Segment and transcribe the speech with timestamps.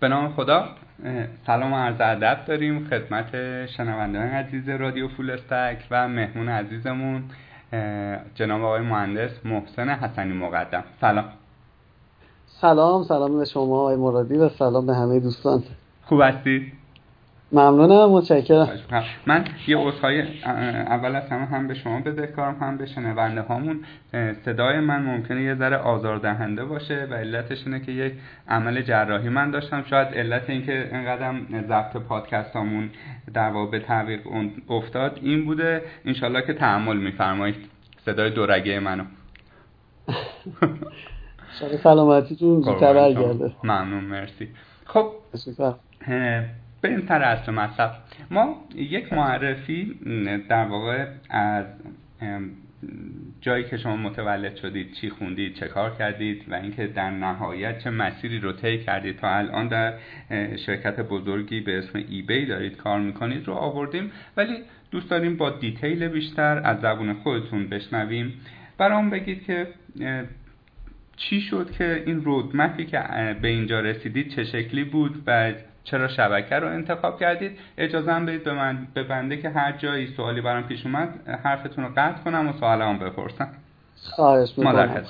[0.00, 0.64] به نام خدا
[1.46, 3.26] سلام و عرض ادب داریم خدمت
[3.66, 7.22] شنوندگان عزیز رادیو فول استک و مهمون عزیزمون
[8.34, 10.84] جناب آقای مهندس محسن حسنی مقدم.
[11.00, 11.24] سلام.
[12.46, 15.62] سلام سلام به شما آقای مرادی و سلام به همه دوستان.
[16.04, 16.79] خوب هستید؟
[17.52, 18.68] ممنونم متشکرم.
[19.26, 20.42] من یه عذرخواهی
[20.86, 23.80] اول از همه هم به شما بذکرم هم به شنونده هامون
[24.44, 28.12] صدای من ممکنه یه ذره آزاردهنده باشه و علتش اینه که یک
[28.48, 29.84] عمل جراحی من داشتم.
[29.90, 31.34] شاید علت اینکه اینقدر
[31.68, 32.90] ضبط پادکست هامون
[33.34, 34.20] در واقع به تعویق
[34.68, 35.82] افتاد این بوده.
[36.04, 37.56] انشالله که تحمل میفرمایید.
[38.04, 39.04] صدای دورگه منو.
[41.82, 43.52] سلامتیتون زودتر برگرده.
[43.64, 44.48] ممنون مرسی.
[44.84, 45.12] خب
[46.82, 47.92] بریم اصل مطلب
[48.30, 49.94] ما یک معرفی
[50.48, 51.66] در واقع از
[53.40, 57.90] جایی که شما متولد شدید چی خوندید چه کار کردید و اینکه در نهایت چه
[57.90, 59.16] مسیری رو طی کردید.
[59.16, 59.94] تا الان در
[60.66, 64.10] شرکت بزرگی به اسم ای بی دارید کار می‌کنید رو آوردیم.
[64.36, 64.56] ولی
[64.90, 68.32] دوست داریم با دیتیل بیشتر از زبون خودتون بشنویم.
[68.78, 69.66] برام بگید که
[71.16, 72.98] چی شد که این رودمپی که
[73.42, 75.52] به اینجا رسیدید چه شکلی بود و
[75.84, 80.40] چرا شبکه رو انتخاب کردید؟ اجازه بدید به من به بنده که هر جایی سوالی
[80.40, 81.08] برام پیش اومد
[81.44, 83.48] حرفتون رو قطع کنم و سوالمو بپرسم.
[84.10, 85.04] خواهش می‌کنم.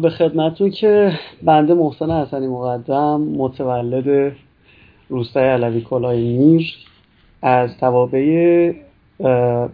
[0.00, 4.32] به خدمتون که بنده محسن حسنی مقدم متولد
[5.08, 6.74] روستای علوی کلای میر
[7.42, 8.72] از توابع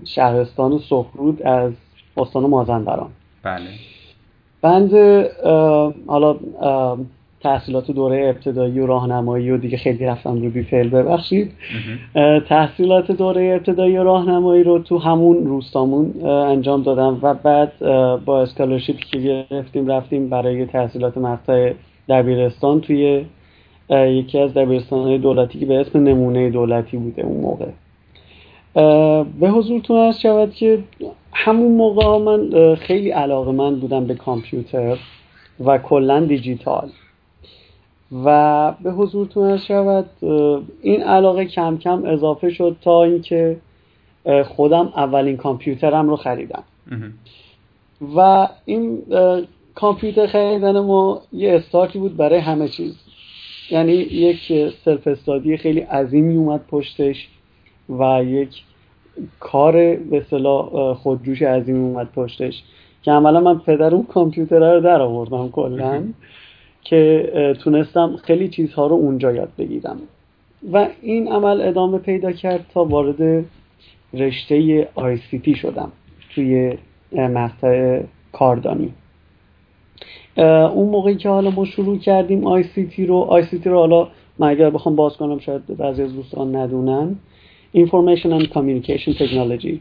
[0.04, 1.72] شهرستان سخرود از
[2.16, 3.10] استان مازندران.
[3.42, 3.70] بله.
[4.62, 5.30] بنده
[6.06, 6.36] حالا
[7.40, 11.52] تحصیلات دوره ابتدایی و راهنمایی و دیگه خیلی رفتم رو بیفعل ببخشید.
[12.48, 17.72] تحصیلات دوره ابتدایی و راهنمایی رو تو همون روستامون انجام دادم و بعد
[18.24, 21.72] با scholarship ی که گرفتیم رفتیم برای تحصیلات مقطع
[22.08, 23.24] دبیرستان توی
[23.90, 27.66] یکی از دبیرستانهای دولتی که به اسم نمونه دولتی بوده اون موقع.
[29.40, 30.78] به حضورتون عرض شود که
[31.32, 34.96] همون موقع من خیلی علاقه‌مند بودم به کامپیوتر
[35.64, 36.88] و کلا دیجیتال.
[38.12, 40.10] و به حضورتون شود
[40.82, 43.56] این علاقه کم کم اضافه شد تا اینکه
[44.44, 46.62] خودم اولین کامپیوترم رو خریدم.
[48.16, 49.02] و این
[49.74, 52.94] کامپیوتر خریدن ما یه استارتی بود برای همه چیز.
[53.70, 57.28] یعنی یک سلف استادی خیلی عظیمی اومد پشتش
[57.88, 58.62] و یک
[59.40, 62.62] کار به اصطلاح خودجوش عظیمی اومد پشتش
[63.02, 66.02] که عملا من پدر اون کامپیوتر رو در آوردم کلا.
[66.88, 69.98] که تونستم خیلی چیزها رو اونجا یاد بگیرم.
[70.72, 73.44] و این عمل ادامه پیدا کرد تا وارد
[74.14, 74.88] رشته
[75.44, 75.92] تی شدم
[76.34, 76.78] توی
[77.12, 78.02] مقطع
[78.32, 78.92] کاردانی.
[80.74, 84.08] اون موقعی که حالا ما شروع کردیم تی رو تی رو حالا
[84.38, 87.16] من اگر بخوام باز کنم شاید بعضی از دوستان ندونن.
[87.76, 89.76] Information and Communication Technology.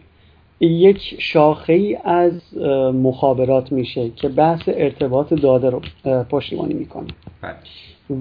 [0.59, 2.57] یک شاخه ای از
[2.93, 5.81] مخابرات میشه که بحث ارتباط داده رو
[6.29, 7.07] پشتیبانی می‌کنه.
[7.41, 7.55] بله.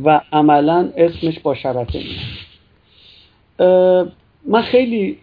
[0.05, 1.99] و عملا اسمش با شبکه
[3.59, 4.13] میاد.
[4.49, 5.19] من خیلی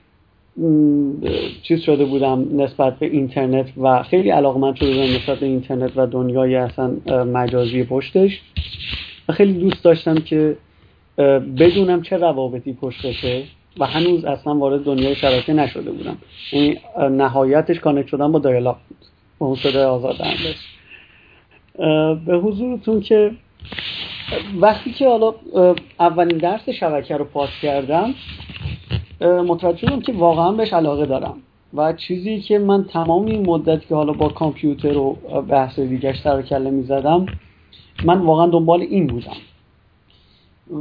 [1.63, 6.07] چیز شده بودم نسبت به اینترنت و خیلی علاقمند شده بودم نسبت به اینترنت و
[6.07, 6.91] دنیای اصلا
[7.23, 8.41] مجازی پشتش.
[9.29, 10.57] و خیلی دوست داشتم که
[11.57, 13.43] بدونم چه روابطی پشتشه.
[13.79, 16.17] و هنوز اصلا وارد دنیای شبکه نشده بودم.
[16.51, 18.97] یعنی نهایتش کانکت شدن با دایالاپ بود.
[19.39, 20.57] با اون صدای آزادهندش
[22.25, 23.31] به حضورتون که
[24.55, 25.33] وقتی که حالا
[25.99, 28.13] اولین درس شبکه رو پاس کردم
[29.21, 31.37] متوجه شدم که واقعا بهش علاقه دارم.
[31.73, 35.13] و چیزی که من تمام این مدت که حالا با کامپیوتر و
[35.49, 37.25] بحث دیگه سر کله می زدم
[38.05, 39.35] من واقعا دنبال این بودم.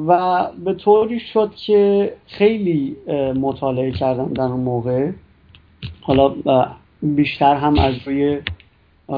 [0.06, 2.96] و به طوری شد که خیلی
[3.40, 5.10] مطالعه کردم در اون موقع.
[6.00, 6.34] حالا
[7.02, 8.38] بیشتر هم از روی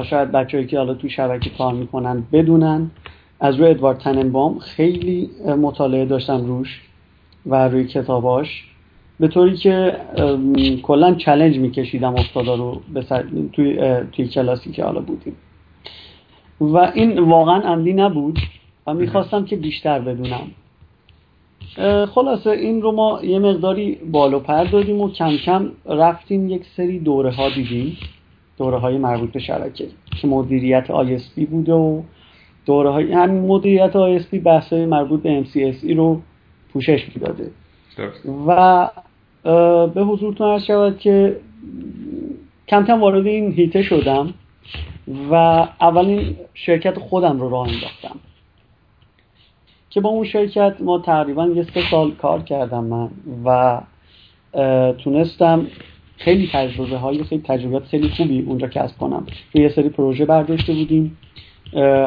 [0.09, 2.91] شاید بچه‌ای که حالا تو شبکه کار می‌کنن بدونن.
[3.39, 5.29] از روی ادوارد تننبام خیلی
[5.61, 6.81] مطالعه داشتم روش
[7.45, 8.65] و روی کتاباش.
[9.19, 9.97] به طوری که
[10.83, 12.81] کلا چلنج میکشیدم استادا رو
[13.53, 13.79] توی,
[14.11, 15.35] توی کلاسی که حالا بودیم.
[16.61, 18.39] و این واقعا عمدی نبود
[18.87, 20.51] و می‌خواستم که بیشتر بدونم.
[22.05, 26.99] خلاصه این رو ما یه مقداری بالو پر دادیم و کم کم رفتیم یک سری
[26.99, 27.97] دوره ها دیدیم.
[28.57, 29.87] دوره های مربوط به شبکه
[30.21, 32.01] که مدیریت ISP بوده و
[32.65, 36.21] دوره های همین مدیریت ISP بحث های مربوط به MCSE رو
[36.73, 37.51] پوشش می‌داده.
[38.47, 38.89] و
[39.87, 41.37] به حضورتون عرض شود که
[42.67, 44.33] کم کم وارد این هیته شدم
[45.31, 45.33] و
[45.81, 48.19] اولین شرکت خودم رو راه انداختم.
[49.93, 53.09] که با اون شرکت ما تقریبا یه سه سال کار کردم من
[53.45, 53.81] و
[54.93, 55.67] تونستم
[56.17, 59.25] خیلی تجربه های خیلی تجربیات خیلی خوبی اونجا کسب کنم.
[59.53, 61.17] یه سری پروژه برداشته بودیم.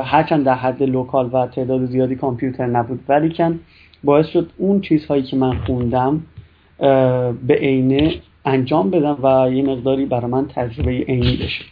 [0.04, 3.60] هرچند در حد لوکال و تعداد زیادی کامپیوتر نبود ولی کن
[4.04, 6.22] باعث شد اون چیزهایی که من خوندم
[7.46, 11.64] به عینه انجام بدم و یه مقداری برای من تجربه عینی بشه.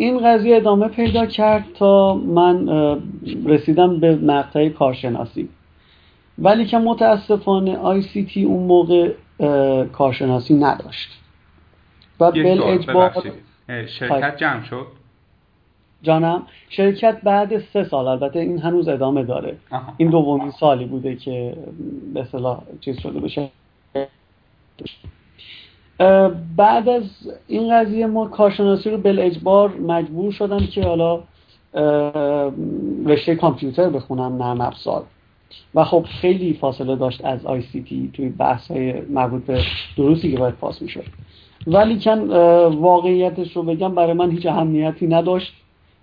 [0.00, 2.68] این قضیه ادامه پیدا کرد تا من
[3.44, 5.48] رسیدم به مقطع کارشناسی.
[6.38, 9.12] ولی که متاسفانه آی سی تی اون موقع
[9.92, 11.08] کارشناسی نداشت.
[12.20, 13.12] و بل اجبار
[13.86, 14.86] شرکت جمع شد؟
[16.02, 19.56] جانم شرکت بعد سه سال البته این هنوز ادامه داره.
[19.96, 21.56] این دومین سالی بوده که
[22.14, 23.48] به اصطلاح چیز شده بشه.
[26.56, 27.02] بعد از
[27.46, 31.22] این قضیه ما کارشناسی رو بل اجبار مجبور شدم که حالا
[33.06, 35.04] رشته کامپیوتر بخونم نرم افزار.
[35.74, 39.62] و خب خیلی فاصله داشت از آی سی تی توی بحث های مربوط به
[39.96, 41.04] دروسی که باید پاس می‌شد.
[41.66, 42.30] ولی کن
[42.68, 45.52] واقعیتش رو بگم برای من هیچ اهمیتی نداشت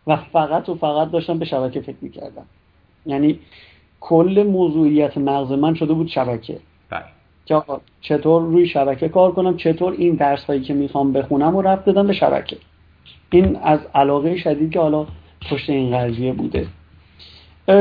[0.07, 2.45] و فقط و فقط داشتم به شبکه فکر می‌کردم.
[3.05, 3.39] یعنی
[3.99, 6.59] کل موضوعیت مغز من شده بود شبکه.
[7.45, 7.61] که
[8.01, 12.07] چطور روی شبکه کار کنم چطور این درس هایی که می‌خوام بخونم و رفت دادم
[12.07, 12.57] به شبکه.
[13.31, 15.05] این از علاقه شدید که حالا
[15.51, 16.67] پشت این قضیه بوده.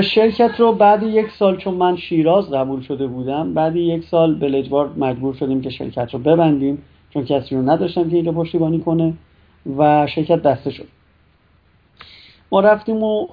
[0.03, 4.91] شرکت رو بعد یک سال چون من شیراز قبول شده بودم بعد یک سال بلجوار
[4.97, 9.15] مجبور شدیم که شرکت رو ببندیم چون کسی رو نداشتم که اینجا پشتیبانی کنه
[9.77, 10.87] و شرکت دسته شد.
[12.53, 13.27] ما رفتیم و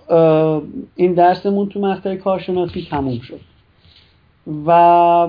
[0.95, 3.39] این درسمون تو مقطع کارشناسی تموم شد.
[4.67, 5.27] و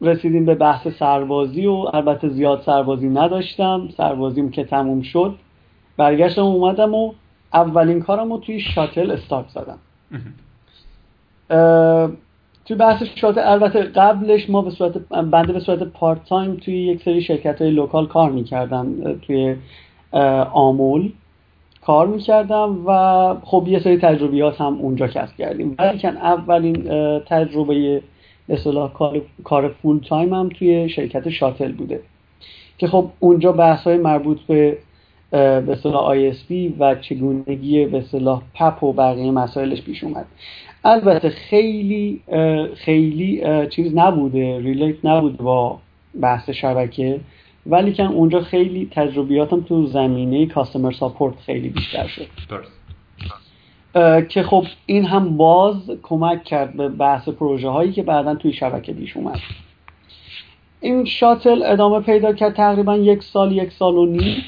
[0.00, 3.88] رسیدیم به بحث سربازی و البته زیاد سربازی نداشتم.
[3.96, 5.34] سربازیم که تموم شد.
[5.96, 7.12] برگشتم اومدم و
[7.52, 9.78] اولین کارم رو توی شاتل استارت زدم.
[12.64, 17.02] توی بحث شاتل البته قبلش ما به صورت بنده به صورت part time توی یک
[17.02, 19.56] سری شرکت های local کار می‌کردم توی
[20.52, 21.12] آمل
[21.86, 25.74] کار می‌کردم و خب یه سری تجربیات هم اونجا کسب کردیم.
[25.78, 26.74] ولی اولین
[27.26, 28.02] تجربه
[28.48, 32.00] اصطلاح کار کار full time هم توی شرکت شاتل بوده.
[32.78, 34.78] که خب اونجا بحث های مربوط به
[35.30, 40.26] به اصطلاح ISP و چگونگی به اصطلاح PAP و بقیه مسائلش پیش اومد.
[40.84, 42.20] البته خیلی
[42.76, 45.78] خیلی چیز نبوده relate نبوده با
[46.20, 47.20] بحث شبکه
[47.66, 52.26] ولی که اونجا خیلی تجربیاتم تو زمینه customer support خیلی بیشتر شد.
[54.28, 58.92] که خب این هم باز کمک کرد به بحث پروژه هایی که بعدا توی شبکه
[58.92, 59.38] پیش اومد.
[60.80, 64.42] این شاتل ادامه پیدا کرد تقریبا یک سال یک سال و نیم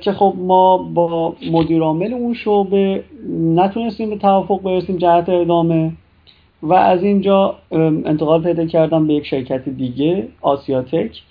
[0.00, 3.04] که خب ما با مدیر عامل اون شعبه
[3.54, 5.92] نتونستیم به توافق برسیم جهت ادامه
[6.62, 11.22] و از اینجا انتقال پیدا کردم به یک شرکت دیگه آسیاتک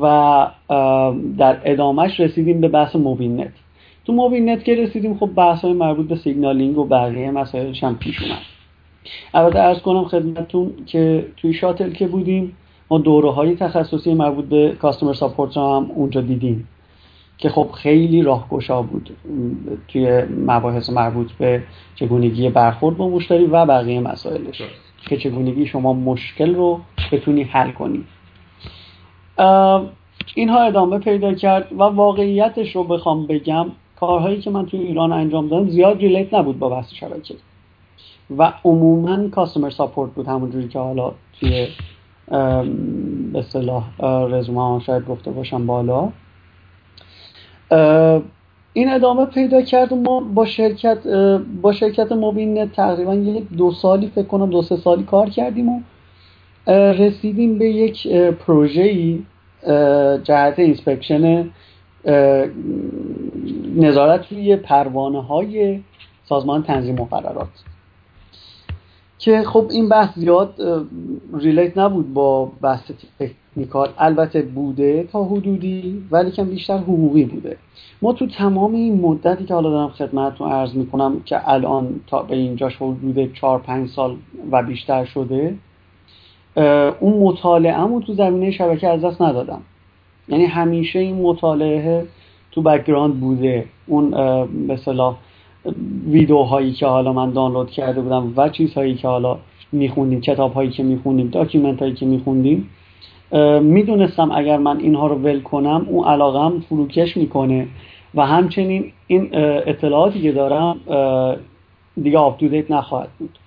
[0.00, 0.46] و
[1.38, 3.52] در ادامهش رسیدیم به بحث موبین نت
[4.08, 7.96] تو موبین نت که رسیدیم خب بحث های مربوط به signaling و بقیه مسائلش هم
[7.98, 8.38] پیش اومد.
[9.34, 12.56] البته عرض کنم خدمتتون که توی شاتل که بودیم
[12.90, 16.68] ما دوره های تخصصی مربوط به customer support هم اونجا دیدیم
[17.38, 19.10] که خب خیلی راهگشا بود
[19.88, 21.62] توی مباحث مربوط به
[21.94, 24.62] چگونگی برخورد با مشتری و بقیه مسائلش.
[25.08, 26.80] که چگونگی شما مشکل رو
[27.12, 28.04] بتونی حل کنی.
[30.34, 33.66] اینها ادامه پیدا کرد و واقعیتش رو بخوام بگم
[34.00, 37.34] کارهایی که من توی ایران انجام دادم زیاد ریلیت نبود با بحث شبکه
[38.38, 41.66] و عموما کاستمر ساپورت بود همونجوری که حالا توی
[43.32, 43.84] به اصطلاح
[44.30, 46.08] رزومه شاید گفته باشم بالا.
[48.72, 51.06] این ادامه پیدا کرد و ما با شرکت
[51.62, 55.80] با شرکت مبین تقریبا یک دو سالی فکر کنم دو سه سالی کار کردیم و
[56.72, 59.22] رسیدیم به یک پروژه ای
[60.24, 61.50] جهت inspection
[63.76, 65.80] نظارت روی پروانه های
[66.24, 67.48] سازمان تنظیم مقررات.
[69.18, 70.54] که خب این بحث زیاد
[71.34, 73.88] relate نبود با بحث technical.
[73.98, 77.56] البته بوده تا حدودی ولی کم بیشتر حقوقی بوده.
[78.02, 82.36] ما تو تمام این مدتی که حالا دارم خدمتتون عرض می‌کنم که الان تا به
[82.36, 84.16] اینجاش حدود 4 5 سال
[84.50, 85.54] و بیشتر شده
[87.00, 89.62] اون مطالعه تو زمینه شبکه از دست ندادم.
[90.28, 92.06] یعنی همیشه این مطالعه
[92.52, 93.64] تو background بوده.
[93.86, 94.10] اون
[94.66, 95.16] به اصطلاح
[96.08, 99.38] ویدیوهایی که حالا من دانلود کرده بودم و چیزهایی که حالا
[99.72, 102.70] میخوندیم کتاب هایی که میخوندیم document هایی که میخوندیم
[103.62, 107.68] می‌دونستم اگر من اینها رو ول کنم اون علاقه هم فروکش می‌کنه.
[108.14, 110.80] و همچنین این اطلاعاتی که دارم
[112.02, 113.38] دیگه آپ نخواهد بود.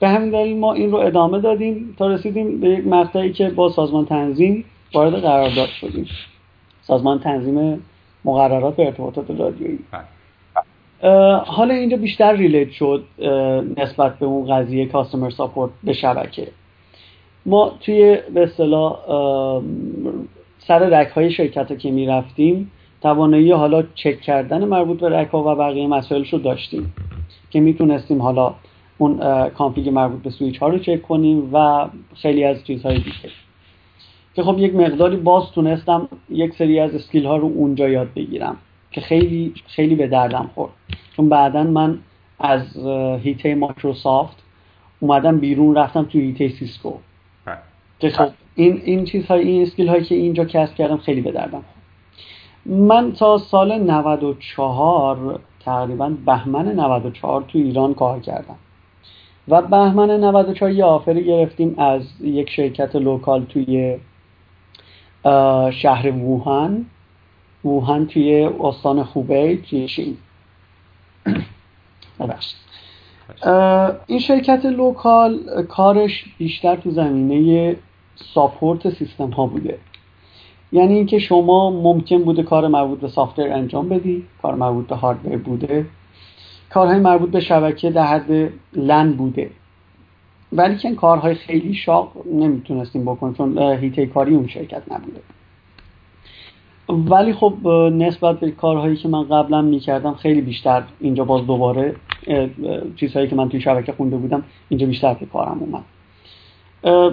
[0.00, 3.68] به همین دلیل ما این رو ادامه دادیم تا رسیدیم به یک مقطعی که با
[3.68, 4.64] سازمان تنظیم
[4.94, 6.06] وارد قرارداد شدیم.
[6.88, 7.82] سازمان تنظیم
[8.24, 9.78] مقررات ارتباطات رادیویی.
[9.92, 10.04] بله.
[11.36, 13.04] حالا اینجا بیشتر ریلیت شد
[13.76, 16.48] نسبت به اون قضیه کاستمر ساپورت به شبکه.
[17.46, 18.98] ما توی به اصطلاح
[20.58, 22.70] سر رک های شرکت ها که می‌رفتیم
[23.02, 26.92] توانایی حالا چک کردن مربوط به rack ها و بقیه مسائلش رو داشتیم
[27.50, 28.54] که می‌تونستیم حالا
[28.98, 29.18] اون
[29.48, 33.30] config مربوط به سویچ ها رو چک کنیم و خیلی از چیزهای دیگه.
[34.38, 38.56] که خب یک مقداری باز تونستم یک سری از skill ها رو اونجا یاد بگیرم
[38.90, 40.72] که خیلی خیلی به دردم خورد.
[41.16, 41.98] چون بعدا من
[42.40, 42.76] از
[43.22, 44.36] حیطه مایکروسافت
[45.00, 46.92] اومدم بیرون رفتم تو حیطه سیسکو.
[47.44, 47.56] بله.
[47.98, 51.50] که خب این این چیزهای این skill هایی که اینجا کسب کردم خیلی به دردم
[51.50, 52.78] خورد.
[52.78, 58.56] من تا سال 94 تقریبا بهمن 94 تو ایران کار کردم.
[59.48, 63.98] و بهمن 94 یه offer ی گرفتیم از یک شرکت local توی
[65.70, 66.86] شهر ووهان.
[67.64, 70.16] ووهان توی استان هوبی چین
[74.06, 75.38] این شرکت local
[75.68, 77.76] کارش بیشتر تو زمینه
[78.34, 79.78] support سیستم ها بوده.
[80.72, 85.36] یعنی اینکه شما ممکن بوده کار مربوط به software انجام بدی کار مربوط به hardware
[85.36, 85.86] بوده.
[86.70, 89.50] کارهای مربوط به شبکه در حد LAN بوده.
[90.52, 95.20] ولی که کارهای خیلی شاق نمی‌تونستیم بکنیم چون حیطه کاری اون شرکت نبوده
[96.88, 101.94] ولی خب نسبت به کارهایی که من قبلا می‌کردم خیلی بیشتر اینجا باز دوباره
[102.96, 105.84] چیزهایی که من توی شبکه خونده بودم اینجا بیشتر به کارم اومد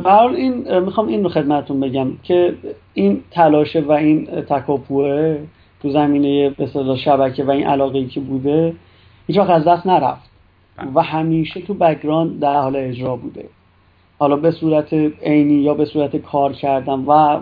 [0.04, 2.56] به هرحال این می‌خوام این رو خدمتون بگم که
[2.94, 5.38] این تلاشه و این تکاپوه
[5.82, 8.74] تو زمینه به شبکه و این علاقه که بوده
[9.27, 10.35] هیچ از دست نرفت.
[10.96, 13.50] و همیشه تو background در حال اجرا بوده.
[14.20, 17.39] حالا به صورت عینی یا به صورت کار کردن و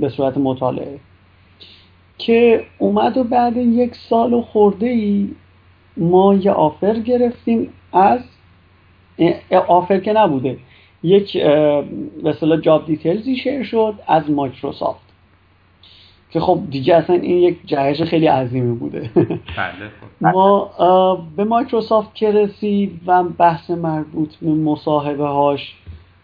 [0.00, 0.98] به صورت مطالعه.
[2.18, 5.28] که اومد و بعد یک سال و خورده ای
[5.96, 8.20] ما یه offer گرفتیم از
[9.68, 10.58] offer که نبوده.
[11.02, 11.42] یک
[12.22, 15.07] به job details ی share شد از مایکروسافت.
[16.30, 19.10] که خب دیگه اصلا این یک جهش خیلی عظیمی بوده.
[19.14, 19.30] بله،
[20.00, 20.26] خب.
[20.26, 20.70] ما
[21.36, 25.74] به مایکروسافت که رسید و بحث مربوط به مصاحبه هاش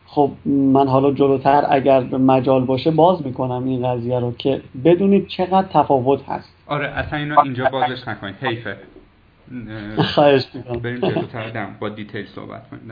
[0.06, 5.68] خب من حالا جلوتر اگر مجال باشه باز می‌کنم این قضیه رو که بدونید چقدر
[5.72, 6.54] تفاوت هست.
[6.66, 8.34] آره اصلا اینو اینجا بازش نکنید.
[8.42, 8.76] حیفه.
[9.98, 10.78] خواهش می‌کنم.
[10.78, 12.82] بریم جلوتر با detail صحبت کنیم.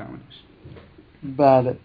[1.36, 1.76] بله.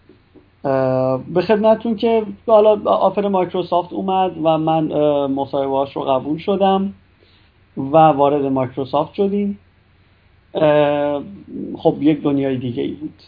[1.34, 4.84] به خدمتون که حالا offer مایکروسافت اومد و من
[5.26, 6.92] مصاحبه رو قبول شدم
[7.76, 9.58] و وارد مایکروسافت شدیم.
[11.76, 13.22] خب یک دنیای دیگه ای بود.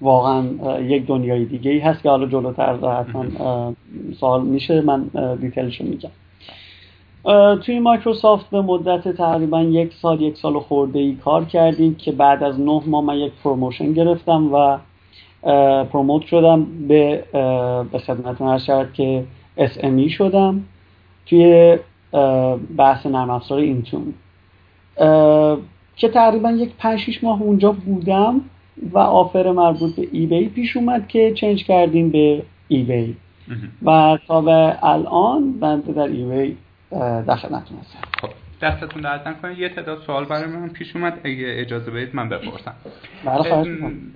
[0.00, 0.44] واقعا
[0.80, 3.74] یک دنیای دیگه ای هست که حالا جلوتر حتما
[4.20, 4.80] سوال میشه.
[4.80, 6.10] من detail شو میگم.
[7.56, 12.42] توی مایکروسافت به مدت تقریبا یک سال یک سال خورده ای کار کردیم که بعد
[12.42, 14.78] از نه ماه من یک promotion گرفتم و
[15.92, 17.24] promote شدم به
[17.92, 19.24] به خدمتتون عرض شد که
[19.58, 20.64] SME شدم
[21.26, 21.78] توی
[22.76, 24.14] بحث نرم افزار Intune.
[25.96, 28.40] که تقریبا یک 5 ماه اونجا بودم
[28.92, 33.14] و offer مربوط به ای پیش اومد که change کردیم به ای
[33.82, 36.56] و تا به الان بنده در ای
[37.26, 37.98] در خدمتتون هستم.
[38.20, 38.49] خب.
[38.62, 39.58] دستتون درد نکنه.
[39.58, 41.20] یه تعداد سوال برای من پیش اومد.
[41.24, 42.74] اگه اجازه بدید من بپرسم.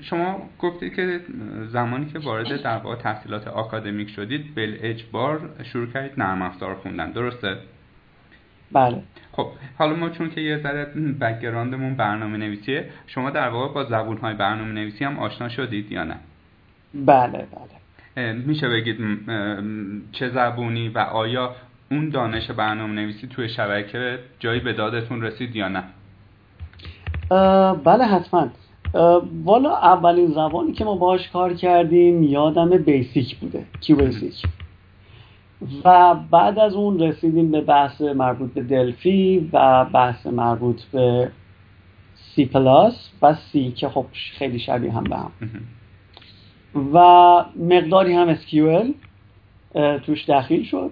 [0.03, 1.21] شما گفتید که
[1.69, 7.11] زمانی که وارد در واقع تحصیلات آکادمیک شدید بل اجبار شروع کردید نرم افزار خوندن.
[7.11, 7.57] درسته؟
[8.73, 9.03] بله.
[9.33, 9.47] خب
[9.79, 10.85] حالا ما چون که یه ذره
[11.21, 16.05] بکگراندمون برنامه نویسیه شما در واقع با زبون های برنامه نویسی هم آشنا شدید یا
[16.05, 16.17] نه؟
[16.95, 17.47] بله
[18.17, 18.33] بله.
[18.33, 18.99] میشه بگید
[20.13, 21.55] چه زبونی و آیا
[21.91, 25.85] اون دانش برنامه نویسی توی شبکه جایی به دادتون رسید یا نه؟
[27.75, 28.49] بله حتما.
[29.45, 34.43] والا اولین زبانی که ما باش کار کردیم یادم بیسیک بوده کی بیسیک
[35.85, 41.31] و بعد از اون رسیدیم به بحث مربوط به دلفی و بحث مربوط به
[42.15, 45.31] سی پلاس و سی که خب خیلی شبیه هم به هم.
[46.95, 46.99] و
[47.57, 48.87] مقداری هم SQL
[50.07, 50.91] توش داخل شد.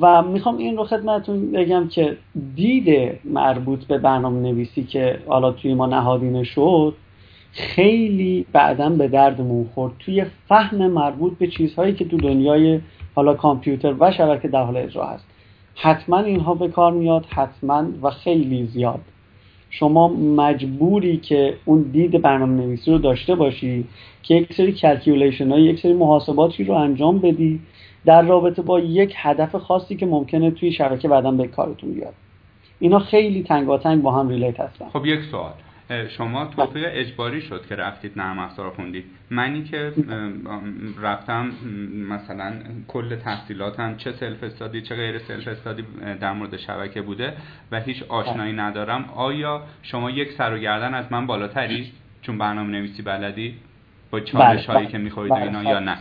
[0.00, 2.16] و می‌خوام این رو خدمتون بگم که
[2.54, 6.94] دید مربوط به برنامه نویسی که حالا توی ما نهادینه شد
[7.52, 12.80] خیلی بعدا به دردمون خورد توی فهم مربوط به چیزهایی که تو دنیای
[13.14, 15.26] حالا کامپیوتر و شبکه در حال اجرا هست.
[15.74, 19.00] حتما اینها به کار میاد حتما و خیلی زیاد.
[19.70, 23.84] شما مجبوری که اون دید برنامه نویسی رو داشته باشی
[24.22, 27.60] که یک سری calculation های یک سری محاسباتی رو انجام بدی
[28.06, 32.14] در رابطه با یک هدف خاصی که ممکنه توی شبکه بعدا به کارتون بیاد.
[32.78, 34.88] اینا خیلی تنگاتنگ با هم relate هستن.
[34.88, 35.52] خب یک سوال.
[36.08, 39.04] شما توفیق اجباری شد که رفتید نرم افزار خوندید.
[39.30, 39.92] منی که
[41.02, 41.50] رفتم
[42.10, 42.52] مثلا
[42.88, 45.84] کل تحصیلاتم چه self-study چه غیر self-study
[46.20, 47.32] در مورد شبکه بوده
[47.72, 49.04] و هیچ آشنایی ندارم.
[49.16, 53.54] آیا شما یک سر و گردن از من بالاتری چون برنامه نویسی بلدی؟
[54.10, 55.98] با چالش هایی بله، که می‌خورید بله، اینا یا نه؟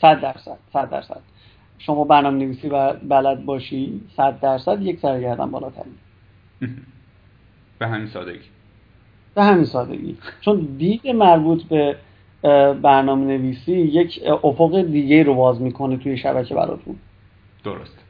[0.00, 1.20] صد درصد صد درصد.
[1.78, 2.68] شما برنامه نویسی
[3.08, 5.90] بلد باشی صد درصد یک سر گردن بالاتری
[7.78, 8.38] به همین سادگی.
[9.34, 10.16] به همین سادگی.
[10.40, 11.96] چون دید مربوط به
[12.82, 16.96] برنامه نویسی یک افق دیگه رو باز می‌کنه توی شبکه براتون.
[17.64, 18.04] درست.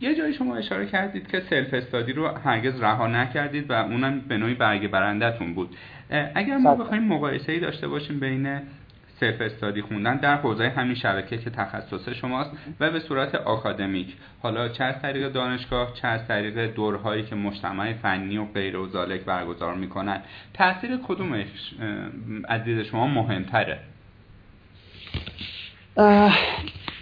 [0.00, 4.54] یه جایی شما اشاره کردید که self-study رو هرگز رها نکردید و اونم به نوعی
[4.54, 5.76] برگ برندتون بود.
[6.34, 8.60] اگر ما بخوایم مقایسه ای داشته باشیم بین
[9.20, 12.50] self-study خوندن در حوزه همین شبکه که تخصص شماست
[12.80, 14.14] و به صورت آکادمیک.
[14.42, 18.86] حالا چه از طریق دانشگاه چه از طریق دوره‌هایی که مجتمع فنی و غیر و
[18.86, 20.20] ذالک برگزار می‌کنن.
[20.54, 21.46] تاثیر کدومش
[22.48, 23.78] از دید شما مهمتره؟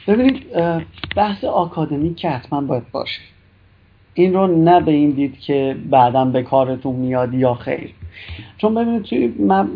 [0.07, 0.47] ببینید
[1.17, 3.21] بحث آکادمیک که حتما باید باشه.
[4.15, 7.91] این رو نه به این دید که بعدا به کارتون میاد یا خیر.
[8.59, 9.33] چون ببینید توی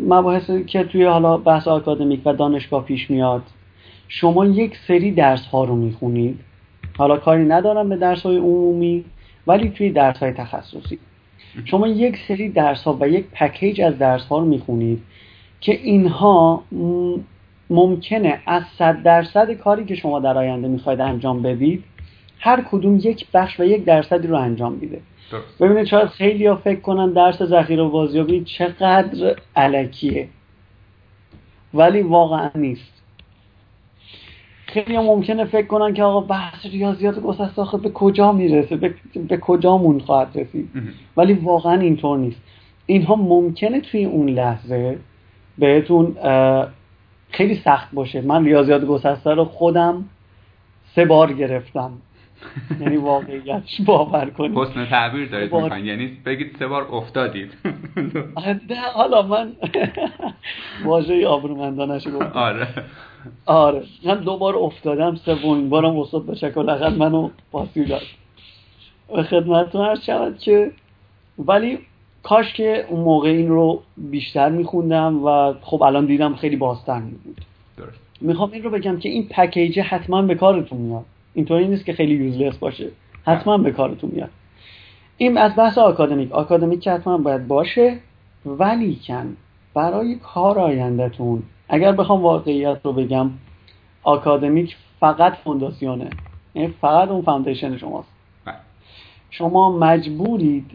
[0.07, 3.43] مباحثی که توی حالا بحث آکادمیک و دانشگاه پیش میاد
[4.07, 6.39] شما یک سری درس ها رو می‌خونید.
[6.97, 9.05] حالا کاری ندارم به درس های عمومی
[9.47, 10.99] ولی توی درس های تخصصی.
[11.65, 15.01] شما یک سری درس ها و یک پکیج از درس ها رو می‌خونید
[15.59, 16.63] که اینها
[17.69, 21.83] ممکنه از صد درصد کاری که شما در آینده می‌خواید انجام بدید
[22.39, 25.01] هر کدوم یک بخش و یک درصدی رو انجام میده.
[25.59, 30.27] ببینید شاید خیلی ها فکر کنن درس ذخیره و بازیابی چقدر علکیه.
[31.73, 32.93] ولی واقعا نیست.
[34.67, 38.93] خیلی ها ممکنه فکر کنن که آقا بحث ریاضیات گسسته آخه به کجا می‌رسه؟ به,
[39.27, 40.69] به کجامون خواهد رسید؟
[41.17, 42.41] ولی واقعا اینطور نیست.
[42.85, 44.97] اینها ممکنه توی اون لحظه
[45.57, 46.15] بهتون
[47.29, 48.21] خیلی سخت باشه.
[48.21, 50.05] من ریاضیات گسسته رو خودم
[50.95, 51.91] سه بار گرفتم.
[52.81, 55.77] یعنی واقعیتش باور کنید حسن تعبیر دارید بار...
[55.79, 57.51] یعنی بگید سه بار افتادید.
[58.69, 59.51] نه حالا من
[60.85, 62.31] واژه آبرومندانش گفتم.
[62.33, 62.67] آره.
[63.45, 68.01] آره من دو بار افتادم سومین بارم استاد به شکل اقل منو پاسی داد.
[69.15, 70.71] به خدمتتون عرض شود که
[71.39, 71.79] ولی
[72.23, 77.41] کاش که اون موقع این رو بیشتر میخوندم و خب الان دیدم خیلی بازتر بود.
[78.21, 81.05] می‌خوام این رو بگم که این پکیجه حتما به کارتون میاد.
[81.33, 82.89] اینطوری نیست که خیلی یوزلس باشه.
[83.25, 84.29] حتما به کارتون میاد.
[85.17, 86.31] این از بحث آکادمیک.
[86.31, 87.99] آکادمیک که حتما باید باشه
[88.45, 89.37] ولیکن
[89.73, 93.29] برای کار آیندهتون اگر بخوام واقعیت رو بگم
[94.03, 96.09] آکادمیک فقط فونداسیونه.
[96.55, 98.09] یعنی فقط اون foundation شماست.
[98.45, 98.55] بله.
[99.29, 100.71] شما مجبورید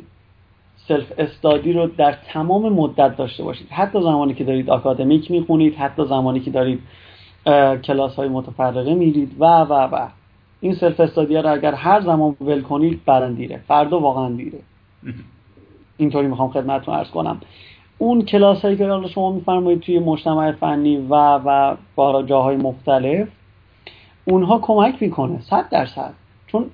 [0.77, 3.69] self-study رو در تمام مدت داشته باشید.
[3.71, 6.81] حتی زمانی که دارید آکادمیک می‌خونید حتی زمانی که دارید
[7.85, 10.09] کلاس های متفرقه میرید و و و.
[10.61, 14.59] این self-study ا رو اگر هر زمان ول کنید بعدا دیره فردا واقعا دیره.
[15.97, 17.41] اینطوری می‌خوام خدمتتون ارز کنم.
[17.99, 23.29] اون کلاس هایی که شما میفرمایید توی مجتمع فنی و و با جاهای مختلف
[24.25, 26.15] اونها کمک می‌کنه صد درصد.
[26.47, 26.71] چون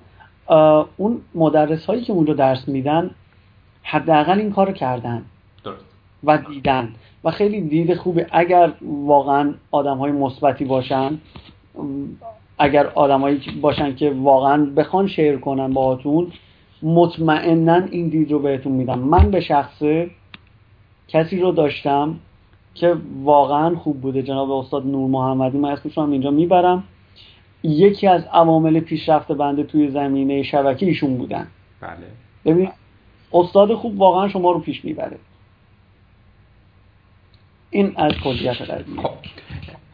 [0.97, 3.11] اون مدرس هایی که اونجا درس میدن
[3.83, 5.23] حداقل این کارو کردن.
[6.25, 6.89] و دیدن.
[7.25, 11.19] و خیلی دید خوبه اگر واقعا آدم های مثبتی باشن.
[12.59, 16.33] اگر آدمایی باشن که واقعا بخوان شیر کنن باهاتون
[16.83, 18.99] مطمئنا این دید رو بهتون میدم.
[18.99, 20.11] من به شخصه
[21.09, 22.21] کسی رو داشتم
[22.75, 24.23] که واقعا خوب بوده.
[24.23, 26.85] جناب استاد نور محمدی من اسمش هم اینجا می‌برم.
[27.63, 31.47] یکی از عوامل پیشرفت بنده توی زمینه شبکه ایشون بودن.
[31.81, 31.97] بله.
[32.45, 32.69] ببین
[33.33, 35.17] استاد خوب واقعا شما رو پیش می‌بره.
[37.71, 39.03] این از کلیت قضیه.
[39.03, 39.11] خب.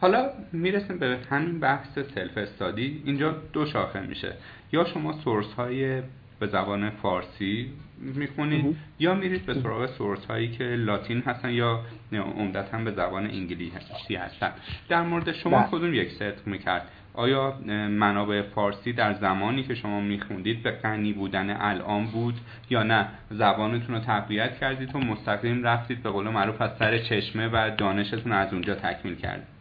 [0.01, 4.33] حالا می‌رسیم به همین بحث سلف استادی اینجا دو شاخه میشه.
[4.71, 6.01] یا شما سورس های
[6.39, 11.79] به زبان فارسی می‌خونید یا میرید به سراغ سورس هایی که لاتین هستن یا
[12.13, 14.51] عمدتا به زبان انگلیسی هستن.
[14.89, 15.67] در مورد شما بله.
[15.71, 17.59] کدوم یک صدق می‌کرد؟ آیا
[17.89, 22.35] منابع فارسی در زمانی که شما میخوندید به غنی بودن الان بود
[22.69, 27.47] یا نه؟ زبانتون رو تقویت کردید و مستقیم رفتید به قول معروف از سر چشمه
[27.47, 29.60] و دانشتون از اونجا تکمیل کردید.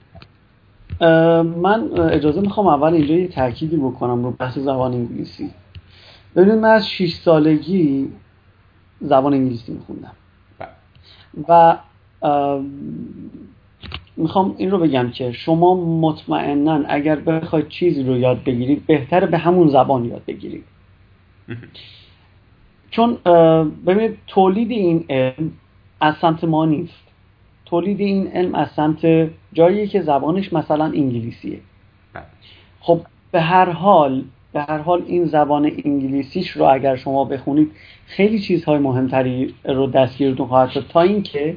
[1.00, 5.50] من اجازه می‌خوام اول اینجا یه تأکیدی بکنم رو بحث زبان انگلیسی.
[6.36, 8.08] ببینید من از 6 سالگی
[9.00, 10.12] زبان انگلیسی میخوندم.
[10.58, 10.68] بله.
[11.48, 11.78] و
[14.16, 19.38] می‌خوام این رو بگم که شما مطمئنا اگر بخواید چیزی رو یاد بگیرید بهتره به
[19.38, 20.64] همون زبان یاد بگیرید.
[22.90, 23.14] چون
[23.86, 25.52] ببینید تولید این علم
[26.00, 27.04] از سمت ما نیست.
[27.64, 31.58] تولید این علم از سمت جایی که زبانش مثلا انگلیسیه.
[32.12, 32.24] بله.
[32.80, 33.00] خب
[33.32, 37.70] به هر حال به هر حال این زبان انگلیسیش رو اگر شما بخونید
[38.06, 40.86] خیلی چیزهای مهمتری رو دستگیرتون خواهد شد.
[40.88, 41.56] تا اینکه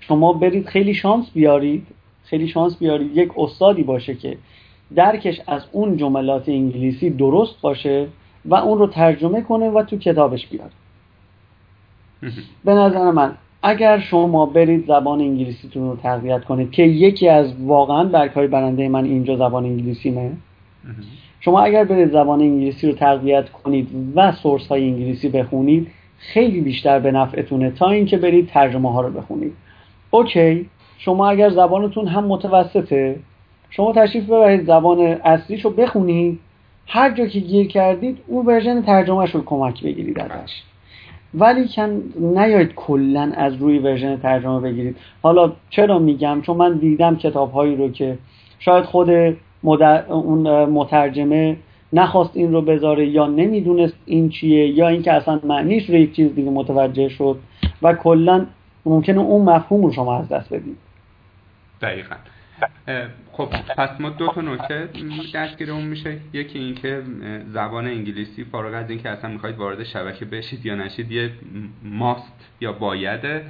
[0.00, 1.86] شما برید خیلی شانس بیارید
[2.24, 4.38] خیلی شانس بیارید یک استادی باشه که
[4.94, 8.06] درکش از اون جملات انگلیسی درست باشه
[8.44, 10.70] و اون رو ترجمه کنه و تو کتابش بیاره.
[12.64, 18.04] به نظر من اگر شما برید زبان انگلیسیتون رو تقویت کنید که یکی از واقعا
[18.04, 20.32] برگ های برنده من اینجا زبان انگلیسیمه
[21.40, 26.98] شما اگر برید زبان انگلیسی رو تقویت کنید و source های انگلیسی بخونید خیلی بیشتر
[26.98, 29.52] به نفعتونه تا اینکه برید ترجمه ها رو بخونید.
[30.10, 30.68] OK
[30.98, 33.16] شما اگر زبانتون هم متوسطه
[33.70, 36.38] شما تشریف ببرید زبان اصلیش رو بخونید
[36.86, 40.62] هر جا که گیر کردید اون version ترجمهش رو کمک بگیرید ازش.
[41.34, 44.96] ولی کن نیاید کلا از روی ورژن ترجمه بگیرید.
[45.22, 48.18] حالا چرا میگم؟ چون من دیدم کتاب هایی رو که
[48.58, 49.10] شاید خود
[49.62, 51.56] اون مترجمه
[51.92, 56.34] نخواست این رو بذاره یا نمی‌دونست این چیه یا اینکه اصلا معنیش رو یک چیز
[56.34, 57.36] دیگه متوجه شد
[57.82, 58.46] و کلا
[58.86, 60.76] ممکنه اون مفهوم رو شما از دست بدید.
[61.82, 62.14] دقیقا.
[63.32, 64.88] خب پس ما دو تا نکته
[65.34, 66.16] دستگیرمون میشه.
[66.32, 67.02] یکی اینکه
[67.52, 71.30] زبان انگلیسی فارغ از اینکه اصلا می‌خواید وارد شبکه بشید یا نشید یه
[71.82, 73.44] must یا بایده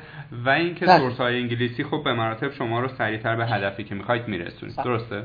[0.45, 0.99] و اینکه بله.
[0.99, 4.77] source های انگلیسی خب به مراتب شما رو سریعتر به هدفی که می‌خواید میرسونید.
[4.77, 4.85] بله.
[4.85, 5.23] درسته؟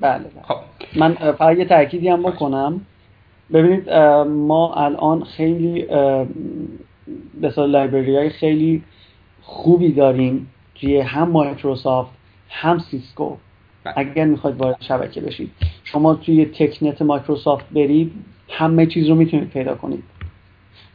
[0.00, 0.42] بله, بله.
[0.42, 0.56] خب.
[0.96, 2.80] من فقط یه تأکیدی هم بکنم.
[3.52, 3.90] ببینید
[4.26, 5.82] ما الان خیلی
[7.40, 8.82] به library های خیلی
[9.42, 12.10] خوبی داریم توی هم مایکروسافت
[12.52, 13.36] هم سیسکو.
[13.84, 13.94] بله.
[13.96, 15.50] اگر می‌خواید وارد شبکه بشید.
[15.84, 18.12] شما توی TechNet مایکروسافت برید
[18.50, 20.04] همه چیز رو می‌تونید پیدا کنید.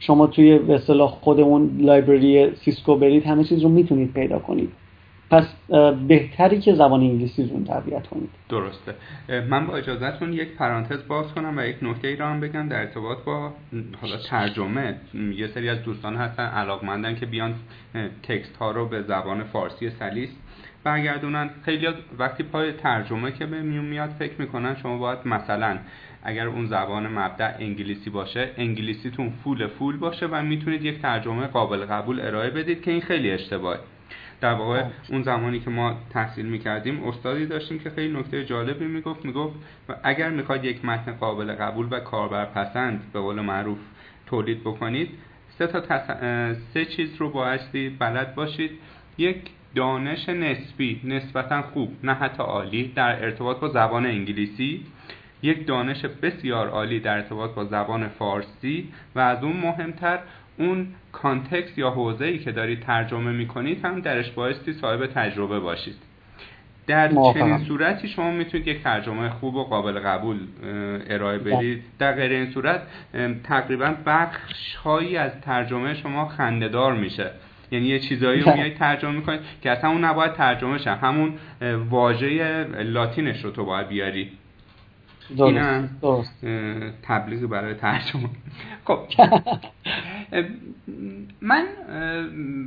[0.00, 4.72] شما توی به اصطلاح خود اون library سیسکو برید همه چیز رو می‌تونید پیدا کنید.
[5.30, 5.44] پس
[6.08, 8.30] بهتره که زبان انگلیسی رو تقویت کنید.
[8.48, 8.94] درسته.
[9.50, 12.80] من با اجازهتون یک پرانتز باز کنم و یک نکته ای را هم بگم در
[12.80, 13.52] ارتباط با
[14.00, 14.94] حالا ترجمه.
[15.36, 17.54] یه سری از دوستان هستن علاقمندن که بیان
[18.22, 20.30] تکست ها رو به زبان فارسی سلیس
[20.84, 21.50] برگردونن.
[21.64, 21.88] خیلی
[22.18, 25.78] وقتی پای ترجمه که به میون میاد فکر می‌کنن شما باید مثلا
[26.22, 31.84] اگر اون زبان مبدع انگلیسی باشه انگلیسیتون فول فول باشه و می‌تونید یک ترجمه قابل
[31.84, 33.80] قبول ارائه بدید که این خیلی اشتباهه.
[34.40, 39.24] در واقع اون زمانی که ما تحصیل می‌کردیم استادی داشتیم که خیلی نکته جالبی می‌گفت
[39.24, 39.54] می‌گفت
[40.02, 43.78] اگر می‌خواید یک متن قابل قبول و کاربرپسند به قول معروف
[44.26, 45.08] تولید بکنید
[45.58, 45.82] سه تا
[46.74, 48.70] سه چیز رو بایستی بلد باشید.
[49.18, 49.36] یک
[49.74, 54.86] دانش نسبی نسبتا خوب نه حتی عالی در ارتباط با زبان انگلیسی.
[55.42, 58.88] یک دانش بسیار عالی در ارتباط با زبان فارسی.
[59.14, 60.18] و از اون مهمتر
[60.58, 65.96] اون کانتکست یا حوزه ای که دارید ترجمه می‌کنید هم درش بایستی صاحب تجربه باشید.
[66.86, 70.38] در چنین صورتی شما می‌تونید یک ترجمه خوب و قابل قبول
[71.10, 71.82] ارائه بدید.
[71.98, 72.82] در غیر این صورت
[73.44, 77.30] تقریبا بخش هایی از ترجمه شما خندهدار میشه.
[77.70, 80.90] یعنی یه چیزایی رو میای ترجمه می‌کنید که اصلا اون نباید ترجمه شه.
[80.90, 81.32] همون
[81.90, 84.30] واژه لاتینش رو تو باید بیاری.
[85.36, 86.46] درست, درست.
[87.02, 88.28] تبلیغ برای ترجمه.
[88.84, 88.98] خب.
[91.40, 91.64] من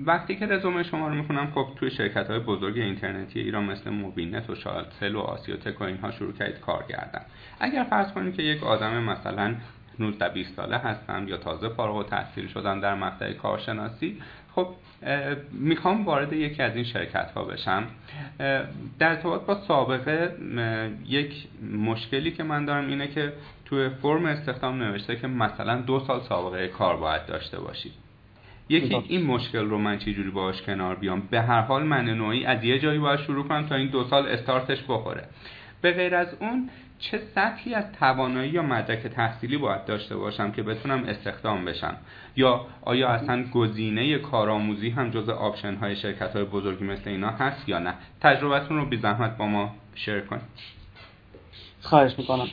[0.05, 4.49] وقتی که رزومه شما رو می‌خونم خب توی شرکت های بزرگ اینترنتی ایران مثل موبینت
[4.49, 4.55] و
[4.99, 7.21] سل و آسیوتک و اینها شروع کردید کار کردن.
[7.59, 9.55] اگر فرض کنیم که یک آدم مثلا
[9.99, 14.17] 19 20 ساله هستم یا تازه فارغ و تحصیل شدم در مقطع کارشناسی
[14.55, 14.67] خب
[15.51, 17.83] می‌خوام وارد یکی از این شرکت ها بشم
[18.99, 20.35] در ارتباط با سابقه
[21.07, 23.33] یک مشکلی که من دارم اینه که
[23.65, 27.91] توی فرم استخدام نوشته که مثلا دو سال سابقه کار باید داشته باشید.
[28.69, 32.63] یکی این مشکل رو من چجوری باش کنار بیام؟ به هر حال من نوعی از
[32.63, 35.23] یه جایی باید شروع کنم تا این دو سال استارتش بخوره.
[35.81, 36.69] به غیر از اون
[37.01, 41.95] چه سطحی از توانایی یا مدرک تحصیلی باید داشته باشم که بتونم استخدام بشم؟
[42.35, 47.69] یا آیا اصلا گزینه کارآموزی هم جز option های شرکت های بزرگی مثل اینا هست
[47.69, 50.41] یا نه؟ تجربتون رو بی زحمت با ما share کنید.
[51.81, 52.47] خواهش می‌کنم.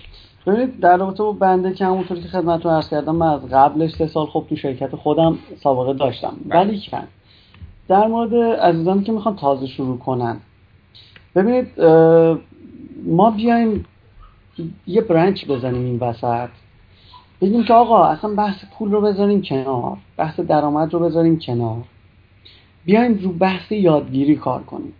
[0.46, 4.06] ببینید در رابطه با بنده که همونطور که خدمتتون عرض کردم من از قبلش سه
[4.06, 6.36] سال خب تو شرکت خودم سابقه داشتم.
[6.48, 6.60] بله.
[6.60, 7.08] ولیکن
[7.88, 10.36] در مورد عزیزانی که می‌خوان تازه شروع کنن.
[11.34, 11.80] ببینید
[13.06, 13.84] ما بیایم
[14.86, 16.48] یه برنچ بزنیم این وسط.
[17.40, 21.82] بگیم که آقا اصلا بحث پول رو بذاریم کنار بحث درآمد رو بذاریم کنار.
[22.84, 24.92] بیایم رو بحث یادگیری کار کنیم.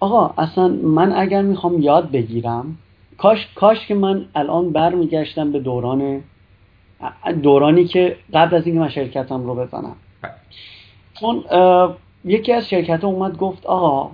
[0.00, 2.76] آقا اصلا من اگر می‌خوام یاد بگیرم
[3.18, 6.22] کاش کاش که من الان برمیگشتم به دوران
[7.42, 9.96] دورانی که قبل از اینکه من شرکتم رو بزنم.
[11.14, 11.44] چون
[12.24, 14.10] یکی از شرکت اومد گفت آقا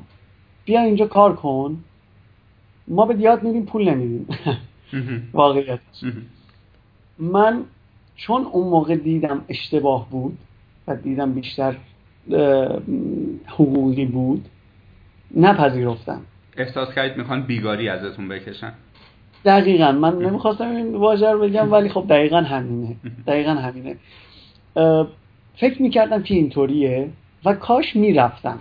[0.65, 1.85] بیا اینجا کار کن.
[2.91, 4.27] ما به یاد میدیم پول نمیدیم
[5.33, 5.79] واقعیت.
[7.19, 7.63] من
[8.17, 10.39] چون اون موقع دیدم اشتباه بود
[10.87, 11.77] و دیدم بیشتر
[13.47, 14.49] حقوقی بود
[15.37, 16.21] نپذیرفتم.
[16.57, 18.73] احساس کردید می‌خوان بیگاری ازتون بکشن؟
[19.45, 19.93] دقیقا.
[19.93, 22.97] من نمی‌خواستم این واژه رو بگم ولی خب دقیقا همینه.
[23.27, 23.97] دقیقا همینه.
[25.57, 27.11] فکر می‌کردم که اینطوریه
[27.45, 28.59] و کاش می‌رفتم.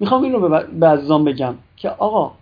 [0.00, 2.32] می‌خوام این رو به عزیزان بگم که آقا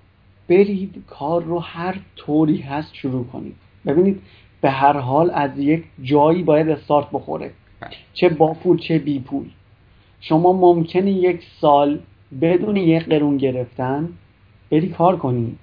[0.48, 3.54] برید کار رو هر طوری هست شروع کنید.
[3.86, 4.20] ببینید
[4.60, 7.50] به هر حال از یک جایی باید استارت بخوره.
[8.14, 9.46] چه با پول چه بی پول.
[10.20, 11.98] شما ممکنه یک سال
[12.40, 14.08] بدون یک قرون گرفتن
[14.70, 15.54] بری کار کنی.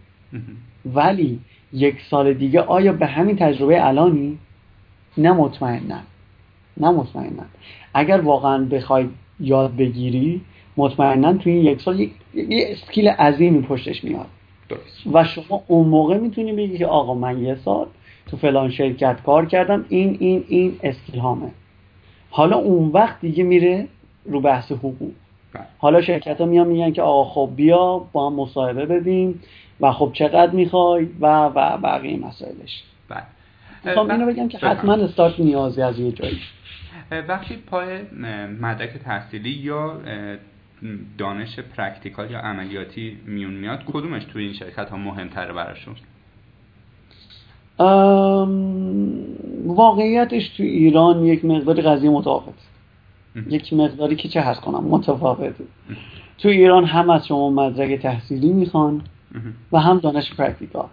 [0.85, 1.39] ولی
[1.73, 4.37] یک سال دیگه آیا به همین تجربه الانی
[5.17, 6.03] نه مطمئنم.
[6.77, 7.49] نه مطمئنم.
[7.93, 9.05] اگر واقعا بخوای
[9.39, 10.41] یاد بگیری
[10.77, 12.11] مطمئنا توی این یک سال یه
[12.69, 14.27] اسکیل عظیمی پشتش میاد.
[15.13, 17.87] و شما اون موقع می‌تونی بگی که آقا من یه سال
[18.27, 21.51] تو فلان شرکت کار کردم این این این اسکیل هامه
[22.29, 23.87] حالا اون وقت دیگه میره
[24.25, 25.11] رو بحث حقوق.
[25.53, 25.63] بله.
[25.77, 29.41] حالا شرکت ها میان میگن که آقا خب بیا با هم مصاحبه بدیم
[29.79, 32.83] و خب چقدر می‌خوای و و بقیه مسائلش.
[33.09, 33.23] بله.
[33.85, 36.39] می‌خوام اینو بگم که حتما استارت نیازی از یه جایی.
[37.27, 37.87] وقتی پای
[38.61, 39.97] مدرک تحصیلی یا
[41.17, 45.95] دانش practical یا عملیاتی میون میاد کدومش توی این شرکت ها مهمتره براشون؟
[49.65, 52.53] واقعیتش تو ایران یک مقداری قضیه متفاوت
[53.49, 55.63] یک مقداری که چه عرض کنم متفاوته.
[56.37, 59.01] تو ایران هم از شما مدرک تحصیلی می‌خوان
[59.71, 60.87] و هم دانش practical.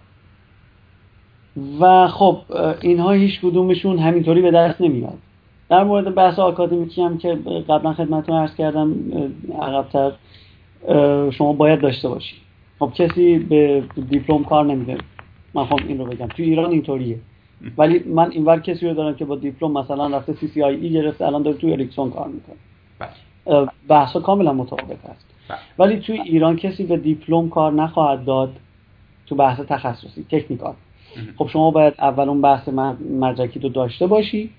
[1.81, 2.40] و خب
[2.81, 5.18] اینها هیچ کدومشون همینطوری به دست نمیاد.
[5.70, 7.35] در مورد بحث آکادمیکی هم که
[7.68, 8.94] قبلا خدمتتون عرض کردم
[9.61, 10.12] عقبتر
[11.31, 12.37] شما باید داشته باشی
[12.79, 14.98] خب کسی به دیپلم کار نمیده.
[15.55, 16.26] من خب این رو بگم.
[16.26, 17.18] تو ایران اینطوریه.
[17.79, 21.57] ولی من اینور کسی رو دارم که با دیپلم مثلا رفته CCIE گرفته الان داره
[21.57, 22.57] تو Ericsson کار می‌کنه.
[22.98, 23.68] بله.
[23.88, 25.26] بحث کاملا متفاوت هست.
[25.48, 25.59] بله.
[25.79, 28.57] ولی تو ایران کسی به دیپلم کار نخواهد داد
[29.26, 30.74] تو بحث تخصصی تکنیکال.
[31.38, 32.68] خب شما باید اول اون بحث
[33.20, 34.50] مدرکی رو داشته باشی.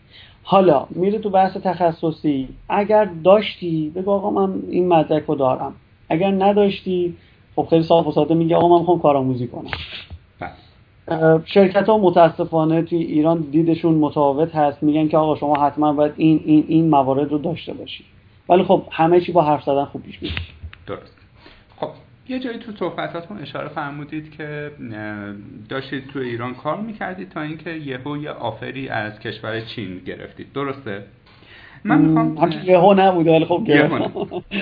[0.50, 5.74] حالا میره تو بحث تخصصی اگر داشتی بگو آقا من این مدرک رو دارم.
[6.10, 7.16] اگر نداشتی
[7.56, 9.72] خب خیلی صاف و ساده میگه آقا من می‌خوام کارآموزی کنم.
[10.40, 11.42] بله.
[11.46, 14.84] شرکت ها متاسفانه توی ایران دیدشون متفاوت هست.
[14.84, 18.04] میگن که آقا شما حتما باید این این این موارد رو داشته باشی.
[18.50, 20.36] ولی خب همه چی با حرف زدن خوب پیش میره.
[20.88, 21.17] درست.
[22.30, 24.72] یه جایی تو صحبتاتون اشاره فرمودید که
[25.70, 31.04] داشتید تو ایران کار می‌کردید تا اینکه یهو یه آفری از کشور چین گرفتید درسته؟
[31.84, 33.64] من می‌خوام یهو نبوده ولی خب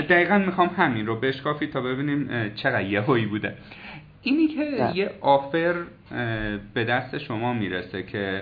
[0.09, 3.53] دقیقا می‌خوام همین رو بشکافید تا ببینیم چقدر یهویی بوده
[4.21, 4.97] اینی که بله.
[4.97, 5.75] یه آفر
[6.73, 8.41] به دست شما می‌رسه که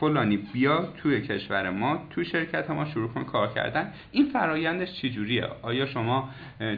[0.00, 3.92] فلانی بیا توی کشور ما توی شرکت ما شروع کن کار کردن.
[4.12, 6.28] این فرایندش چجوریه؟ آیا شما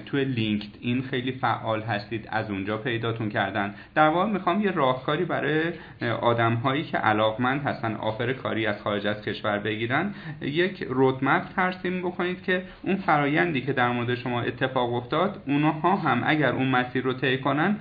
[0.07, 5.25] توی لینکد این خیلی فعال هستید از اونجا پیداتون کردن؟ در واقع می‌خوام یه راهکاری
[5.25, 5.73] برای
[6.21, 11.99] آدم هایی که علاقمند هستن آفر کاری از خارج از کشور بگیرن یک رودمپ ترسیم
[11.99, 17.05] بکنید که اون فرایندی که در مورد شما اتفاق افتاد اونها هم اگر اون مسیر
[17.05, 17.77] رو طی کنن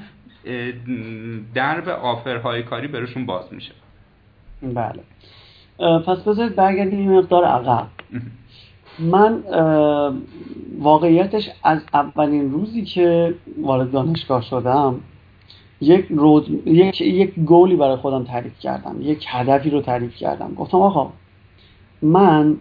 [1.53, 3.71] درب آفرهای کاری برشون باز میشه.
[4.61, 5.03] بله.
[5.99, 7.87] پس بذارید برگردیم این مقدار عقب.
[8.99, 9.43] من
[10.79, 14.99] واقعیتش از اولین روزی که وارد دانشگاه شدم
[15.81, 16.67] یک, رود...
[16.67, 17.01] یک...
[17.01, 18.95] یک گولی برای خودم تعریف کردم.
[19.01, 20.53] یک هدفی رو تعریف کردم.
[20.53, 21.11] گفتم آقا
[22.01, 22.57] من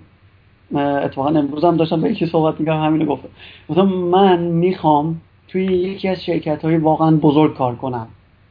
[0.75, 3.29] اتفاقا امروز هم داشتم به یکی صحبت می‌کردم همینو گفتم.
[3.69, 5.21] گفتم من می‌خوام
[5.55, 8.07] توی یکی از شرکت های واقعا بزرگ کار کنم.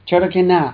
[0.05, 0.73] چرا که نه؟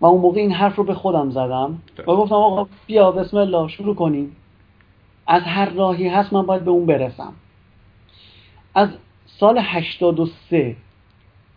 [0.00, 3.68] و اون موقع این حرف رو به خودم زدم و گفتم آقا بیا بسم الله
[3.68, 4.36] شروع کنیم.
[5.26, 7.32] از هر راهی هست من باید به اون برسم.
[8.74, 8.88] از
[9.26, 10.76] سال 83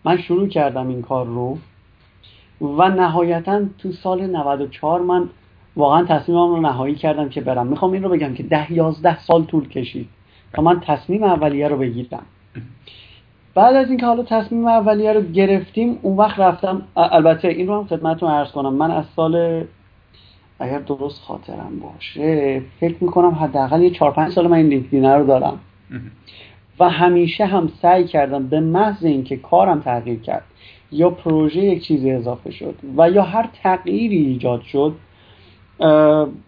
[0.05, 1.57] من شروع کردم این کار رو
[2.61, 5.29] و نهایتا تو سال 94 من
[5.75, 7.67] واقعا تصمیمم رو نهایی کردم که برم.
[7.67, 10.09] می‌خوام این رو بگم که ده یازده سال طول کشید
[10.53, 12.25] تا من تصمیم اولیه رو بگیرم.
[13.55, 17.87] بعد از اینکه حالا تصمیم اولیه رو گرفتیم اون وقت رفتم البته این رو هم
[17.87, 18.73] خدمتتون عرض کنم.
[18.73, 19.63] من از سال
[20.59, 25.25] اگر درست خاطرم باشه فکر می‌کنم حداقل یه 4 5 سال من این لینکدین رو
[25.25, 25.59] دارم.
[26.79, 30.43] و همیشه هم سعی کردم به محض اینکه کارم تغییر کرد
[30.91, 34.95] یا پروژه یک چیزی اضافه شد و یا هر تغییری ایجاد شد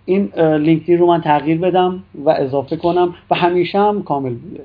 [0.06, 4.64] این لینکدین رو من تغییر بدم و اضافه کنم و همیشه هم کامل بوده.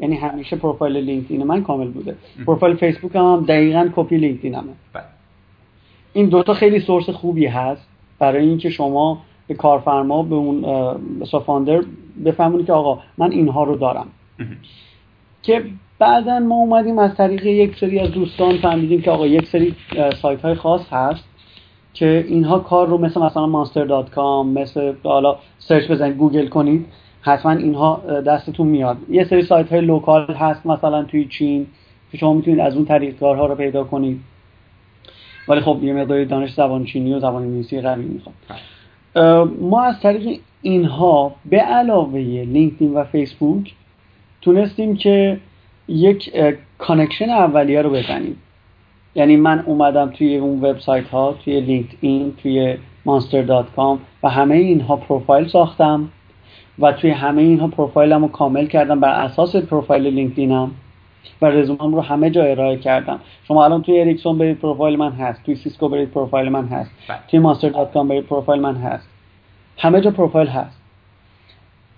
[0.00, 2.16] یعنی همیشه پروفایل لینکدین من کامل بوده.
[2.46, 4.72] پروفایل فیسبوک هم دقیقا کپی لینکدینمه.
[4.92, 5.04] بله.
[6.12, 10.64] این دوتا خیلی source خوبی هست برای اینکه شما به کارفرما به اون
[11.46, 11.82] founder
[12.24, 14.06] بفهمونید که آقا من اینها رو دارم.
[15.42, 15.64] که
[15.98, 19.74] بعدا ما اومدیم از طریق یک سری از دوستان فهمیدیم که آقا یک سری
[20.22, 21.24] سایت های خاص هست
[21.94, 26.86] که اینها کار رو مثل مثلا monster.com مثل حالا search بزنید گوگل کنید.
[27.20, 28.96] حتما اینها دستتون میاد.
[29.10, 31.66] یه سری سایت های local هست مثلا توی چین
[32.12, 34.20] که شما می‌تونید از اون طریق کارها رو پیدا کنید.
[35.48, 38.34] ولی خب یه مقداری دانش زبان چینی و زبان انگلیسی قوی می‌خواد
[39.60, 43.74] ما از طریق اینها به علاوه لینکدین و فیسبوک
[44.40, 45.40] تونستیم که
[45.88, 46.32] یک
[46.78, 48.36] connection اولیه رو بزنیم.
[49.14, 52.76] یعنی من اومدم توی اون وبسایت ها توی لینکدین توی
[53.06, 56.08] monster.com و همه اینها پروفایل ساختم.
[56.80, 59.00] و توی همه اینها پروفایلم رو کامل کردم.
[59.00, 60.70] بر اساس پروفایل لینکدینم
[61.42, 63.20] و رزومم رو همه جا ارائه کردم.
[63.48, 65.42] شما الان توی اریکسون برید پروفایل من هست.
[65.44, 66.90] توی سیسکو برید پروفایل من هست.
[67.08, 67.18] بله.
[67.30, 69.08] توی monster.com برید پروفایل من هست.
[69.78, 70.78] همه جا پروفایل هست.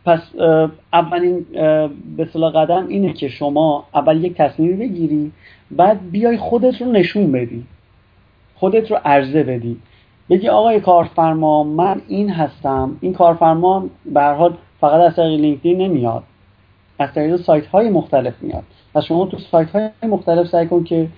[0.05, 0.21] پس
[0.93, 1.47] اولین
[2.17, 5.33] به صلاح قدم اینه که شما اول یک تصمیمی بگیری
[5.71, 7.65] بعد بیای خودت رو نشون بدی.
[8.55, 9.77] خودت رو عرضه بدی.
[10.31, 12.97] بگی آقای کارفرما من این هستم.
[13.01, 16.23] این کارفرما به حال فقط از طریق لینکدین نمیاد.
[16.99, 18.65] از طریق سایت های مختلف میاد.
[18.95, 21.09] پس شما تو سایت های مختلف سعی کن که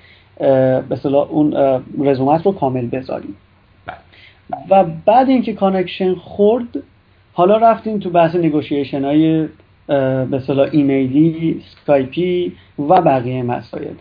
[0.89, 1.55] به صلاح اون
[1.99, 3.35] رزومت رو کامل بذاری.
[4.71, 6.83] و بعد اینکه connection خورد
[7.33, 9.49] حالا رفتیم تو بحث negotiation های
[10.31, 13.95] به اصطلاح ایمیلی سکایپی و بقیه مسائل.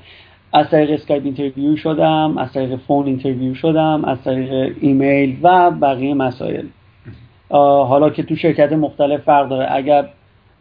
[0.53, 6.13] از طریق اسکایپ interview شدم از طریق phone interview شدم از طریق ایمیل و بقیه
[6.13, 6.65] مسائل.
[7.51, 9.67] حالا که تو شرکت مختلف فرق داره.
[9.71, 10.09] اگر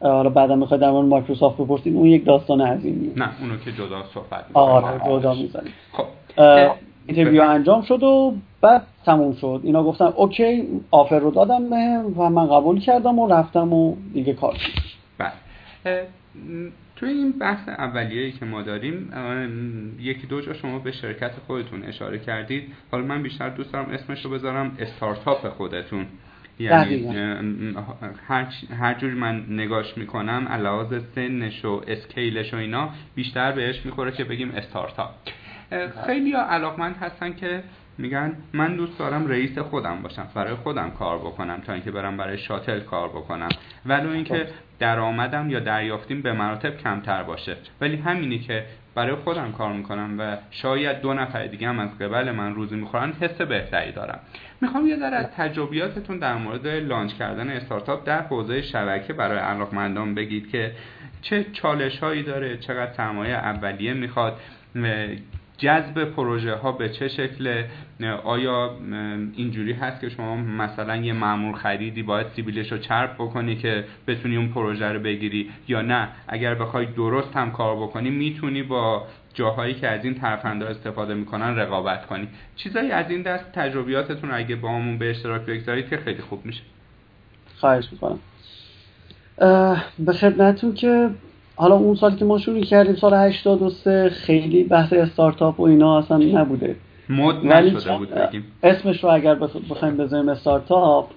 [0.00, 3.10] حالا بعدا می‌خواید در مورد مایکروسافت بپرسید اون یک داستان عظیمیه.
[3.16, 5.72] نه اونو که جدا صحبت آره جدا می‌زنیم.
[5.92, 6.04] خب.
[7.06, 9.60] interview انجام شد و بعد تموم شد.
[9.64, 11.76] اینا گفتن OK offer رو دادن به
[12.16, 14.56] و من قبول کردم و رفتم و دیگه کار
[15.18, 15.32] بله.
[16.96, 19.12] توی این بحث اولیه‌ای که ما داریم
[20.00, 22.62] یکی دو جا شما به شرکت خودتون اشاره کردید.
[22.92, 26.06] حالا من بیشتر دوست دارم اسمش رو بذارم استارتاپ خودتون.
[26.60, 27.74] یعنی
[28.28, 28.46] هر,
[28.80, 34.12] هر جور من نگاش می‌کنم علاوه سنش و scale ش و اینا بیشتر بهش می‌خوره
[34.12, 35.10] که بگیم استارتاپ.
[36.06, 37.62] خیلی علاقمند هستن که
[37.98, 42.38] میگن من دوست دارم رئیس خودم باشم برای خودم کار بکنم تا اینکه برم برای
[42.38, 43.48] شاتل کار بکنم.
[43.86, 44.46] ولو اینکه
[44.78, 47.56] درآمدم یا دریافتیم به مراتب کمتر باشه.
[47.80, 52.30] ولی همینی که برای خودم کار می‌کنم و شاید دو نفر دیگه هم از قبل
[52.30, 54.20] من روزی می‌خورن حس بهتری دارم.
[54.60, 60.14] می‌خوام یه ذره از تجربیاتتون در مورد لانچ کردن استارتاپ در حوزه شبکه برای علاقمندان
[60.14, 60.72] بگید که
[61.22, 64.40] چه چالش هایی داره چقدر سرمایه اولیه می‌خواد
[65.58, 67.64] جذب پروژه ها به چه شکل
[68.24, 68.76] آیا
[69.36, 74.36] اینجوری هست که شما مثلا یه معمول خریدی باید سیبیلش رو چرب بکنی که بتونی
[74.36, 79.74] اون پروژه رو بگیری یا نه؟ اگر بخوای درست هم کار بکنی می‌تونی با جاهایی
[79.74, 82.28] که از این ترفنده استفاده می‌کنن رقابت کنی.
[82.56, 86.62] چیزایی از این دست تجربیاتتون اگه با همون به اشتراک بگذارید که خیلی خوب میشه.
[87.56, 88.18] خواهش می‌کنم.
[89.98, 91.10] به خدمتون که
[91.56, 96.18] حالا اون سالی که ما شروع کردیم سال 83 خیلی بحث استارتاپ و اینا اصلا
[96.18, 96.76] نبوده.
[97.08, 98.44] مد نشده بود بگیم.
[98.62, 99.34] اسمش رو اگر
[99.70, 101.10] بخوایم بذاریم استارتاپ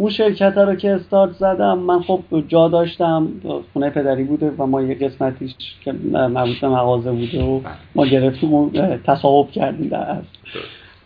[0.00, 3.28] اون شرکت رو که استارت زدم من خب جا داشتم
[3.72, 7.60] خونه پدری بوده و ما یه قسمتیش که مربوط به مغازه بوده و
[7.94, 8.70] ما گرفتیم و
[9.06, 10.16] تصاحب کردیم در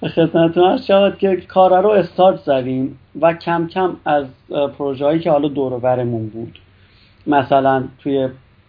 [0.01, 4.24] به خدمتتون هست شود که کار رو استارت زدیم و کم کم از
[4.78, 6.59] پروژه هایی که حالا دور برمون بود.
[7.26, 8.28] مثلا توی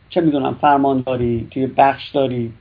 [0.09, 2.53] چه می‌دونم فرمانداری توی بخش داری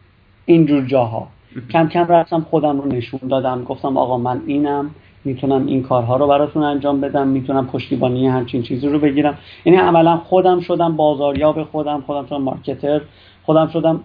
[0.47, 1.29] اینجور جاها.
[1.71, 4.91] کم کم رفتم خودم رو نشون دادم گفتم آقا من اینم.
[5.25, 9.39] می‌تونم این کارها رو براتون انجام بدم می‌تونم پشتیبانی همچین چیزی رو بگیرم.
[9.65, 13.01] یعنی عملا خودم شدم بازاریاب خودم خودم شدم مارکتر
[13.43, 14.01] خودم شدم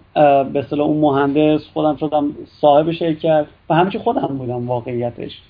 [0.52, 5.40] به اصطلاح اون مهندس خودم شدم صاحب شرکت و همچی خودم بودم واقعیتش.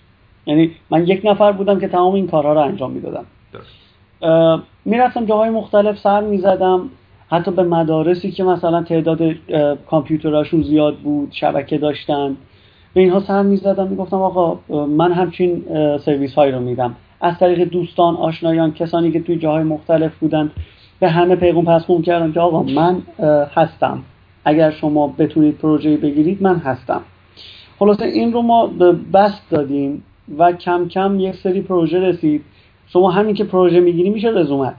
[0.46, 3.24] یعنی من یک نفر بودم که تمام این کارها رو انجام می‌دادم.
[4.84, 6.90] می‌رفتم جاهای مختلف سر می‌زدم.
[7.30, 9.20] حتی به مدارسی که مثلا تعداد
[9.90, 12.36] کامپیوتراشون زیاد بود شبکه داشتن.
[12.98, 15.64] به اینها سر می‌زدم می‌گفتم آقا من همچین
[15.98, 16.96] سرویس هایی رو میدم.
[17.20, 20.50] از طریق دوستان آشنایان کسانی که توی جاهای مختلف بودن
[21.00, 23.02] به همه پیغام پسخون کردم که آقا من
[23.54, 24.02] هستم.
[24.44, 27.00] اگر شما بتونید پروژه بگیرید من هستم.
[27.78, 28.66] خلاصه این رو ما
[29.14, 30.02] بست دادیم
[30.38, 32.44] و کم کم یک سری پروژه رسید.
[32.88, 34.76] شما همین که پروژه می‌گیری میشه رزومت.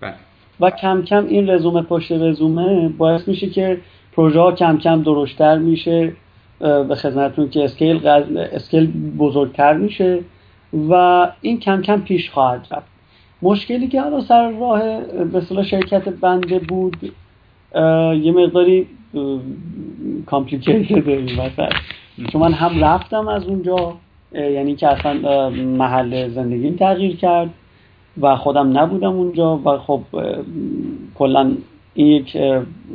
[0.00, 0.14] بله.
[0.60, 3.78] و کم کم این رزومه پشت رزومه باعث میشه که
[4.16, 6.12] پروژه ها کم کم درشتر میشه.
[6.62, 10.18] به خدمتتون که اسکیل, اسکیل بزرگتر میشه
[10.90, 10.92] و
[11.40, 12.92] این کم کم پیش خواهد رفت.
[13.42, 16.96] مشکلی که حالا سر راه به شرکت بنده بود
[18.22, 18.86] یه مقداری
[20.26, 21.72] complicated این وسط.
[22.32, 23.96] چون من هم رفتم از اونجا
[24.34, 27.50] یعنی که اصلا محل زندگیم تغییر کرد
[28.20, 30.02] و خودم نبودم اونجا و خب
[31.14, 31.52] کلا
[31.94, 32.36] این یک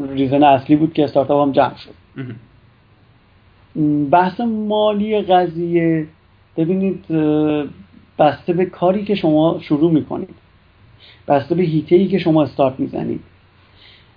[0.09, 1.93] reason اصلی بود که استارتاپ هم جمع شد.
[4.11, 6.07] بحث مالی قضیه.
[6.57, 7.05] ببینید
[8.19, 10.35] بسته به کاری که شما شروع می‌کنید.
[11.27, 13.19] بسته به هیته ای که شما استارت می‌زنید.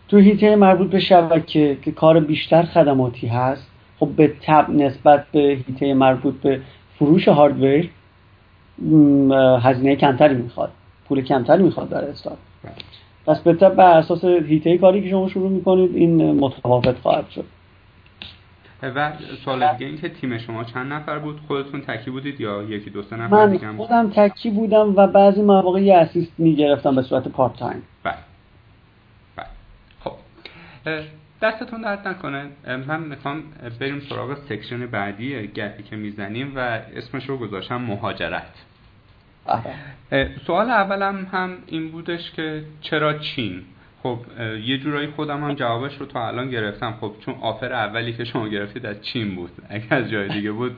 [0.08, 5.58] تو هیته مربوط به شبکه که کار بیشتر خدماتی هست خب به تب نسبت به
[5.66, 6.60] هیته مربوط به
[6.98, 7.84] فروش هاردور
[9.62, 10.70] هزینه کمتری می‌خواد.
[11.08, 12.38] پول کمتری می‌خواد برای استارت.
[13.26, 17.44] پس به طب بر اساس هیته کاری که شما شروع می‌کنید این متفاوت خواهد شد.
[18.82, 19.12] و
[19.44, 23.02] سوال دیگه این که تیم شما چند نفر بود؟ خودتون تکی بودید یا یکی دو
[23.02, 27.56] سه نفر من خودم تکی بودم و بعضی مواقع یه assist می‌گرفتم به صورت part
[27.56, 28.14] time بله.
[29.36, 29.46] بله.
[30.00, 30.12] خب.
[31.42, 32.46] دستتون درد نکنه.
[32.86, 33.42] من می‌خوام
[33.80, 36.58] بریم سراغ section بعدی گپی که می‌زنیم و
[36.96, 38.54] اسمش رو گذاشتم مهاجرت.
[40.46, 43.62] سوال اولم هم این بودش که چرا چین؟
[44.02, 44.18] خب
[44.64, 46.94] یه جورایی خودم هم جوابش رو تا الان گرفتم.
[47.00, 49.50] خب چون آفر اولی که شما گرفتید از چین بود.
[49.68, 50.76] اگه از جای دیگه بود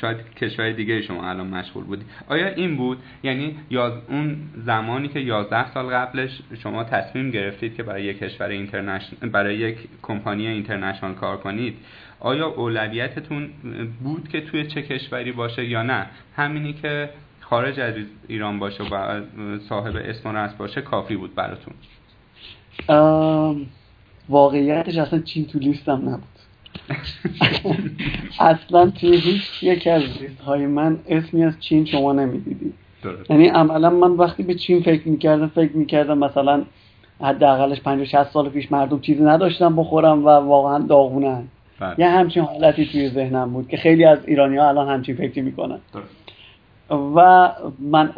[0.00, 2.04] شاید کشور دیگه شما الان مشغول بودی.
[2.28, 6.30] آیا این بود؟ یعنی یا اون زمانی که 11 سال قبلش
[6.62, 11.76] شما تصمیم گرفتید که برای یک کشور اینترنشنال برای یک کمپانی اینترنشنال کار کنید
[12.20, 13.50] آیا اولویتتون
[14.02, 17.10] بود که توی چه کشوری باشه یا نه؟ همینی که
[17.52, 17.94] خارج از
[18.28, 19.20] ایران باشه و
[19.68, 21.74] صاحب اسم و باشه کافی بود براتون.
[24.28, 26.22] واقعیتش اصلا چین تو لیستم نبود.
[28.40, 32.72] اصلا توی هیچ یک از لیست های من اسمی از چین شما نمی‌دیدی.
[33.30, 36.62] یعنی عملا من وقتی به چین فکر می‌کردم فکر می‌کردم مثلا
[37.20, 41.42] حداقلش 50 60 سال پیش مردم چیزی نداشتن بخورم و واقعا داغونن.
[41.80, 41.94] بله.
[41.98, 45.78] یه همچین حالتی توی ذهنم بود که خیلی از ایرانی ها الان همچین فکری می‌کنن.
[46.90, 48.10] و من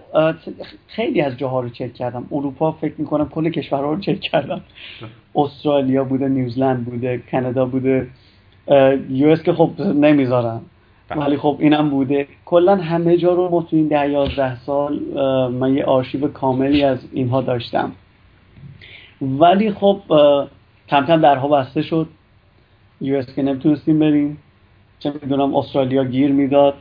[0.87, 2.27] خیلی از جاها رو چک کردم.
[2.33, 4.61] اروپا فکر می‌کنم کل کشورها رو چک کردم.
[5.37, 8.07] استرالیا بوده نیوزلند بوده کانادا بوده
[9.11, 10.63] US که خب نمی‌ذارم
[11.09, 11.21] بله.
[11.21, 12.27] ولی خب اینم بوده.
[12.45, 14.99] کلا همه جا رو ما تو این ده یازده سال
[15.49, 17.93] من یه آرشیو کاملی از اینها داشتم.
[19.23, 20.01] ولی خب
[20.89, 22.09] کم کم درها بسته شد.
[23.01, 24.39] US که نمی‌تونستیم بریم.
[24.99, 26.75] چه می‌دونم استرالیا گیر می‌داد.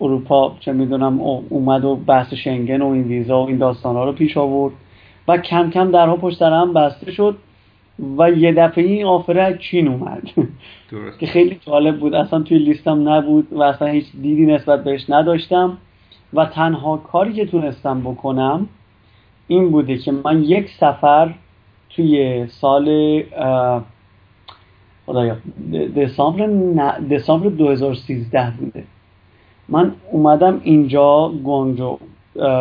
[0.00, 4.12] اروپا چه می‌دونم اومد و بحث شنگن و این ویزا و این داستان ها رو
[4.12, 4.74] پیش آورد
[5.28, 7.36] و کم کم درها پشت در هم بسته شد
[8.18, 10.22] و یه دفعه این آفره از چین اومد.
[11.20, 12.14] که خیلی جالب بود.
[12.14, 15.78] اصلا توی لیستم نبود و اصلا هیچ دیدی نسبت بهش نداشتم.
[16.34, 18.68] و تنها کاری که تونستم بکنم
[19.46, 21.34] این بوده که من یک سفر
[21.90, 23.22] توی سال
[25.96, 26.46] دسامبر
[26.98, 28.84] دسامبر 2013 بوده.
[29.68, 31.98] من اومدم اینجا گوانجو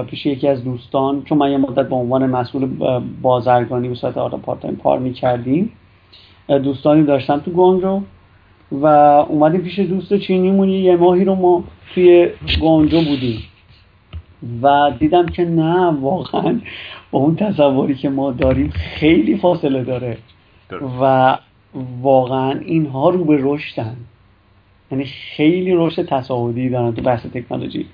[0.10, 2.68] پیش یکی از دوستان چون من یه مدت به عنوان مسئول
[3.22, 5.72] بازرگانی به صورت آرتا part time کار می‌کردیم.
[6.48, 8.02] دوستانی داشتم تو گوانجو
[8.72, 8.86] و
[9.30, 10.70] اومدیم پیش دوست چینیمون.
[10.70, 12.30] یه ماهی رو ما توی
[12.60, 13.40] گوانجو بودیم
[14.62, 16.60] و دیدم که نه واقعا
[17.12, 20.18] با اون تصوری که ما داریم خیلی فاصله داره.
[21.02, 21.38] و
[22.02, 23.96] واقعا اینها رو به رشدن
[24.92, 27.86] یعنی خیلی رشد تصاعدی دارن تو بحث تکنولوژی.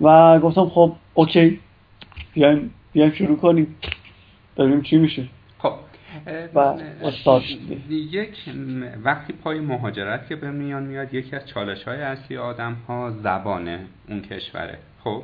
[0.00, 1.60] و گفتم خب اوکی.
[2.34, 3.76] بیایم بیایم شروع کنیم.
[4.56, 5.28] ببینیم چی میشه.
[5.58, 5.72] خب
[6.54, 6.74] و
[7.90, 8.34] یک
[9.04, 13.80] وقتی پای مهاجرت که به میان میاد یکی از چالش های اصلی آدم ها زبانه
[14.08, 14.78] اون کشوره.
[15.04, 15.22] خب؟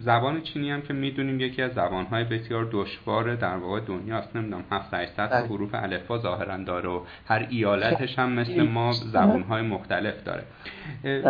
[0.00, 4.94] زبان چینی هم که می‌دونیم یکی از زبانهای بسیار دشوار در واقع دنیاست نمی‌دونم 7
[4.94, 5.46] 800 بله.
[5.46, 10.44] حروف الفبا ظاهرا داره و هر ایالتش هم مثل ما زبانهای مختلف داره.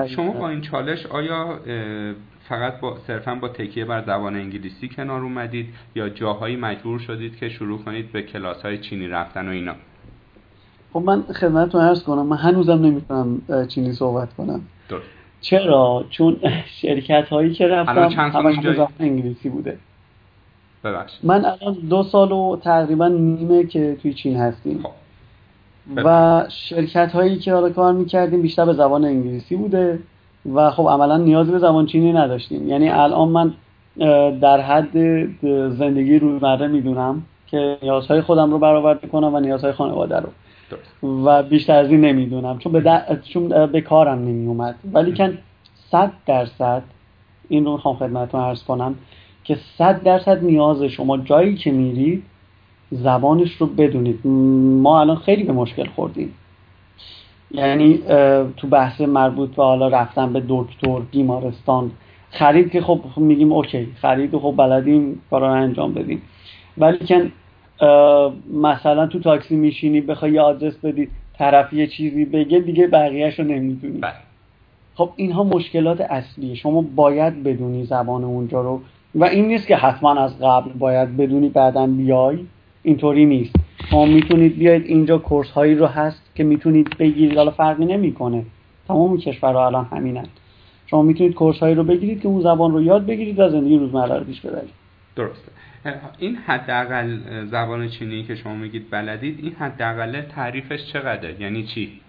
[0.07, 1.61] شما با این چالش آیا
[2.49, 7.49] فقط با صرفا با تکیه بر زبان انگلیسی کنار اومدید یا جاهایی مجبور شدید که
[7.49, 9.75] شروع کنید به کلاس های چینی رفتن و اینا؟
[10.93, 14.61] خب من خدمتتون عرض کنم من هنوزم نمی‌تونم چینی صحبت کنم.
[14.89, 15.18] درست.
[15.41, 16.36] چرا؟ چون
[16.66, 19.78] شرکت هایی که رفتم همش زبان انگلیسی بوده.
[20.84, 21.12] ببخش.
[21.22, 24.82] من الان دو سال و تقریبا نیمه که توی چین هستیم.
[24.82, 24.91] خب.
[25.97, 29.99] و شرکت هایی که حالا کار می‌کردیم بیشتر به زبان انگلیسی بوده.
[30.55, 32.68] و خب عملا نیازی به زبان چینی نداشتیم.
[32.68, 33.53] یعنی الان من
[34.41, 34.93] در حد
[35.70, 40.28] زندگی روزمره می‌دونم که نیازهای خودم رو برآورده کنم و نیازهای خانواده رو.
[41.25, 42.59] و بیشتر از این نمی‌دونم.
[42.59, 43.03] چون به,
[43.33, 45.39] چون به کارم نمی اومد ولی کن
[45.91, 46.83] صد درصد
[47.49, 48.95] این رو می‌خوام خدمتتون عرض کنم
[49.45, 52.23] که صد درصد نیاز شما جایی که میرید
[52.91, 54.27] زبانش رو بدونید.
[54.83, 56.35] ما الان خیلی به مشکل خوردیم.
[57.51, 57.99] یعنی
[58.57, 61.91] تو بحث مربوط به حالا رفتن به دکتر بیمارستان
[62.31, 66.23] خرید که خب میگیم اوکی خرید خب بلدیم کارا رو انجام بدیم.
[66.79, 67.31] ولی که
[68.53, 71.09] مثلا تو تاکسی میشینی بخوای یه آدرس بدی
[71.39, 73.99] طرف یه چیزی بگه دیگه بقیهش رو نمی‌دونی.
[73.99, 74.12] بله.
[74.95, 76.55] خب اینها مشکلات اصلیه.
[76.55, 78.81] شما باید بدونی زبان اونجا رو.
[79.14, 82.39] و این نیست که حتما از قبل باید بدونی بعدا بیای.
[82.83, 83.55] اینطوری نیست.
[83.91, 87.37] شما می‌تونید بیاید اینجا کورس هایی رو هست که می‌تونید بگیرید.
[87.37, 88.45] حالا فرقی نمی‌کنه.
[88.89, 90.26] تمام کشورها الان همینن.
[90.87, 94.18] شما می‌تونید کورس هایی رو بگیرید که اون زبان رو یاد بگیرید و زندگی روزمره
[94.18, 94.70] رو پیش ببرید.
[95.16, 95.53] درسته.
[96.18, 102.01] این حداقل زبان چینی که شما میگید بلدید این حداقل تعریفش چقدر یعنی چی؟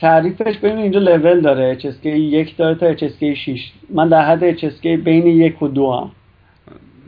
[0.00, 1.78] تعریفش ببین اینجا لول داره.
[1.78, 6.10] HSK یک داره تا HSK 6 من در حد HSK بین یک و دو هم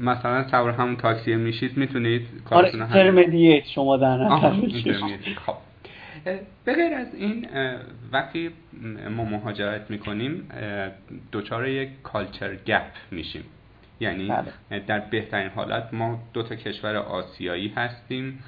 [0.01, 4.51] مثلا سوار همون تاکسی میشید می‌تونید آره intermediate شما در نظر
[5.47, 5.55] خب.
[6.65, 7.47] به غیر از این
[8.13, 8.51] وقتی
[9.17, 10.49] ما مهاجرت می‌کنیم
[11.33, 13.45] دچار یک culture gap میشیم.
[14.01, 14.81] یعنی بله.
[14.81, 18.39] در بهترین حالت ما دو تا کشور آسیایی هستیم.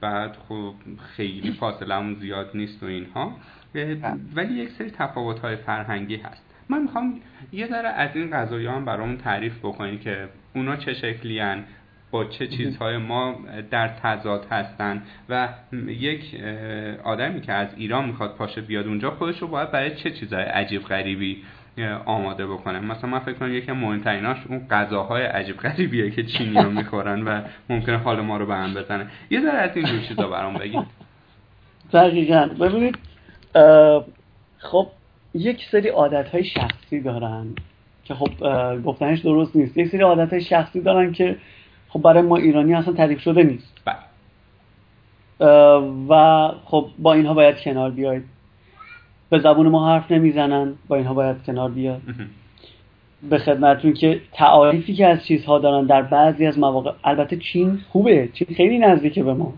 [0.00, 0.74] بعد خب
[1.16, 3.32] خیلی فاصله زیاد نیست و اینها.
[3.74, 3.98] بله.
[4.34, 6.54] ولی یک سری تفاوت های فرهنگی هست.
[6.68, 7.20] من می‌خوام
[7.52, 11.64] یه ذره از این قضایی هم برامون تعریف بکنید که اونا چه شکلی هن
[12.10, 13.40] با چه چیزهای ما
[13.70, 15.02] در تضاد هستن.
[15.28, 15.48] و
[15.86, 16.42] یک
[17.04, 20.82] آدمی که از ایران می‌خواد پاشه بیاد اونجا خودش رو باید برای چه چیزهای عجیب
[20.82, 21.42] غریبی
[21.86, 22.80] آماده بکنه.
[22.80, 27.42] مثلا من فکر کنم یکی مهمتریناش اون غذاهای عجیب غریبیه که چینی ها می‌خورن و
[27.68, 29.06] ممکنه حال ما رو به هم بزنه.
[29.30, 30.86] یه ذره از این جور چیزا برام بگید.
[31.92, 32.48] دقیقا.
[32.60, 32.98] ببینید
[34.58, 34.86] خب
[35.34, 37.46] یک سری عادت های شخصی دارن
[38.04, 38.30] که خب
[38.82, 39.76] گفتنش درست نیست.
[39.76, 41.36] یک سری عادت های شخصی دارن که
[41.88, 43.82] خب برای ما ایرانی اصلا تعریف شده نیست.
[43.84, 43.96] بله.
[46.08, 48.24] و خب با اینها باید کنار بیاید.
[49.30, 52.00] به زبون ما حرف نمی‌زنن با اینها باید کنار بیاد.
[53.30, 58.28] به خدمتون که تعاریفی که از چیزها دارن در بعضی از مواقع البته چین خوبه
[58.34, 59.52] چین خیلی نزدیکه به ما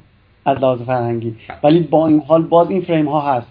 [0.45, 1.35] از لحاظ فرهنگی.
[1.63, 3.47] ولی با این حال باز این فریم ها هست.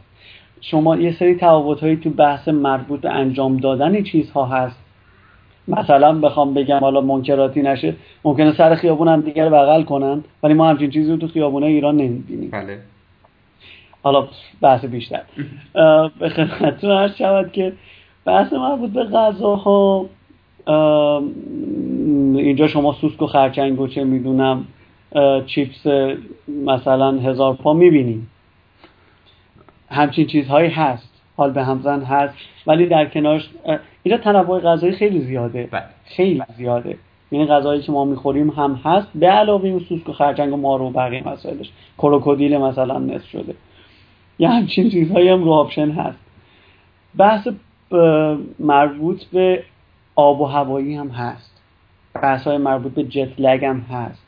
[0.62, 4.80] شما یه سری تفاوت هایی تو بحث مربوط به انجام دادن چیزها هست.
[5.68, 10.70] مثلا بخوام بگم حالا منکراتی نشه ممکنه سر خیابون هم دیگر بغل کنن ولی ما
[10.70, 12.50] همچین چیزی رو تو خیابونه ایران نمی‌بینیم.
[12.52, 12.80] بله.
[14.04, 14.28] حالا
[14.62, 15.22] بحث بیشتر.
[16.20, 17.74] به خدمتتون عرض شود که
[18.26, 20.06] بحث مربوط به غذاها.
[22.36, 24.66] اینجا شما سوسک و خرچنگ و چه می‌دونم
[25.46, 25.88] چیپس
[26.66, 28.28] مثلا هزار پا می‌بینیم
[29.90, 31.10] همچین چیزهایی هست.
[31.38, 32.34] حال به همزن هست.
[32.68, 33.50] ولی در کنارش
[34.04, 35.70] اینجا تنوع غذایی خیلی زیاده.
[35.72, 35.84] بله.
[36.06, 36.98] خیلی زیاده.
[37.32, 39.08] یعنی غذایی که ما می‌خوریم هم هست.
[39.16, 41.72] به علاوه این سوسک و خرچنگ و مارو و بقیه مسائلش.
[41.98, 43.56] کروکودیل مثلا نصف شده.
[44.40, 46.20] یه همچین چیزهایی هم رو option هست.
[47.18, 47.48] بحث
[48.60, 49.64] مربوط به
[50.16, 51.62] آب و هوایی هم هست.
[52.14, 54.26] بحث های مربوط به جت لگ هم هست.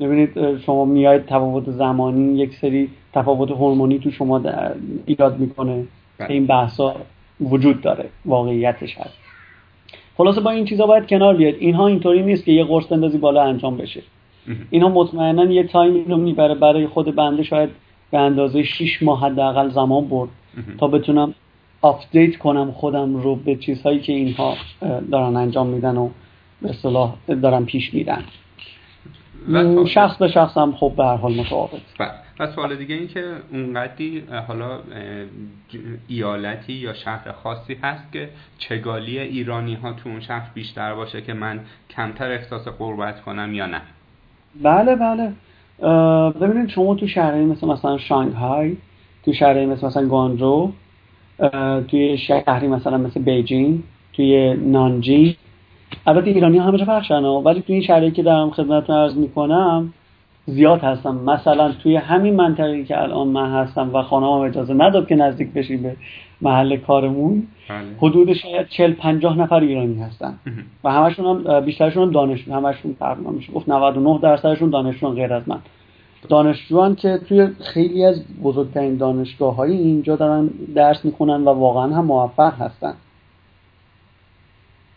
[0.00, 4.40] ببینید شما میاید تفاوت زمانی یک سری تفاوت هورمونی تو شما
[5.06, 5.84] ایجاد می‌کنه.
[6.18, 6.30] بله.
[6.30, 6.94] این بحثا
[7.40, 8.08] وجود داره.
[8.24, 9.18] واقعیتش هست.
[10.16, 11.54] خلاصه با این چیزا باید کنار بیاد.
[11.58, 14.02] اینها اینطوری نیست که یه قرص بندازی بالا انجام بشه.
[14.70, 17.42] اینها مطمئنا یه تایمی رو می‌بره برای خود بنده.
[17.42, 17.70] شاید
[18.14, 20.28] به اندازه 6 ماه حداقل زمان برد
[20.78, 21.34] تا بتونم
[21.82, 24.56] آپدیت کنم خودم رو به چیزهایی که اینها
[25.10, 26.10] دارن انجام میدن و
[26.62, 28.24] به صلاح دارن پیش میدن
[29.86, 31.70] شخص به شخص هم خب به هر حال متفاوت.
[32.40, 34.80] و سوال دیگه این که اونقدی حالا
[36.08, 41.34] ایالتی یا شهر خاصی هست که چگالی ایرانی ها تو اون شهر بیشتر باشه که
[41.34, 41.60] من
[41.90, 43.80] کمتر احساس قربت کنم یا نه؟
[44.62, 45.32] بله بله.
[46.40, 48.76] ببینید شما تو شهرهایی مثل مثلا شانگهای
[49.24, 50.70] تو شهرهایی مثل مثلا گوانجو
[51.88, 55.36] توی شهری مثلا مثل بیجینگ توی نانجی.
[56.06, 59.92] البته ایرانی همه جا پخشن ولی توی این شهری که دارم خدمتتون عرض می‌کنم
[60.46, 61.14] زیاد هستم.
[61.14, 65.76] مثلا توی همین منطقه که الان من هستم و خانه اجازه نداد که نزدیک بشی
[65.76, 65.96] به
[66.40, 67.78] محل کارمون بله.
[67.98, 70.38] حدود شاید 40 50 نفر ایرانی هستن.
[70.84, 75.48] و همشون هم بیشترشون هم دانشجو همشون تقریبا میشه گفت 99 درصدشون دانشجو غیر از
[75.48, 75.58] من.
[76.28, 82.04] دانشجوان که توی خیلی از بزرگترین دانشگاه های اینجا دارن درس می‌خونن و واقعا هم
[82.04, 82.94] موفق هستن.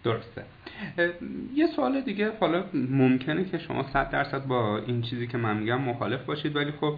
[0.03, 0.43] درسته.
[1.55, 5.81] یه سوال دیگه حالا ممکنه که شما صد درصد با این چیزی که من میگم
[5.81, 6.95] مخالف باشید ولی خب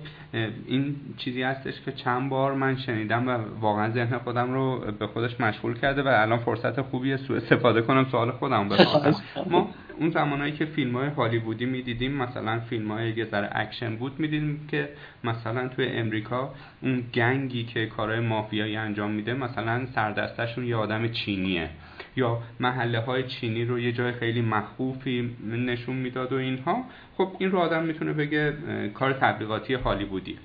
[0.67, 5.41] این چیزی هستش که چند بار من شنیدم و واقعا ذهن خودم رو به خودش
[5.41, 9.23] مشغول کرده و الان فرصت خوبیه سوء استفاده کنم سوال خودم بپرسم.
[9.51, 9.69] ما
[9.99, 14.67] اون زمانهایی که فیلم های هالیوودی می‌دیدیم مثلا فیلم های یه ذره اکشن بود می‌دیدیم
[14.71, 14.89] که
[15.23, 21.07] مثلا توی امریکا اون gang ی که کارهای مافیایی انجام میده مثلا سردستشون یه آدم
[21.07, 21.69] چینیه.
[22.15, 26.83] یا محله های چینی رو یه جای خیلی مخوفی نشون می‌داد و اینها
[27.17, 28.53] خب این رو آدم می‌تونه بگه
[28.93, 30.37] کار تبلیغاتی هالیوودی.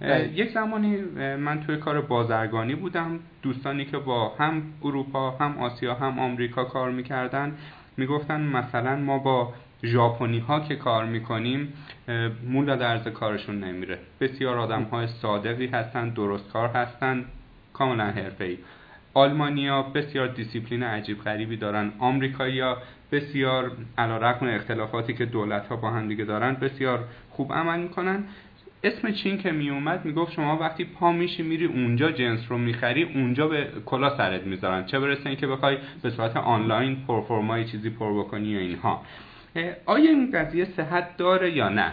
[0.00, 0.32] بله.
[0.34, 0.96] یک زمانی
[1.36, 6.90] من توی کار بازرگانی بودم دوستانی که با هم اروپا هم آسیا هم آمریکا کار
[6.90, 7.52] می‌کردن
[7.96, 9.52] می‌گفتن مثلا ما با
[9.84, 11.72] ژاپنی ها که کار می‌کنیم
[12.48, 13.98] مو لا درز کارشون نمیره.
[14.20, 17.24] بسیار آدم های صادقی هستن درستکار هستن
[17.72, 18.58] کاملا حرفه‌ای.
[19.16, 21.92] آلمانیا بسیار دیسیپلین عجیب غریبی دارن.
[21.98, 22.76] آمریکایی‌ها
[23.12, 28.24] بسیار علیرغم اختلافاتی که دولت ها با هم دیگه دارن بسیار خوب عمل می‌کنن.
[28.84, 33.48] اسم چین که میومد می‌گفت شما وقتی پا میشی میری اونجا جنس رو می‌خری اونجا
[33.48, 34.86] به کلاه سرت می‌ذارن.
[34.86, 39.02] چه برسه اینکه بخوای به صورت آنلاین پروفرمای چیزی پر بکنی و اینها.
[39.86, 41.92] آیا این قضیه صحت داره یا نه؟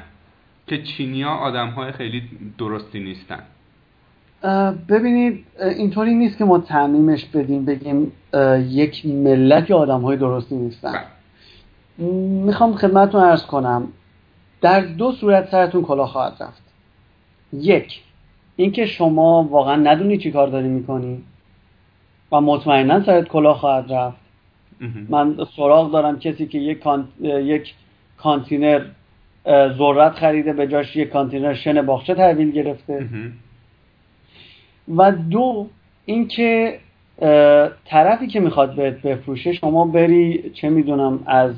[0.68, 2.24] که چینیا آدم های خیلی
[2.58, 3.44] درستی نیستن.
[4.90, 8.12] ببینید اینطوری نیست که ما تعمیمش بدیم بگیم
[8.70, 10.94] یک ملت یا آدم های درستی نیستن.
[12.46, 13.88] می‌خوام خدمتتون ارز کنم
[14.62, 16.64] در دو صورت سرتون کلا خواهد رفت.
[17.54, 18.02] یک
[18.56, 21.24] اینکه شما واقعا ندونی چی کار داری می‌کنی
[22.32, 24.18] و مطمئنا سرت کلا خواهد رفت.
[25.10, 26.84] من سراغ دارم کسی که یک,
[27.22, 27.74] یک
[28.18, 28.82] کانتینر
[29.48, 33.08] ذرت خریده به جاش یک کانتینر شن باغچه تحویل گرفته.
[34.88, 35.68] و دو
[36.06, 36.80] اینکه
[37.86, 41.56] طرفی که می‌خواد بهت بفروشه شما بری چه می‌دونم از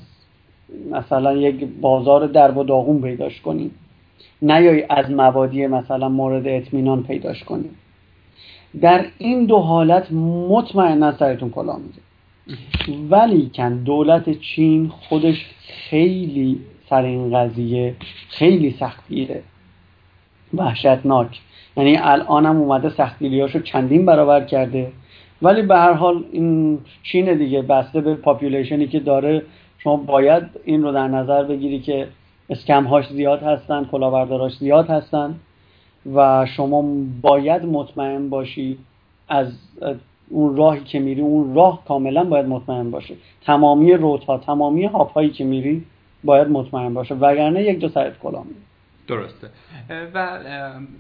[0.92, 3.72] مثلا یک بازار درب و داغون پیداش کنی.
[4.42, 7.70] نیایی از مبادی مثلا مورد اطمینان پیداش کنی.
[8.82, 10.12] در این دو حالت
[10.50, 12.02] مطمئنا سرتون کلا میده.
[13.10, 15.46] ولی کن دولت چین خودش
[15.90, 16.60] خیلی
[16.90, 17.96] سر این قضیه
[18.30, 19.44] خیلی سختگیره.
[20.54, 21.40] وحشتناک.
[21.78, 24.92] یعنی الانم اومده سختگیریاشو چندین برابر کرده.
[25.42, 29.42] ولی به هر حال این چین دیگه بسته به پاپولیشنی که داره.
[29.78, 32.08] شما باید این رو در نظر بگیری که
[32.50, 35.36] اسکم هاش زیاد هستن کلاورداراش زیاد هستن
[36.16, 36.84] و شما
[37.22, 38.78] باید مطمئن باشی
[39.30, 39.48] از
[40.30, 43.16] اون راهی که میری اون راه کاملا باید مطمئن باشه.
[43.46, 45.84] تمامی روت تمامی هاپ هایی که میری
[46.24, 47.16] باید مطمئن باشه.
[47.16, 48.56] وگرنه یک جا سرت کلا میری
[49.08, 49.50] درسته.
[50.14, 50.40] و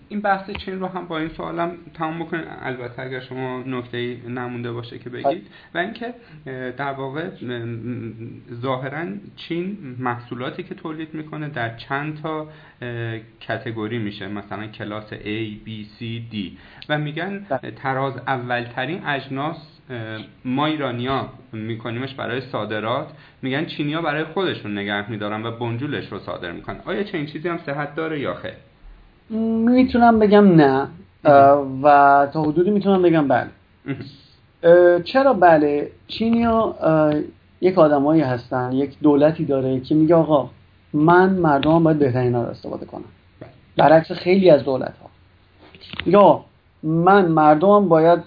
[0.10, 4.72] این بحث چین رو هم با این سوالم تمام بکنید البته اگر شما نکته نمونده
[4.72, 5.48] باشه که بگید.
[5.74, 6.14] و اینکه
[6.78, 7.30] در واقع
[8.54, 12.48] ظاهرا چین محصولاتی که تولید می‌کنه در چند تا
[13.40, 14.28] کتگوری میشه.
[14.28, 16.04] مثلا کلاس A, B, C,
[16.34, 16.36] D.
[16.90, 17.72] و میگن بله.
[17.72, 19.75] تراز اولترین اجناس
[20.46, 23.08] ما ایرانیا میکنیمش برای صادرات.
[23.42, 26.80] میگن چینیا برای خودشون نگه میدارن و بنجولش رو صادر می‌کنن.
[26.86, 28.54] آیا چه این چیزی هم صحت داره یا خیر؟
[29.40, 30.88] می‌تونم بگم نه.
[31.84, 33.50] و تا حدودی می‌تونم بگم بله.
[35.04, 36.76] چرا بله؟ چینیا
[37.62, 40.50] یک آدمایی هستن یک دولتی داره که میگه آقا
[40.94, 43.04] من مردم باید بهترین رو استفاده کنم.
[43.40, 43.50] بله.
[43.78, 45.10] برعکس خیلی از دولت ها
[46.06, 46.46] یا
[46.86, 48.20] من مردمم باید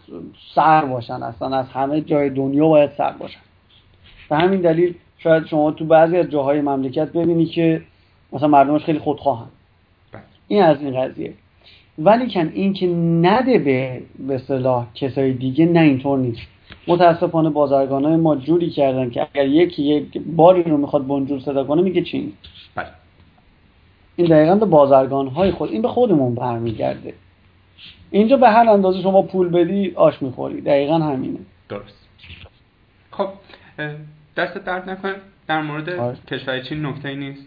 [0.55, 3.41] سر باشن اصلا از همه جای دنیا باید سر باشن.
[4.31, 7.83] به همین دلیل شاید شما تو بعضی از جاهای مملکت ببینی که
[8.33, 9.47] مثلا مردمش خیلی خودخواهن.
[10.13, 10.23] بله.
[10.49, 11.35] این از این قضیه.
[11.99, 12.87] ولی کن این که
[13.23, 16.41] نده به به صلاح کسای دیگه نه اینطور نیست.
[16.87, 21.65] متاسفانه بازرگان های ما جوری کردن که اگر یکی یک باری رو می‌خواد بنجور صدا
[21.65, 22.33] کنه میگه چین
[22.75, 22.87] بله.
[24.17, 27.15] این دقیقا به بازرگان های خود این به خودمون برمیگرده.
[28.11, 30.61] اینجا به هر اندازه شما پول بدی آش می‌خوری.
[30.61, 31.39] دقیقا همینه.
[31.69, 32.09] درست.
[33.11, 33.29] خب
[34.37, 35.15] دست درد نکنه.
[35.49, 36.17] در مورد آره.
[36.31, 37.43] کشور چین نکته نیست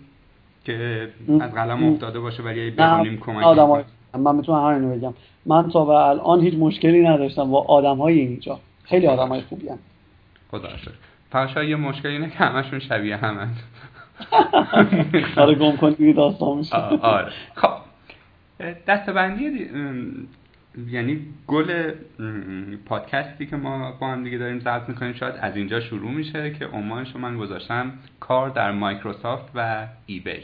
[0.66, 1.08] که
[1.42, 3.84] از قلم افتاده باشه ولی بخونیم کمک آدم
[4.18, 5.14] من می‌تونم همینو بگم.
[5.46, 8.60] من تا به الان هیچ مشکلی نداشتم با آدم های اینجا.
[8.84, 9.80] خیلی آدم های خوبی هم.
[10.52, 10.94] خدا شد
[11.32, 13.50] فقط یه مشکل اینه که همشون شبیه همن
[15.38, 16.76] آره گم کن دیگه داستان میشه.
[16.76, 17.32] آره.
[17.56, 17.70] خب.
[18.88, 19.70] دستبندی
[20.92, 21.92] یعنی گل
[22.86, 26.66] پادکستی که ما با هم دیگه داریم ضبط می‌کنیم شاید از اینجا شروع میشه که
[26.66, 30.40] عنوانش من گذاشتم کار در مایکروسافت و ای بی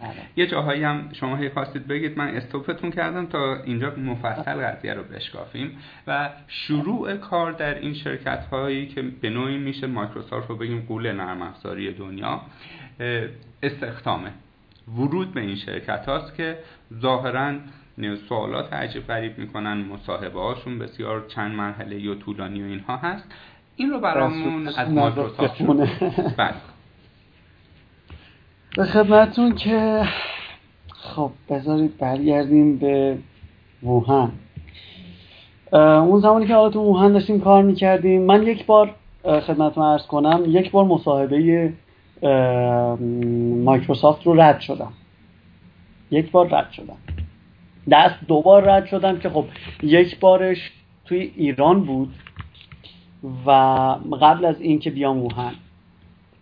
[0.00, 0.12] بله.
[0.36, 5.02] یه جاهایی هم شما هی خواستید بگید من استوپتون کردم تا اینجا مفصل قضیه رو
[5.02, 5.78] بشکافیم.
[6.06, 11.12] و شروع کار در این شرکت هایی که به نوعی میشه مایکروسافت رو بگیم قول
[11.12, 12.40] نرم افزاری دنیا
[13.62, 14.32] استخدامه.
[14.96, 16.58] ورود به این شرکت هاست که
[17.00, 17.54] ظاهرا
[18.28, 23.24] سوالات عجیب غریب می‌کنن مصاحبه هاشون بسیار چند مرحله یا طولانی و اینها هست.
[23.76, 25.62] این رو برامون از مایکروسافت
[26.36, 26.54] بله.
[28.76, 30.02] به خدمتون که
[30.88, 33.18] خب بذارید برگردیم به
[33.82, 34.30] ووهن
[35.72, 40.42] اون زمانی که حالا تو ووهن داشتیم کار می‌کردیم من یک بار خدمتتون ارز کنم
[40.46, 41.72] یک بار مصاحبه
[43.64, 44.92] مایکروسافت رو رد شدم.
[46.10, 46.96] یک بار رد شدم.
[47.90, 49.44] دست دوبار رد شدم که خب
[49.82, 50.70] یک بارش
[51.04, 52.14] توی ایران بود
[53.46, 53.50] و
[54.20, 55.54] قبل از اینکه بیام ووهن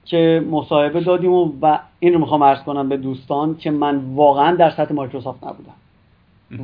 [0.04, 4.56] که مصاحبه دادیم و, و این رو می‌خوام ارز کنم به دوستان که من واقعا
[4.56, 5.74] در سطح مایکروسافت نبودم.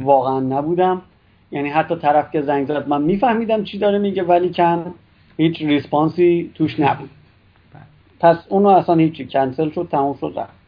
[0.05, 1.03] واقعا نبودم.
[1.51, 4.95] یعنی حتی طرف که زنگ زد من میفهمیدم چی داره میگه ولی کن
[5.37, 7.11] هیچ response ی توش نبود.
[8.21, 10.62] پس اونو اصلا هیچی کنسل شد تموم شد رفت.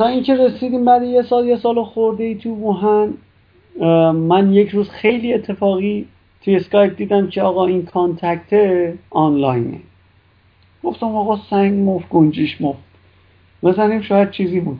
[0.00, 3.14] تا اینکه رسیدیم بعد یه سال یه سال خورده ای تو ووهن
[4.12, 6.06] من یک روز خیلی اتفاقی
[6.44, 9.80] توی اسکایپ دیدم که آقا این contact آنلاینه.
[10.84, 12.78] گفتم آقا سنگ مفت گنجیش مفت.
[13.62, 14.78] بزنیم شاید چیزی بود.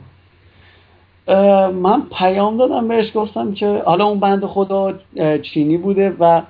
[1.73, 4.93] من پیام دادم بهش گفتم که حالا اون بند خدا
[5.41, 6.41] چینی بوده و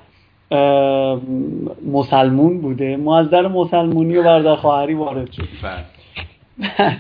[1.91, 2.97] مسلمون بوده.
[2.97, 6.97] ما از در مسلمونی و بردر خواهری وارد شد بله.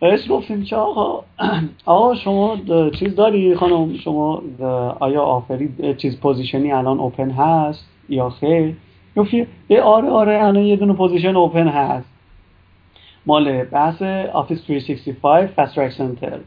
[0.00, 1.24] بهش گفتیم که آقا
[1.86, 2.56] آقا شما
[2.98, 4.42] چیز داری خانم؟ شما
[5.00, 8.76] آیا آفری چیز پوزیشنی الان اوپن هست یا خیر؟
[9.16, 9.46] گفتی
[9.82, 12.10] آره آره الان یه دونه position open هست.
[13.26, 16.38] مال بحث Office 365 FastTrack Center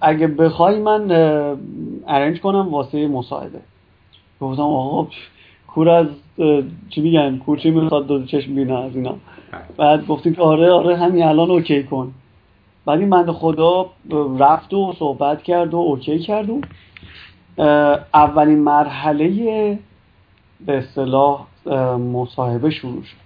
[0.00, 1.10] اگه بخوای من
[2.08, 3.60] arrange کنم واسه مصاحبه.
[4.40, 5.08] گفتم آقا
[5.66, 6.06] کور از
[6.90, 9.14] چی میگن؟ کور چی می‌خواد؟ دو چشم بینه از اینا.
[9.76, 12.14] بعد گفتیم که آره آره همین الان اوکی کن.
[12.86, 13.90] بعد این بنده خدا
[14.38, 16.60] رفت و صحبت کرد و اوکی کرد و
[18.14, 19.78] اولین مرحله
[20.66, 21.46] به اصطلاح
[22.12, 23.16] مصاحبه شروع شد.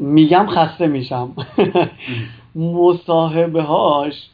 [0.00, 1.32] میگم خسته میشم.
[2.54, 4.30] مصاحبه هاش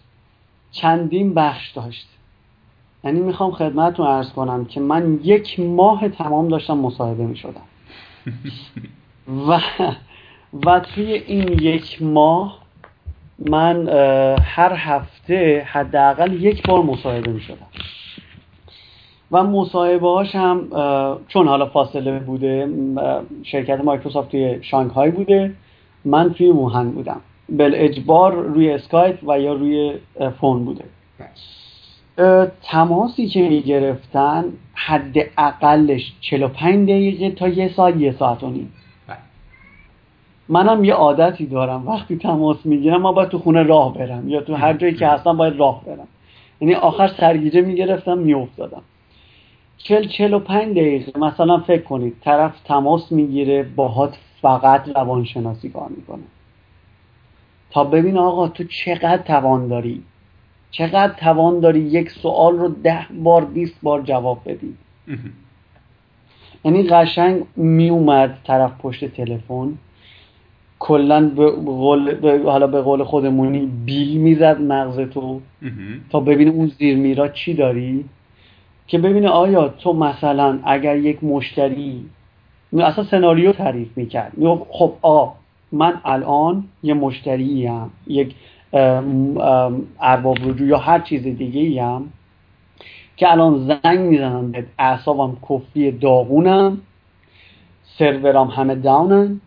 [0.70, 2.09] چندین بخش داشت.
[3.05, 7.70] یعنی می‌خوام خدمتتون ارز کنم که من یک ماه تمام داشتم مصاحبه می‌شدم.
[9.49, 9.61] و
[10.66, 12.59] و توی این یک ماه
[13.39, 13.89] من
[14.43, 17.66] هر هفته حداقل یک بار مصاحبه می شدم
[19.33, 20.68] و مصاحبه هاش هم
[21.29, 22.68] چون حالا فاصله بوده
[23.43, 25.55] شرکت مایکروسافت توی شانگهای بوده
[26.05, 27.21] من توی ووهن بودم.
[27.49, 29.95] بالاجبار روی اسکایپ و یا روی
[30.41, 30.85] phone بوده.
[32.62, 34.45] تماسی که می گرفتن
[34.91, 38.72] حد اقلش 45 دقیقه تا یه ساعت یه ساعت و نیم.
[40.49, 41.88] منم یه عادتی دارم.
[41.88, 45.36] وقتی تماس می‌گیرم ما باید تو خونه راه برم یا تو هر جایی که هستم
[45.36, 46.09] باید راه برم.
[46.61, 48.82] یعنی آخر سرگیجه می‌گرفتم میافتادم.
[49.78, 55.88] چل چل و پنج دقیقه مثلا فکر کنید طرف تماس می‌گیره باهات فقط روانشناسی کار
[55.88, 56.22] می‌کنه.
[57.70, 60.03] تا ببین آقا تو چقدر توان داری؟
[60.71, 64.75] چقدر توان داری یک سوال رو ده بار بیست بار جواب بدی؟
[66.64, 69.79] یعنی قشنگ میومد طرف پشت تلفن
[70.79, 75.41] کلا به قول حالا به قول خودمونی بیل می‌زد مغز تو
[76.11, 78.05] تا ببینه اون زیر میرا چی داری؟
[78.87, 82.05] که ببینه آیا تو مثلا اگر یک مشتری
[82.79, 84.33] اصلا سناریو تعریف می‌کرد.
[84.71, 85.29] خب آ
[85.73, 88.35] من الان یه مشتری هم یک
[90.01, 92.12] ارباب رجوع یا هر چیز دیگه هم
[93.16, 96.81] که الان زنگ می‌زنم به اعصابم کفی داغونم
[97.99, 99.41] سرورام همه داونن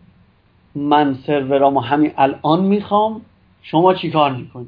[0.74, 3.20] من سرورامو همین الان می‌خوام
[3.62, 4.66] شما چی کار می‌کنی؟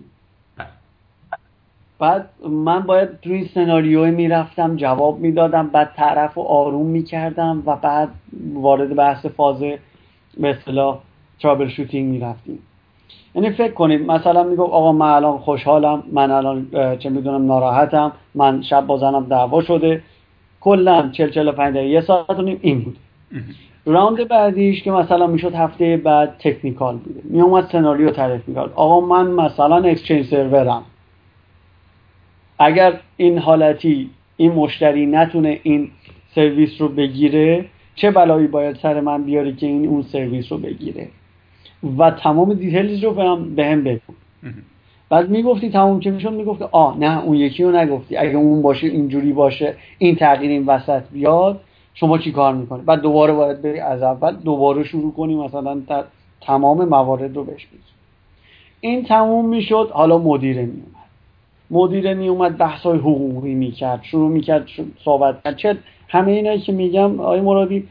[1.99, 7.77] بعد من باید توی این سناریو می‌رفتم جواب می‌دادم بعد طرف رو آروم می‌کردم و
[7.77, 8.09] بعد
[8.55, 10.99] وارد بحث فاز به اصطلاح
[11.41, 12.59] ترابل شوتینگ می‌رفتیم.
[13.35, 16.67] یعنی فکر کنید مثلا می‌گفت آقا من الان خوشحالم من الان
[16.99, 20.03] چه می‌دونم ناراحتم من شب با زنم دعوام شده.
[20.61, 22.97] کلا 40 45 دقیقه یه ساعت و نیم این بود.
[23.87, 28.73] round بعدیش که مثلا می‌شد هفته بعد technical بوده می اومد سناریو تعریف می‌کرد.
[28.75, 30.83] آقا من مثلا اکسچنج سرورم
[32.59, 35.91] اگر این حالتی این مشتری نتونه این
[36.35, 41.09] سرویس رو بگیره چه بلایی باید سر من بیاری که این اون سرویس رو بگیره؟
[41.99, 44.13] و تمام details رو بهم بهم بگو
[45.11, 48.17] بعد می‌گفتی تمام که می‌شد؟ می‌گفتی آ نه اون یکی رو نگفتی.
[48.17, 51.61] اگه اون باشه اینجوری باشه این تغییر این وسط بیاد
[51.95, 55.83] شما چی کار می‌کنی؟ بعد دوباره باید بری از اول دوباره شروع کنی مثلا
[56.41, 57.67] تمام موارد رو بهش
[58.81, 61.07] این تموم می‌شد حالا مدیره میومد
[61.71, 64.67] مدیره میومد بحث های حقوقی می‌کرد شروع می‌کرد
[65.05, 65.77] صحبت کرد چه
[66.09, 67.89] همه اینایی که میگم آقای مرادی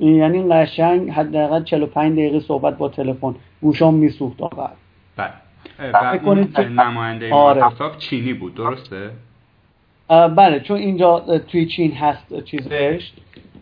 [0.00, 3.34] یعنی قشنگ حداقل 45 دقیقه صحبت با تلفن.
[3.60, 4.70] گوشام میسوخت آقا.
[5.16, 5.32] بله.
[5.92, 7.60] و اون نماینده آره.
[7.60, 9.10] مایکروسافت چینی بود درسته؟
[10.08, 13.12] بله چون اینجا توی چین هست چیزش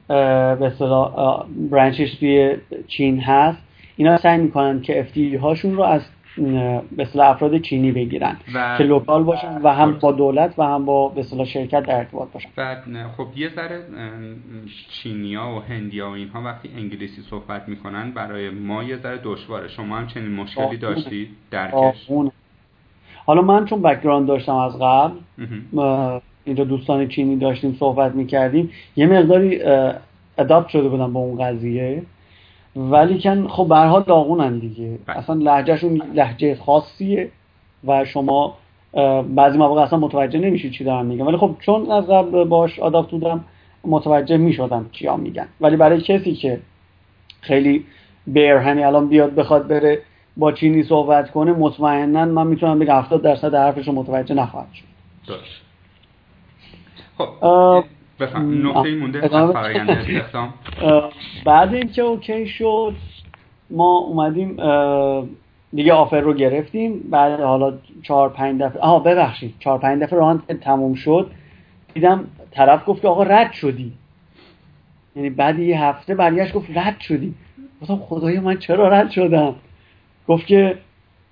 [0.09, 2.57] به اصطلاح branch ش توی
[2.89, 3.59] چین هست.
[3.97, 6.03] اینا سعی می‌کنن که اف هاشون رو از
[6.37, 8.37] به افراد چینی بگیرن.
[8.55, 12.29] و که local باشن و هم با دولت و هم با به شرکت در ارتباط
[12.33, 12.49] باشن.
[12.57, 12.85] بعد
[13.17, 13.81] خب یه ذره
[14.91, 19.69] چینیا و هندیا و اینها وقتی انگلیسی صحبت می‌کنن برای ما یه ذره دشواره.
[19.69, 22.11] شما هم چنین مشکلی داشتی درکش
[23.27, 25.15] حالا من چون background داشتم از قبل
[26.45, 29.61] اینجا دوستان چینی داشتیم صحبت می‌کردیم یه مقداری
[30.39, 32.03] adapt شده بودم با اون قضیه.
[32.77, 34.99] ولی کن خب به حال داغونن دیگه.
[35.07, 35.19] بله.
[35.19, 37.31] اصلا لهجهشون لهجه خاصیه
[37.85, 38.57] و شما
[39.35, 41.25] بعضی مواقع اصلا متوجه نمیشید چی دارن میگن.
[41.25, 43.45] ولی خب چون از قبل باش adapt بودم
[43.85, 45.49] متوجه می‌شدم چیا میگن.
[45.61, 46.61] ولی برای کسی که
[47.41, 47.85] خیلی
[48.27, 50.03] بیر همین الان بیاد بخواد بره
[50.37, 54.85] با چینی صحبت کنه مطمئنا من می‌تونم بگم 70 درصد حرفش متوجه نخواهد شد.
[57.19, 57.85] خب.
[58.21, 58.69] بفهم.
[58.69, 60.55] نقطه مونده فرایند استخدام
[61.45, 62.95] بعد اینکه اوکی شد
[63.71, 64.57] ما اومدیم
[65.75, 67.01] دیگه آفر رو گرفتیم.
[67.11, 69.55] بعد حالا چهار پنج دفعه آها ببخشید.
[69.59, 71.31] چهار پنج دفعه راند تموم شد.
[71.95, 73.93] دیدم طرف گفت که آقا رد شدی.
[75.17, 77.35] یعنی بعد یه هفته برگشت گفت رد شدی.
[77.83, 79.55] گفتم خدای من چرا رد شدم؟
[80.29, 80.79] گفت که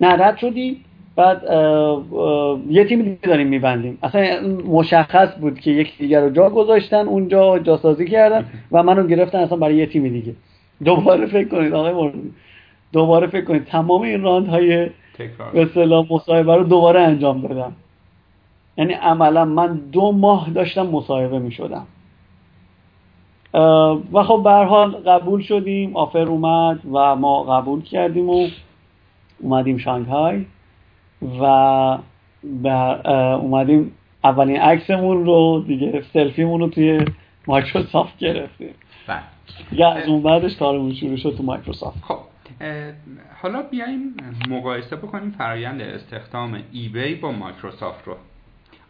[0.00, 0.84] نه رد شدی.
[1.16, 1.42] بعد
[2.70, 3.98] یه تیم دیگه داریم میبندیم.
[4.02, 9.38] اصلا مشخص بود که یک دیگر رو جا گذاشتن اونجا جاسازی کردن و منو گرفتن
[9.38, 10.34] اصلا برای یه تیم دیگه.
[10.84, 12.14] دوباره فکر کنید آقای مورد
[12.92, 13.64] دوباره فکر کنید.
[13.64, 14.90] تمام این راند های
[15.52, 17.72] به اصطلاح مصاحبه رو دوباره انجام دادم.
[18.76, 21.86] یعنی عملا من دو ماه داشتم مصاحبه می شدم
[24.12, 25.96] و خب به حال قبول شدیم.
[25.96, 28.48] offer اومد و ما قبول کردیم و
[29.40, 30.44] اومدیم شانگهای.
[31.22, 31.44] و
[33.40, 33.92] اومدیم
[34.24, 37.04] اولین عکسمون رو دیگه سلفیمون رو توی
[37.46, 38.74] مایکروسافت گرفتیم.
[39.06, 39.22] بله.
[39.72, 42.02] یا از اون بعدش کارمون شروع شد تو مایکروسافت.
[42.02, 42.18] خب
[43.42, 44.14] حالا بیایم
[44.48, 48.16] مقایسه بکنیم فرایند استخدام eBay با مایکروسافت رو.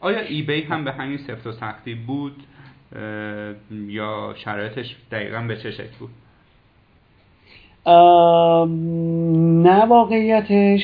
[0.01, 2.43] آیا eBay هم به همین سفت و سختی بود؟
[3.71, 6.11] یا شرایطش دقیقا به چه شکل بود؟
[7.87, 10.83] نه واقعیتش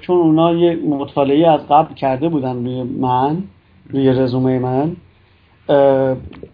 [0.00, 3.42] چون اونا یه مطالعه از قبل کرده بودن روی من
[3.90, 4.96] روی رزومه من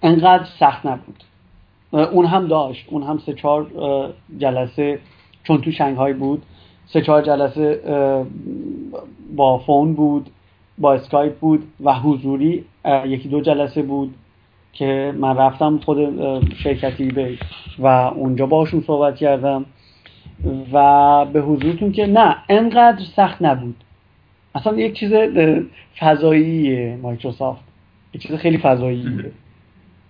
[0.03, 1.25] انقدر سخت نبود.
[1.93, 3.67] اون هم داشت اون هم سه چهار
[4.39, 4.99] جلسه
[5.45, 6.43] چون تو شنگهای بود
[6.87, 7.81] سه چهار جلسه
[9.37, 10.31] با فون بود
[10.79, 12.65] با اسکایپ بود و حضوری
[13.07, 14.15] یکی دو جلسه بود.
[14.79, 15.99] که من رفتم خود
[16.55, 17.39] شرکت eBay
[17.79, 19.65] و اونجا باشون صحبت کردم
[20.73, 23.77] و به حضورتون که نه انقدر سخت نبود.
[24.55, 25.13] اصلا یک چیز
[25.99, 27.61] فضاییه مایکروسافت.
[28.15, 29.31] یک چیز خیلی فضاییه.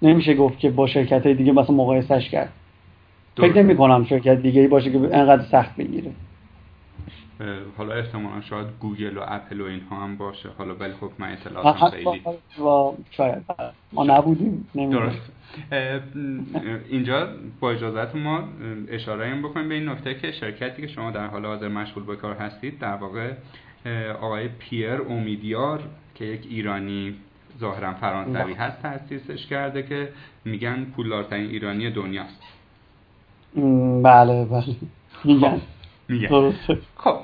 [0.03, 2.53] نمیشه گفت که با شرکت های دیگه مثلا مقایسش کرد.
[3.37, 6.11] فکر نمی کنم شرکت دیگه باشه که انقدر سخت بگیره.
[7.78, 10.49] حالا احتمالا شاید گوگل و اپل و اینها هم باشه.
[10.59, 12.22] حالا ولی خب من اطلاعاتم خیلی
[13.11, 13.45] شاید.
[13.93, 15.32] ما نبودیم درست.
[16.89, 17.28] اینجا
[17.61, 18.45] با اجازت ما
[18.89, 22.16] اشاره این بکنیم به این نکته که شرکتی که شما در حال حاضر مشغول به
[22.16, 23.32] کار هستید در واقع
[24.20, 25.82] آقای پیر امیدیار
[26.14, 27.14] که یک ایرانی
[27.61, 30.09] ظاهرا فرانسوی هست تاسیسش کرده که
[30.45, 32.43] میگن پولدارترین ایرانی دنیاست.
[34.03, 34.64] بله بله.
[35.24, 35.49] میگن.
[35.49, 35.61] خب.
[36.09, 36.53] میگن.
[36.97, 37.18] خب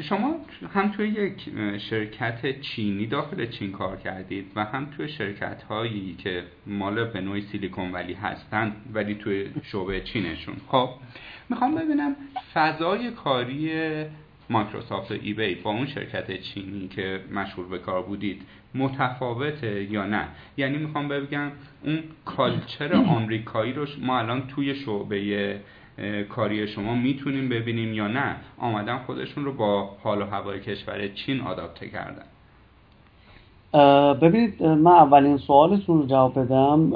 [0.00, 0.36] شما
[0.74, 6.42] هم توی یک شرکت چینی داخل چین کار کردید و هم توی شرکت هایی که
[6.66, 10.56] مال به نوعی سیلیکون ولی هستن ولی توی شعبه چینشون.
[10.68, 10.88] خب
[11.48, 12.16] می‌خوام ببینم
[12.54, 13.70] فضای کاری
[14.50, 18.42] مایکروسافت و ایبی با اون شرکت چینی که مشهور به کار بودید
[18.74, 21.52] متفاوته یا نه؟ یعنی می‌خوام بگم
[21.82, 25.60] اون کالچر آمریکایی رو ما الان توی شعبه
[26.28, 31.40] کاری شما می‌تونیم ببینیم یا نه آمدن خودشون رو با حال و هوای کشور چین
[31.40, 32.26] آداپته کردن.
[34.14, 36.92] ببینید من اولین سوالتون رو جواب بدم.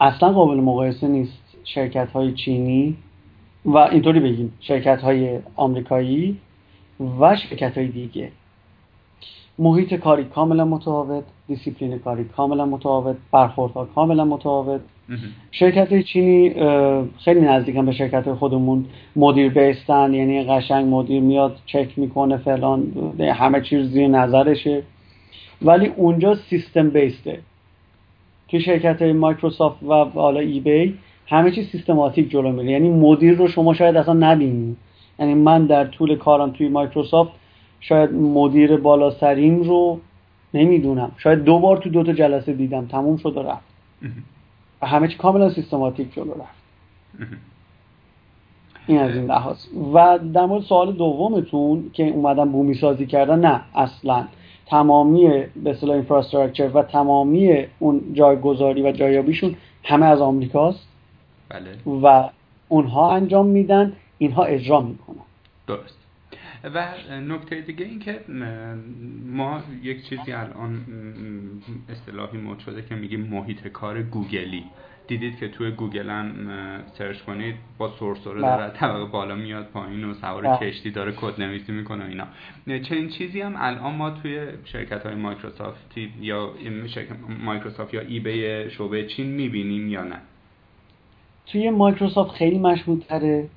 [0.00, 2.96] اصلا قابل مقایسه نیست شرکت های چینی
[3.64, 6.38] و اینطوری بگیم شرکت های آمریکایی
[7.20, 8.30] و شرکت های دیگه.
[9.58, 14.80] محیط کاری کاملا متفاوت دیسیپلین کاری کاملا متفاوت برخوردها کاملا متفاوت.
[15.50, 16.54] شرکت چینی
[17.18, 18.84] خیلی نزدیکن به شرکت خودمون.
[19.16, 24.82] مدیر based ن یعنی قشنگ مدیر میاد چک می‌کنه فلان همه چیز زیر نظرشه.
[25.62, 27.38] ولی اونجا سیستم based ه.
[28.48, 30.94] که شرکت مایکروسافت و حالا eBay
[31.26, 32.70] همه چیز سیستماتیک جلو میره.
[32.70, 34.76] یعنی مدیر رو شما شاید اصلا نبینید
[35.18, 37.32] یعنی من در طول کارم توی مایکروسافت
[37.80, 40.00] شاید مدیر بالا سریم رو
[40.54, 41.12] نمی‌دونم.
[41.18, 43.64] شاید دو بار تو دو تا جلسه دیدم تموم شد و رفت.
[44.82, 46.58] و همه چی کاملا سیستماتیک جلو رفت.
[48.86, 49.56] این از این لحاظ.
[49.94, 54.26] و در مورد سوال دومتون که اومدن بومی سازی کردن نه اصلا.
[54.66, 55.28] تمامی
[55.64, 59.54] به اصطلاح اینفراستراکچر و تمامی اون جایگذاری و جایابیشون
[59.84, 60.88] همه از آمریکاست.
[61.48, 62.00] بله.
[62.02, 62.30] و
[62.68, 65.16] اونها انجام میدن اینها اجرا می‌کنن.
[65.66, 65.97] درست.
[66.64, 68.20] و نکته دیگه این که
[69.26, 70.80] ما یک چیزی الان
[71.88, 74.64] اصطلاحی مد شده که میگیم محیط کار گوگلی
[75.08, 76.32] دیدید که توی گوگل هم
[76.98, 78.56] search کنید با سرسره بله.
[78.56, 80.56] داره طبقه بالا میاد پایین و سوار بله.
[80.56, 86.12] کشتی داره کد نویسی می‌کنه اینا چنین چیزی هم الان ما توی شرکت های مایکروسافتی
[86.20, 86.54] یا
[87.44, 90.20] مایکروسافت یا eBay شعبه چین می‌بینیم یا نه
[91.46, 93.48] توی مایکروسافت خیلی مشهود تره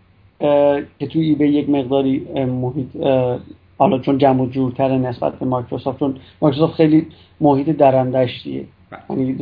[1.00, 2.88] که توی eBay یک مقداری محیط
[3.78, 7.08] حالا چون جمع و جورتره نسبت به مایکروسافت چون مایکروسافت خیلی
[7.42, 8.66] محیط درندشتیه.
[9.10, 9.38] یعنی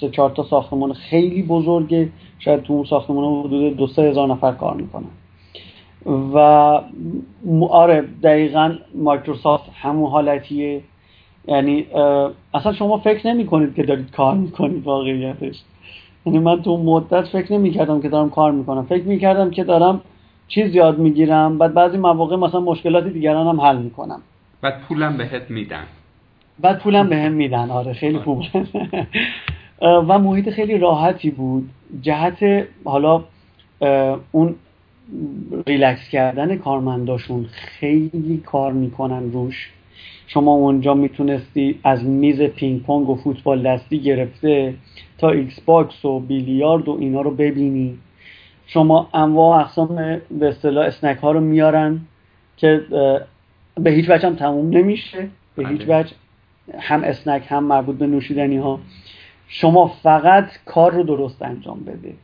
[0.00, 2.08] سه چهار تا ساختمان خیلی بزرگه.
[2.38, 5.04] شاید تو اون ساختمان حدود دو سه هزار نفر کار می‌کنن.
[6.34, 6.38] و
[7.70, 10.80] آره دقیقا مایکروسافت همون حالتیه.
[11.48, 11.86] یعنی
[12.54, 15.62] اصلا شما فکر نمی کنید که دارید کار می‌کنید واقعیتش.
[16.26, 18.86] یعنی من تو مدت فکر نمی کردم که دارم کار می‌کنم.
[18.86, 20.00] فکر می کردم که دارم
[20.50, 24.20] چیز یاد می‌گیرم بعد بعضی مواقع مثلا مشکلات دیگران هم حل می‌کنم.
[24.62, 25.84] بعد پولم بهت میدن.
[26.60, 27.70] بعد پولم به هم میدن.
[27.70, 28.42] آره خیلی خوب.
[30.08, 31.68] و محیط خیلی راحتی بود.
[32.02, 33.24] جهت حالا
[34.32, 34.54] اون
[35.66, 39.70] ریلکس کردن کارمنداشون خیلی کار می‌کنن روش.
[40.26, 44.74] شما اونجا می‌تونستی از میز پینگ پونگ و فوتبال دستی گرفته
[45.18, 47.98] تا Xbox و بیلیارد و اینا رو ببینی.
[48.72, 52.00] شما انواع اقسام به اصطلاح snack ها رو میارن
[52.56, 52.80] که
[53.74, 55.28] به هیچ وجه هم تموم نمیشه.
[55.56, 56.00] به هیچ بله.
[56.00, 56.12] وجه
[56.78, 58.80] هم snack هم مربوط به نوشیدنی ها
[59.48, 62.14] شما فقط کار رو درست انجام بده.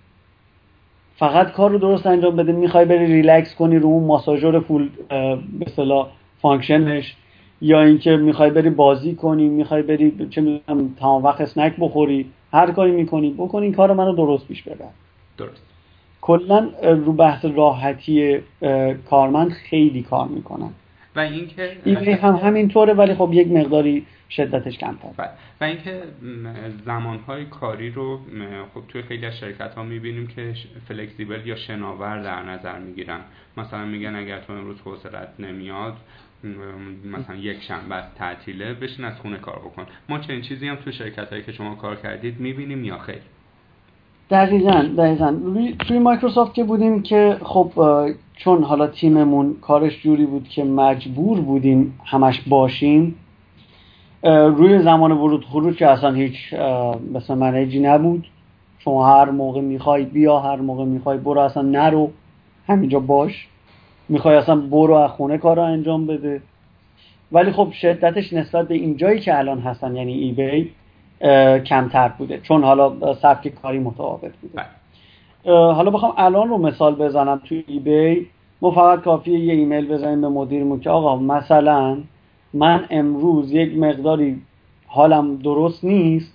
[1.16, 2.52] فقط کار رو درست انجام بده.
[2.52, 6.08] می‌خوای بری ریلکس کنی رو اون ماساژور full به اصطلاح
[6.42, 7.16] function ش
[7.60, 12.70] یا اینکه می‌خوای بری بازی کنی می‌خوای بری چه می‌دونم تمام وقت snack بخوری هر
[12.70, 14.88] کاری می‌کنی بکن این کار منو درست پیش ببر.
[15.38, 15.75] درست.
[16.26, 18.38] کلا رو بحث راحتی
[19.10, 20.70] کارمند خیلی کار می‌کنن.
[21.16, 25.30] و اینکه eBay هم همینطوره ولی خب یک مقداری شدتش کمتر بله.
[25.60, 26.02] و اینکه
[26.86, 28.20] زمانهای کاری رو
[28.74, 30.54] خب توی خیلی از شرکت ها می‌بینیم که
[30.88, 33.20] flexible یا شناور در نظر می‌گیرن.
[33.56, 35.96] مثلا میگن اگر تو امروز حوصلت نمیاد
[37.04, 39.86] مثلا یک شنبه از تعطیله بشین از خونه کار بکن.
[40.08, 43.20] ما چنین چیزی هم توی شرکت هایی که شما کار کردید می‌بینیم یا خیر.
[44.30, 45.36] دقیقا دقیقا.
[45.88, 47.72] توی مایکروسافت که بودیم که خب
[48.36, 53.14] چون حالا تیممون کارش جوری بود که مجبور بودیم همش باشیم
[54.22, 56.54] روی زمان ورود خروج که اصلا هیچ
[57.14, 58.26] مثلا منیجی نبود.
[58.78, 62.10] شما هر موقع می‌خوای بیا هر موقع می‌خوای برو اصلا نرو
[62.68, 63.48] همینجا باش.
[64.08, 66.42] می‌خوای اصلا برو از خونه کار انجام بده.
[67.32, 70.70] ولی خب شدتش نسبت به این جایی که الان هستن یعنی ای بی
[71.66, 72.40] کمتر بوده.
[72.40, 74.54] چون حالا سبک کاری متفاوت بوده.
[75.44, 75.72] بله.
[75.72, 77.40] حالا بخوام الان رو مثال بزنم.
[77.44, 78.26] توی ای بی
[78.60, 81.98] ما فقط کافیه یه ایمیل بزنیم به مدیرمون که آقا مثلا
[82.54, 84.42] من امروز یک مقداری
[84.86, 86.32] حالم درست نیست.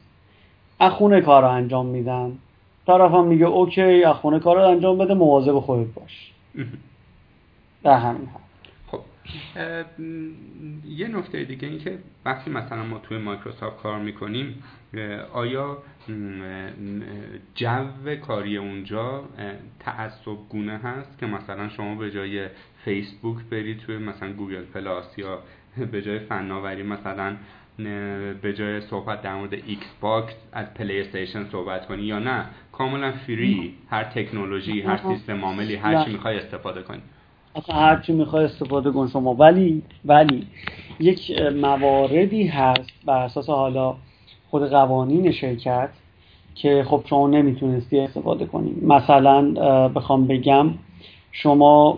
[0.80, 2.32] از خونه کار رو انجام میدم.
[2.88, 6.32] طرفم میگه okay از خونه کار رو انجام بده مواظب خودت باش.
[7.84, 8.51] در همین حال خب
[10.86, 14.64] یه نکته دیگه این که وقتی مثلا ما توی مایکروسافت کار می‌کنیم
[15.34, 15.78] آیا
[17.56, 19.24] جو کاری اونجا
[19.80, 22.48] تعصب گونه هست که مثلا شما به جای
[22.86, 25.40] فیسبوک برید توی مثلا Google Plus یا
[25.92, 27.38] به جای فناوری مثلا
[28.42, 34.04] به جای صحبت در مورد Xbox از PlayStation صحبت کنی یا نه؟ کاملا free هر
[34.04, 37.02] تکنولوژی هر سیستم عاملی هر چی می‌خوای استفاده کنی.
[37.56, 39.34] اصلا هر چی می‌خوای استفاده کن شما.
[39.34, 40.48] ولی ولی
[41.00, 43.96] یک مواردی هست بر اساس حالا
[44.50, 45.90] خود قوانین شرکت
[46.56, 48.72] که خب شما نمی‌تونستی استفاده کنی.
[48.82, 49.52] مثلا
[49.88, 50.70] بخوام بگم
[51.32, 51.98] شما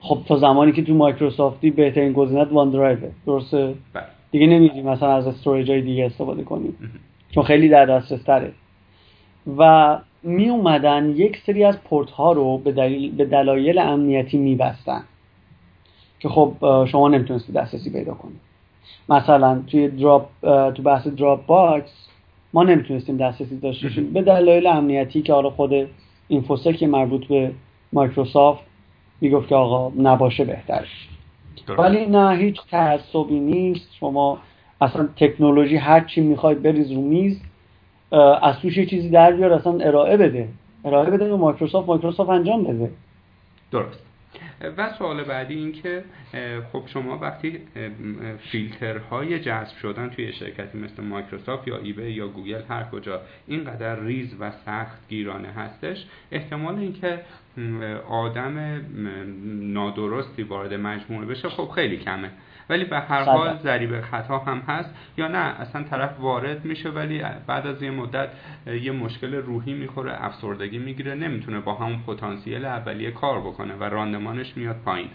[0.00, 4.04] خب تا زمانی که تو مایکروسافتی بهترین گزینت OneDrive درسته؟ بله.
[4.30, 6.68] دیگه نمی‌دونی مثلا از storage های دیگه استفاده کنی.
[7.30, 8.52] چون خیلی در دسترس تره.
[9.58, 15.02] و می اومدن یک سری از پورت ها رو به, دلیل، به دلایل امنیتی میبستن.
[16.20, 16.52] که خب
[16.84, 18.34] شما نمی‌تونستی دسترسی پیدا کنی.
[19.08, 20.26] مثلا توی Drop
[20.70, 22.08] تو بحث Dropbox
[22.52, 24.12] ما نمی‌تونستیم دسترسی داشته باشیم.
[24.12, 25.72] به دلایل امنیتی که حالا خود
[26.28, 27.52] InfoSec مربوط به
[27.92, 28.62] مایکروسافت
[29.20, 30.86] می‌گفت که آقا نباشه بهتر.
[31.78, 33.88] ولی نه هیچ تعصبی نیست.
[34.00, 34.38] شما
[34.80, 37.40] اصلا تکنولوژی هر چی می‌خواید بریز رو میز
[38.42, 40.48] از توش یه چیزی در بیار اصلا ارائه بده.
[40.84, 42.90] ارائه بده به مایکروسافت مایکروسافت انجام بده.
[43.72, 44.08] درست.
[44.76, 46.04] و سوال بعدی این که
[46.72, 47.60] خب شما وقتی
[48.50, 54.36] فیلترهای جذب شدن توی شرکتی مثل مایکروسافت یا eBay یا گوگل هر کجا اینقدر ریز
[54.40, 57.20] و سخت گیرانه هستش احتمال اینکه
[58.08, 58.80] آدم
[59.72, 62.30] نادرستی وارد مجموعه بشه خب خیلی کمه.
[62.68, 64.94] ولی به هر حال ضریب خطا هم هست.
[65.16, 68.28] یا نه اصلا طرف وارد میشه ولی بعد از یه مدت
[68.82, 74.56] یه مشکل روحی می‌خوره افسردگی می‌گیره نمی‌تونه با همون پتانسیل اولیه کار بکنه و راندمانش
[74.56, 75.08] میاد پایین.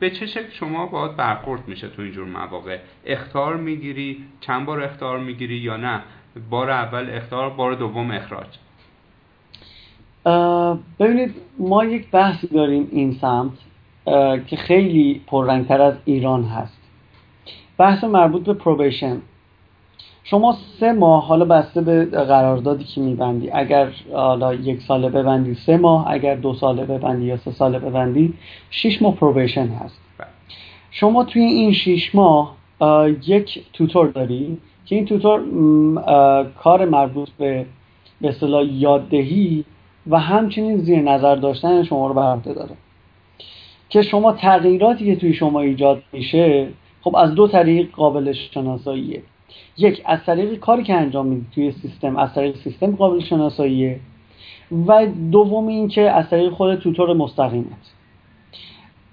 [0.00, 5.18] به چه شکل شما باید برخورد میشه تو اینجور مواقع؟ اختار می‌گیری چند بار اختار
[5.18, 6.00] می‌گیری یا نه؟
[6.50, 8.58] بار اول اختار بار دوم اخراج.
[11.00, 13.52] ببینید ما یک بحثی داریم این سمت.
[14.46, 16.78] که خیلی پررنگتر از ایران هست.
[17.78, 19.16] بحث مربوط به پروبیشن
[20.24, 23.50] شما سه ماه حالا بسته به قراردادی که میبندی.
[23.50, 28.34] اگر حالا یک ساله ببندی سه ماه اگر دو ساله ببندی یا سه ساله ببندی
[28.70, 30.00] شیش ماه پروبیشن هست.
[30.90, 32.56] شما توی این شیش ماه
[33.26, 35.40] یک توتور داری که این توتور
[36.62, 37.66] کار مربوط به
[38.20, 39.64] به اصطلاح یاددهی
[40.06, 42.76] و همچنین زیر نظر داشتن شما رو بر داره.
[43.94, 46.68] که شما تغییراتی که توی شما ایجاد میشه
[47.02, 49.22] خب از دو طریق قابل شناساییه.
[49.78, 54.00] یک از طریق کاری که انجام می‌دید توی سیستم از طریق سیستم قابل شناساییه.
[54.86, 57.92] و دوم این که از طریق خود توتور مستقیمت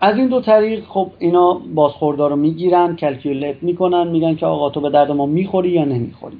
[0.02, 4.82] از این دو طریق خب اینا بازخوردار رو می‌گیرن کلکیولیت می‌کنن میگن که آقا تو
[4.82, 6.38] به درد ما می‌خوری یا نمی‌خوری.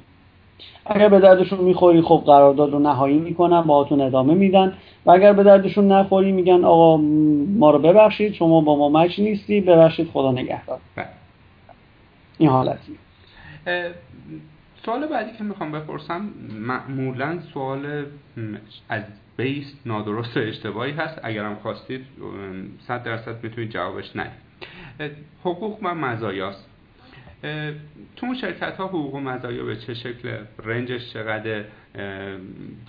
[0.86, 4.78] اگر به دردشون می‌خوری خب قرارداد رو نهایی می‌کنن باهاتون ادامه میدن.
[5.06, 6.96] و اگر به دردشون نخوری میگن آقا
[7.56, 10.78] ما رو ببخشید شما با ما مچ نیستی ببخشید خدا نگهدار.
[10.96, 11.06] بله.
[12.38, 12.98] این حالتی
[14.84, 16.28] سوال بعدی که می‌خوام بپرسم
[16.60, 18.04] معمولا سوال
[18.88, 19.02] از
[19.36, 22.04] بیس نادرست و اشتباهی هست اگرم خواستید
[22.88, 24.30] صد درصد می‌تونید جوابش نه
[25.44, 26.68] حقوق و مزایاست.
[28.16, 31.64] تو اون شرکت ها حقوق و مزایا به چه شکل رنجش چقدر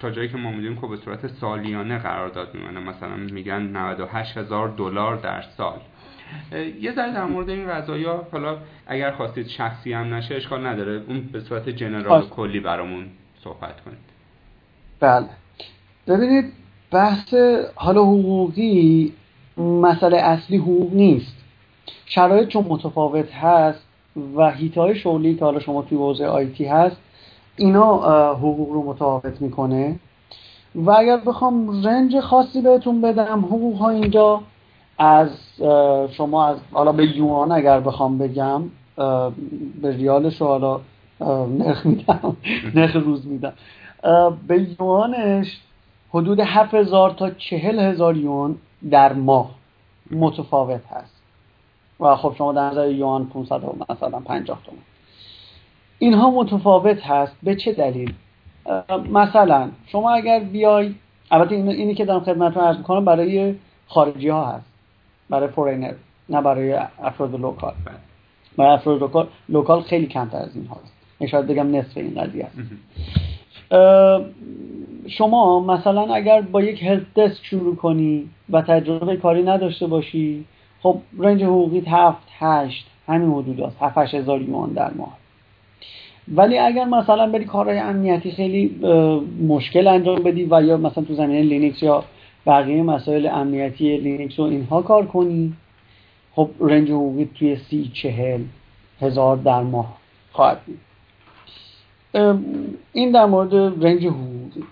[0.01, 2.79] تا جایی که ما می‌دونیم که به صورت سالیانه قرارداد میمونه.
[2.79, 5.79] مثلا میگن 98 هزار دلار در سال.
[6.81, 11.01] یه ذره در مورد این قضايا حالا اگر خواستید شخصی هم نشه اشکال نداره.
[11.07, 13.05] اون به صورت جنرال کلی برامون
[13.43, 13.97] صحبت کنید.
[14.99, 15.29] بله.
[16.07, 16.53] ببینید
[16.91, 17.33] بحث
[17.75, 19.13] حالا حقوقی
[19.57, 21.43] مسئله اصلی حقوق نیست.
[22.05, 23.92] شرایط چون متفاوت هست
[24.35, 26.97] و هیتای شغلی که حالا شما توی حوزه آیتی هست
[27.57, 27.97] اینا
[28.33, 29.99] حقوق رو متفاوت می‌کنه.
[30.75, 34.41] و اگر بخوام رنج خاصی بهتون بدم حقوق ها اینجا
[34.97, 35.29] از
[36.11, 38.61] شما از حالا به یوان اگر بخوام بگم
[39.81, 40.79] به ریالش رو حالا
[41.45, 42.37] نرخ میدم
[42.75, 43.53] نرخ روز میدم.
[44.47, 45.61] به یوانش
[46.09, 48.57] حدود 7000 تا 40000 یوان
[48.91, 49.49] در ماه
[50.11, 51.12] متفاوت هست.
[51.99, 54.77] و خب شما در نظر یوان 500 مثلا 50 تومن
[55.99, 57.35] اینها متفاوت هست.
[57.43, 58.13] به چه دلیل؟
[59.11, 60.95] مثلا شما اگر بیای
[61.31, 63.55] البته اینی که دارم خدمتتون عرض می‌کنم برای
[63.87, 64.65] خارجی ها هست.
[65.29, 65.93] برای foreigner
[66.29, 67.73] نه برای افراد local
[68.57, 70.93] برای افراد local local خیلی کمتر از این هاست
[71.31, 72.57] شاید بگم نصف این قضیه است.
[75.07, 80.45] شما مثلا اگر با یک help desk شروع کنی و تجربه کاری نداشته باشی
[80.83, 85.17] خب range حقوقی هفت هشت همین حدود هست هفت هزار یوان در ماه.
[86.27, 88.79] ولی اگر مثلا بری کارهای امنیتی خیلی
[89.47, 92.03] مشکل انجام بدی و یا مثلا تو زمینه لینکس یا
[92.45, 95.53] بقیه مسائل امنیتی لینکس و اینها کار کنی
[96.35, 98.41] خب range حقوقی توی سی چهل
[99.01, 99.97] هزار در ماه
[100.31, 100.79] خواهد بود.
[102.93, 103.55] این در مورد
[103.85, 104.63] range حقوقی.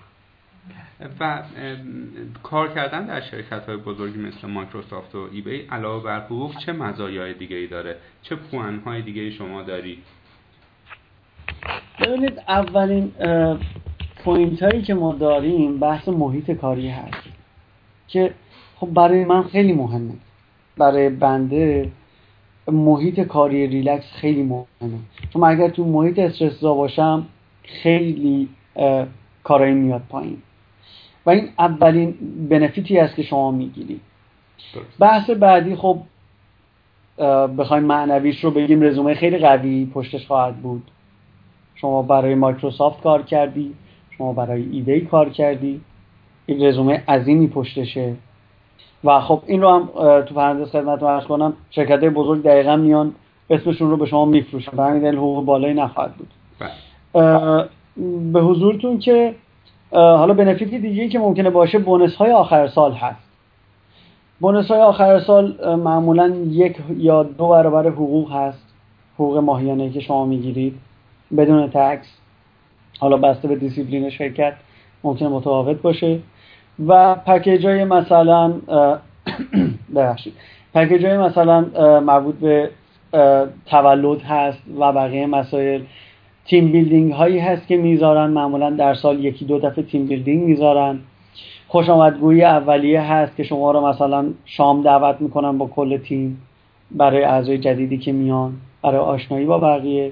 [1.19, 1.44] و
[2.44, 7.34] کار کردن در شرکت های بزرگی مثل مایکروسافت و eBay علاوه بر حقوق چه مزایای
[7.34, 9.98] دیگه ای داره؟ چه پوئن های دیگه شما داری؟
[11.99, 13.11] ببینید اولین
[14.23, 17.23] point هایی که ما داریم بحث محیط کاری هست
[18.07, 18.34] که
[18.76, 20.14] خب برای من خیلی مهمه.
[20.78, 21.91] برای بنده
[22.68, 24.99] محیط کاری ریلکس خیلی مهمه.
[25.34, 27.26] چون اگر تو محیط استرس باشم
[27.64, 28.49] خیلی
[29.44, 30.41] کارایی میاد پایین.
[31.26, 32.15] و این اولین
[32.49, 33.99] benefit ی است که شما می‌گیری.
[34.99, 35.98] بحث بعدی خب
[37.57, 40.84] بخوایم معنویش رو بگیم رزومه خیلی قوی پشتش خواهد بود.
[41.76, 43.73] شما برای مایکروسافت کار کردی
[44.18, 45.81] شما برای ایبی کار کردی
[46.45, 48.15] این رزومه عظیمی پشتشه.
[49.03, 49.89] و خب این رو هم
[50.22, 53.15] تو پرانتز خدمت ارز کنم شرکت بزرگ دقیقا میان
[53.49, 54.77] اسمشون رو به شما میفروشن.
[54.77, 56.27] به همین دلیل حقوق بالایی نخواهد بود.
[56.60, 57.69] بله.
[58.34, 59.35] به حضورتون که
[59.91, 63.31] حالا بنفیت دیگه که ممکنه باشه بونس های آخر سال هست.
[64.39, 68.65] bonus های آخر سال معمولا یک یا دو برابر حقوق هست.
[69.15, 70.77] حقوق ماهیانه که شما می‌گیرید.
[71.38, 72.18] بدون tax
[72.99, 74.53] حالا بسته به دیسیپلین شرکت.
[75.03, 76.19] ممکنه متفاوت باشه.
[76.88, 78.53] و پکیج های مثلا
[79.95, 80.34] ببخشید.
[80.73, 81.65] پکیج های مثلا
[81.99, 82.69] مربوط به
[83.65, 85.81] تولد هست و بقیه مسائل.
[86.45, 88.30] team building هایی هست که می‌ذارن.
[88.30, 90.99] معمولا در سال یکی دو دفعه team building می‌ذارن.
[91.68, 96.41] خوش آمدگویی اولیه هست که شما رو مثلا شام دعوت می‌کنن با کل تیم
[96.91, 98.53] برای اعضای جدیدی که میان
[98.84, 100.11] برای آشنایی با بقیه.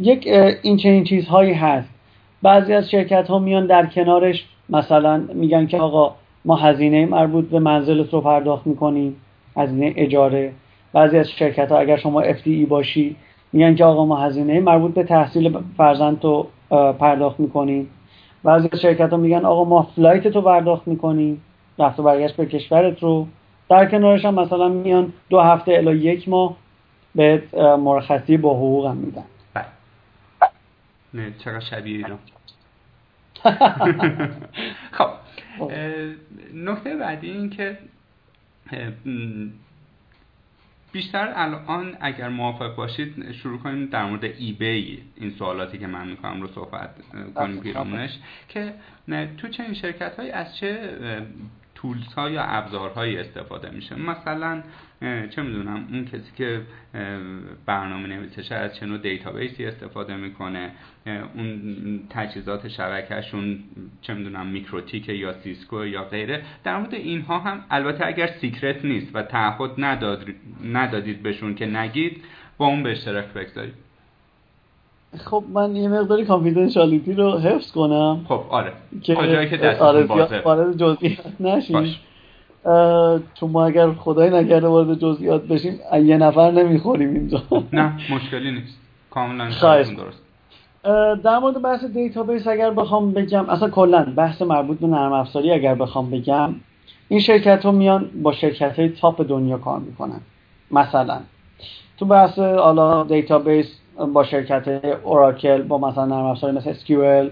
[0.00, 0.28] یک
[0.62, 1.88] این چنین چیزهایی هست.
[2.42, 6.14] بعضی از شرکت ها میان در کنارش مثلا میگن که آقا
[6.44, 9.16] ما هزینه مربوط به منزلت رو پرداخت می‌کنیم.
[9.56, 10.52] هزینه اجاره.
[10.92, 13.16] بعضی از شرکت ها اگر شما FTE باشی
[13.54, 17.90] میگن که آقا ما هزینه مربوط به تحصیل فرزند رو پرداخت می‌کنیم.
[18.44, 21.42] بعضی از شرکت ها میگن آقا ما فلایت رو پرداخت می‌کنیم.
[21.78, 23.26] رفت و برگشت به کشورت رو.
[23.70, 26.56] در کنارش هم مثلا میان دو هفته الا یک ماه
[27.14, 27.42] به
[27.78, 29.24] مرخصی با حقوق هم میدن.
[29.54, 29.64] بله.
[31.14, 32.18] نه چقدر شبیه ایران.
[34.96, 35.08] خب
[36.54, 37.78] نکته بعدی این که
[40.94, 46.08] بیشتر الان اگر موافق باشید شروع کنیم در مورد ای بی این سوالاتی که من
[46.08, 46.90] می‌کنم رو صحبت
[47.34, 48.18] کنیم پیرامونش
[48.48, 48.74] که
[49.38, 50.96] تو چنین شرکت های از چه
[51.74, 54.62] tools ها یا ابزارهایی استفاده میشه؟ مثلا
[55.30, 56.60] چه می‌دونم اون کسی که
[57.66, 60.70] برنامه نویسشه از چه نوع database ی استفاده می‌کنه
[61.34, 63.58] اون تجهیزات شبکهشون
[64.02, 69.10] چه می‌دونم MikroTik یا Cisco یا غیره در مورد اینها هم البته اگر secret نیست
[69.14, 69.70] و تعهد
[70.64, 72.22] ندادید بهشون که نگید
[72.58, 73.74] با اون به اشتراک بگذارید.
[75.16, 78.24] خب من یه مقداری confidentiality رو حفظ کنم.
[78.28, 78.72] خب آره.
[79.02, 80.40] که کجایی که آره بازه.
[80.40, 81.96] وارد جزئیات نشیم
[83.34, 87.42] چون ما اگر خدای نکرده وارد جزئیات بشیم یه نفر نمی‌خوریم اینجا.
[87.72, 88.78] نه مشکلی نیست.
[89.10, 89.50] کاملا
[89.96, 90.22] درست.
[91.22, 95.74] در مورد بحث database اگر بخوام بگم اصلا کلا بحث مربوط به نرم افزاری اگر
[95.74, 96.54] بخوام بگم
[97.08, 100.20] این شرکت ها میان با شرکت های top دنیا کار می‌کنن.
[100.70, 101.20] مثلا
[101.98, 103.78] تو بحث حالا database
[104.12, 104.68] با شرکت
[105.04, 107.30] Oracle با مثلا نرم افزاری مثل SQL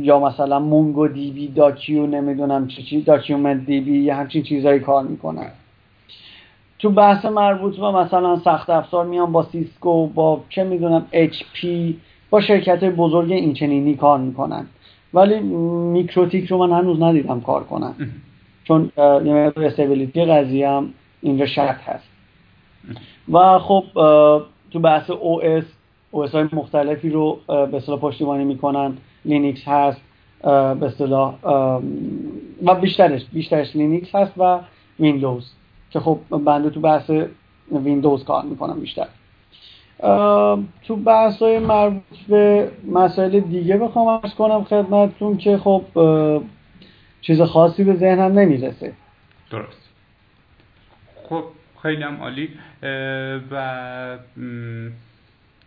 [0.00, 5.50] یا مثلا MongoDB docu نمی‌دونم چی چی DocumentDB یا همچین چیزایی کار می‌کنن.
[6.78, 11.96] تو بحث مربوط به مثلا سخت افزار میان با Cisco با چه می‌دونم HP
[12.30, 14.66] با شرکت بزرگ اینچنینی کار می‌کنن.
[15.14, 17.94] ولی MikroTik رو من هنوز ندیدم کار کنن.
[18.64, 19.68] چون یه مقدار
[20.26, 20.88] قضیه هم
[21.20, 22.08] اینجا شرط هست.
[23.32, 23.84] و خب
[24.70, 28.96] تو بحث OS OS های مختلفی رو به اصطلاح پشتیبانی می‌کنن.
[29.24, 30.00] لینکس هست
[30.42, 31.34] به اصطلاح
[32.62, 34.60] و بیشترش بیشترش لینکس هست و
[35.00, 35.52] ویندوز
[35.90, 37.10] که خب بنده تو بحث
[37.72, 39.06] ویندوز کار می‌کنم بیشتر.
[40.82, 45.82] تو بحث های مربوط به مسائل دیگه بخوام عرض کنم خدمتتون که خب
[47.20, 48.92] چیز خاصی به ذهنم نمی‌رسه.
[49.50, 49.88] درست.
[51.28, 51.44] خب
[51.82, 52.48] خیلی هم عالی.
[53.50, 54.18] و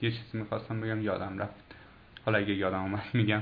[0.02, 1.63] یه چیزی می‌خواستم بگم یادم رفت.
[2.26, 3.42] حالا اگه یادم اومد میگم.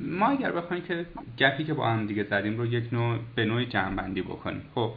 [0.00, 1.06] ما اگر بخوایم که
[1.38, 4.62] گپی که با هم دیگه زدیم رو یک نوع به نوعی جمعبندی بکنیم.
[4.74, 4.92] خب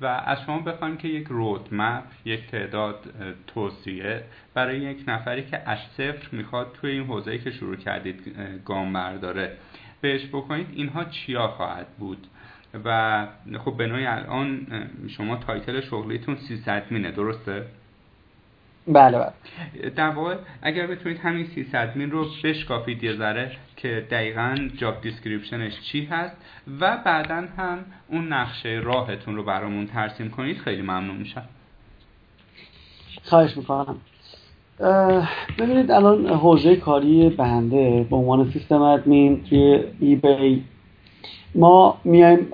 [0.00, 3.14] و از شما بخوایم که یک رودمپ یک تعداد
[3.46, 4.24] توصیه
[4.54, 9.56] برای یک نفری که از صفر می‌خواد توی این حوزه‌ای که شروع کردید گام برداره.
[10.00, 12.26] بهش بکنید اینها چیا خواهد بود؟
[12.84, 13.26] و
[13.58, 14.66] خب به نوعی الان
[15.08, 17.66] شما title شغلیتون sysadmin ه درسته؟
[18.88, 19.90] بله بله.
[19.90, 25.72] در واقع اگر بتونید همین sysadmin رو بشکافید یه ذره که دقیقا job description ش
[25.80, 26.36] چی هست
[26.80, 27.78] و بعدا هم
[28.08, 31.42] اون نقشه راهتون رو برامون ترسیم کنید خیلی ممنون میشم.
[33.24, 33.96] خواهش می‌کنم.
[35.58, 40.64] ببینید الان حوزه کاری بنده به عنوان سیستم ادمین توی ای بی
[41.54, 42.48] ما میایم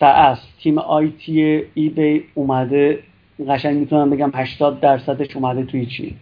[0.00, 3.02] در اصل تیم آیتی ای بی اومده
[3.48, 6.16] قشنگ می‌تونم بگم 80 درصدش اومده توی چی.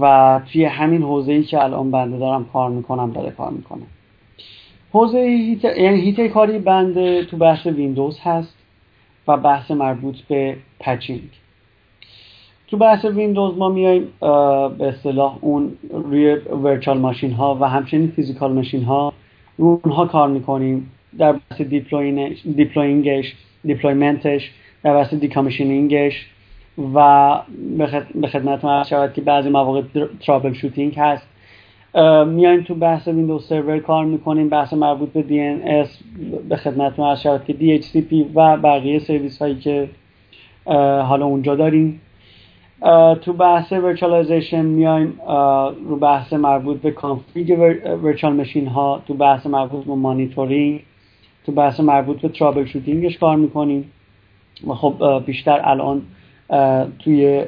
[0.00, 3.82] و توی همین حوزه ای که الان بنده دارم کار می‌کنم داره کار می‌کنه.
[4.92, 8.56] حوزه هیت یعنی هیته کاری بنده تو بحث ویندوز هست
[9.28, 11.30] و بحث مربوط به patching.
[12.66, 14.08] تو بحث ویندوز ما میایم
[14.78, 19.12] به اصطلاح اون روی virtual machine ها و همچنین physical machine ها
[19.58, 23.34] رو اونها کار می‌کنیم در بحث deploying ش
[23.64, 24.52] deployment ش.
[24.84, 26.26] در بحث decommissioning ش
[26.94, 27.38] و
[28.20, 29.82] به خدمتتون عرض شود که بعضی مواقع
[30.20, 31.26] troubleshooting هست.
[32.26, 35.88] میایم تو بحث Windows Server کار می‌کنیم بحث مربوط به DNS
[36.48, 39.88] به خدمتتون عرض شود که DHCP و بقیه سرویس هایی که
[41.02, 42.00] حالا اونجا داریم.
[43.20, 45.20] تو بحث virtualization میایم
[45.88, 50.80] رو بحث مربوط به config virtual machine ها تو بحث مربوط به مانیتورینگ
[51.46, 53.90] تو بحث مربوط به troubleshooting ش کار می‌کنیم.
[54.74, 56.02] خب بیشتر الان
[56.98, 57.44] توی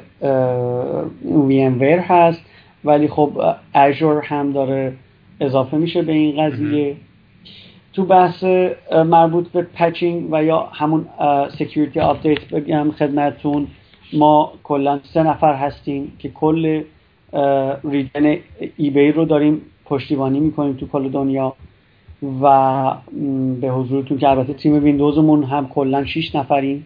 [1.25, 2.45] VMware هست
[2.85, 3.31] ولی خب
[3.75, 4.93] Azure هم داره
[5.39, 6.95] اضافه میشه به این قضیه.
[7.93, 8.43] تو بحث
[9.05, 11.05] مربوط به patching و یا همون
[11.59, 13.67] security update بگم خدمتتون
[14.13, 16.83] ما کلا سه نفر هستیم که کل
[17.83, 18.37] region
[18.77, 21.53] ای رو داریم پشتیبانی می‌کنیم تو کل دنیا
[22.41, 22.93] و
[23.61, 26.85] به حضورتون که البته تیم ویندوزمون هم کلا 6 نفریم.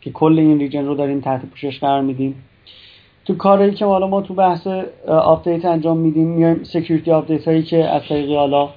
[0.00, 2.34] که کل این region رو داریم تحت پوشش قرار میدیم.
[3.24, 4.66] تو کاری که حالا ما تو بحث
[5.06, 8.68] update انجام میدیم میایم security update هایی که از طریق حالا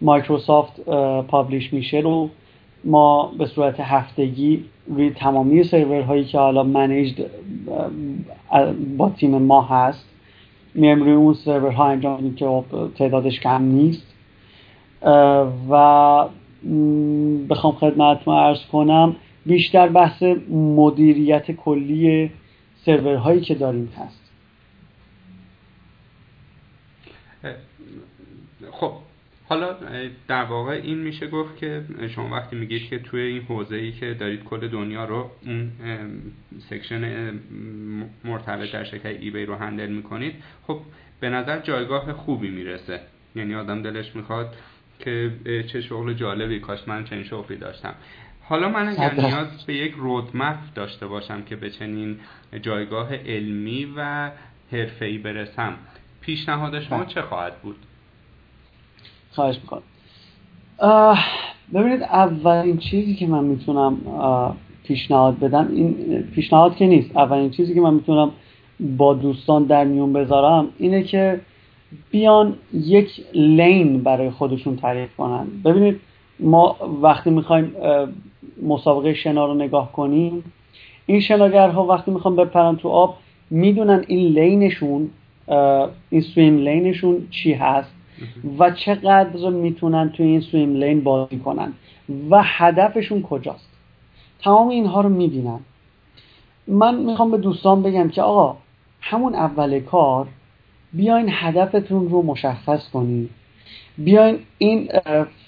[0.00, 0.80] Microsoft
[1.28, 2.30] publish میشه رو
[2.84, 7.26] ما به صورت هفتگی روی تمامی سرور هایی که حالا managed
[8.96, 10.08] با تیم ما هست
[10.74, 12.64] میایم روی اون سرور ها انجام میدیم که خب
[12.98, 14.06] تعدادش کم نیست.
[15.70, 16.24] و
[17.50, 22.30] بخوام خدمتتون عرض کنم بیشتر بحث مدیریت کلی
[22.84, 24.20] سرورهایی که داریم هست.
[28.70, 28.92] خب
[29.48, 29.76] حالا
[30.28, 31.84] در واقع این میشه گفت که
[32.14, 35.72] شما وقتی میگید که توی این حوزه ای که دارید کل دنیا رو اون
[36.70, 37.34] section
[38.24, 40.34] مرتبط در شرکت ای رو handle می‌کنید
[40.66, 40.80] خب
[41.20, 43.00] به نظر جایگاه خوبی می‌رسه.
[43.36, 44.56] یعنی آدم دلش می‌خواد
[44.98, 45.32] که
[45.72, 47.94] چه شغل جالبی کاش من چنین شغلی داشتم.
[48.50, 52.16] حالا من اگر نیاز به یک رودمپ داشته باشم که به چنین
[52.62, 54.30] جایگاه علمی و
[54.72, 55.72] حرفه‌ای برسم
[56.20, 57.06] پیشنهاد شما بله.
[57.06, 57.76] چه خواهد بود؟
[59.32, 59.82] خواهش می‌کنم.
[61.74, 63.96] ببینید اولین چیزی که من می‌تونم
[64.84, 67.16] پیشنهاد بدم این پیشنهاد که نیست.
[67.16, 68.32] اولین چیزی که من می‌تونم
[68.80, 71.40] با دوستان در میون بذارم اینه که
[72.10, 75.46] بیان یک لین برای خودشون تعریف کنن.
[75.64, 76.00] ببینید
[76.40, 77.72] ما وقتی می‌خوایم
[78.62, 80.44] مسابقه شنا رو نگاه کنیم.
[81.06, 83.16] این شناگرها وقتی می‌خوام بپرن تو آب
[83.50, 85.10] می‌دونن این لینشون
[86.10, 87.94] این سویم لینشون چی هست
[88.58, 91.72] و چقدر می‌تونن توی این سویم لین بازی کنن
[92.30, 93.70] و هدفشون کجاست.
[94.42, 95.60] تمام اینها رو می‌بینن.
[96.68, 98.56] من می‌خوام به دوستان بگم که آقا
[99.00, 100.26] همون اول کار
[100.92, 103.30] بیاین هدفتون رو مشخص کنید.
[104.04, 104.88] بیاین این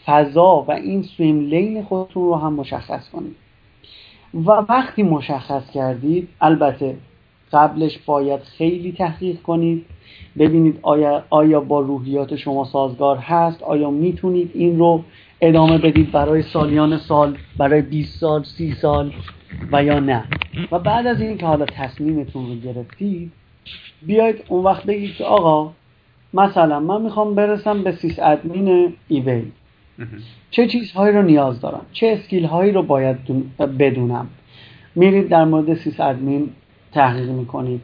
[0.06, 3.36] فضا و این سویم لین خودتون رو هم مشخص کنید.
[4.34, 6.96] و وقتی مشخص کردید البته
[7.52, 9.84] قبلش باید خیلی تحقیق کنید
[10.38, 15.04] ببینید آیا, آیا با روحیات شما سازگار هست آیا می‌تونید این رو
[15.40, 19.12] ادامه بدید برای سالیان سال برای 20 سال 30 سال
[19.72, 20.24] و یا نه.
[20.70, 23.32] و بعد از این که حالا تصمیمتون رو گرفتید
[24.02, 25.72] بیاید اون وقت بگید که آقا
[26.34, 29.42] مثلا من می‌خوام برسم به sysadmin eBay
[30.50, 33.16] چه چیزهایی رو نیاز دارم؟ چه skill هایی رو باید
[33.78, 34.26] بدونم؟
[34.94, 36.50] میرید در مورد sysadmin
[36.92, 37.80] تحقیق می‌کنید.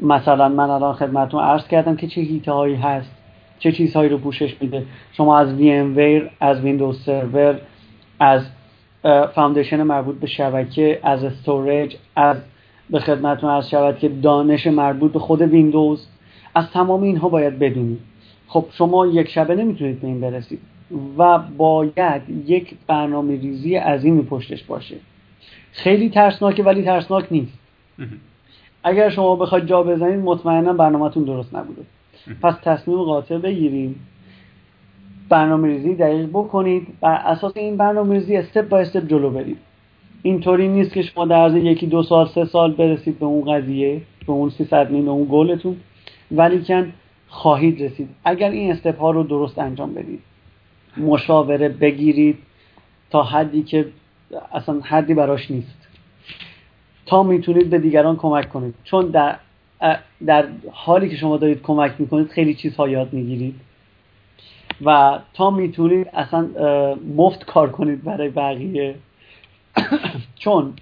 [0.00, 3.10] مثلا من الان خدمتتون عرض کردم که چه حیطه هایی هست
[3.58, 4.82] چه چیزهایی رو پوشش میده.
[5.12, 7.58] شما از VMware از Windows Server
[8.20, 8.46] از
[9.34, 12.36] foundation مربوط به شبکه از storage از
[12.90, 16.06] به خدمتتون عرض شود که دانش مربوط به خود ویندوز
[16.54, 18.00] از تمام اینها باید بدونید
[18.46, 20.60] خب شما یک شبه نمی‌تونید به این برسید
[21.18, 24.96] و باید یک برنامه ریزی عظیمی پشتش باشه.
[25.72, 27.58] خیلی ترسناکه ولی ترسناک نیست.
[28.84, 31.82] اگر شما بخواید جا بزنید مطمئنا برنامهتون درست نبوده.
[32.42, 33.94] پس تصمیم قاطع بگیریم
[35.28, 39.58] برنامه ریزی دقیق بکنید بر اساس این برنامه ریزی استپ با استپ جلو برید.
[40.22, 44.00] اینطوری نیست که شما در عرض یکی دو سال سه سال برسید به اون قضیه
[44.26, 45.76] به اون سی به اون گلتون
[46.32, 46.92] ولی کن
[47.28, 48.08] خواهید رسید.
[48.24, 50.22] اگر این استپ ها رو درست انجام بدید
[50.96, 52.38] مشاوره بگیرید
[53.10, 53.86] تا حدی که
[54.52, 55.88] اصلا حدی براش نیست.
[57.06, 58.74] تا می‌تونید به دیگران کمک کنید.
[58.84, 59.36] چون در
[60.26, 63.54] در حالی که شما دارید کمک می‌کنید خیلی چیزها یاد می‌گیرید.
[64.84, 66.48] و تا می‌تونید اصلا
[67.16, 68.94] مفت کار کنید برای بقیه.
[70.38, 70.72] چون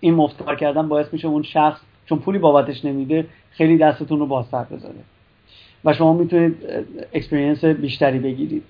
[0.00, 3.26] این مفت کار کردن باعث میشه اون شخص چون پولی بابتش نمیده
[3.58, 4.94] خیلی دستتون رو بازتر بذاره
[5.84, 6.56] و شما می‌تونید
[7.14, 8.62] experience بیشتری بگیرید.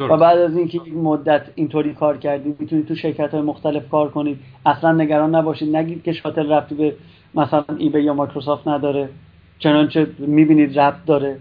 [0.00, 4.10] و بعد از اینکه یک مدت اینطوری کار کردید می‌تونید تو شرکت های مختلف کار
[4.10, 4.38] کنید.
[4.66, 5.76] اصلا نگران نباشید.
[5.76, 6.94] نگید که شاتل رفتی به
[7.34, 9.08] مثلا ای یا مایکروسافت نداره.
[9.58, 11.36] چنانچه می‌بینید ربط داره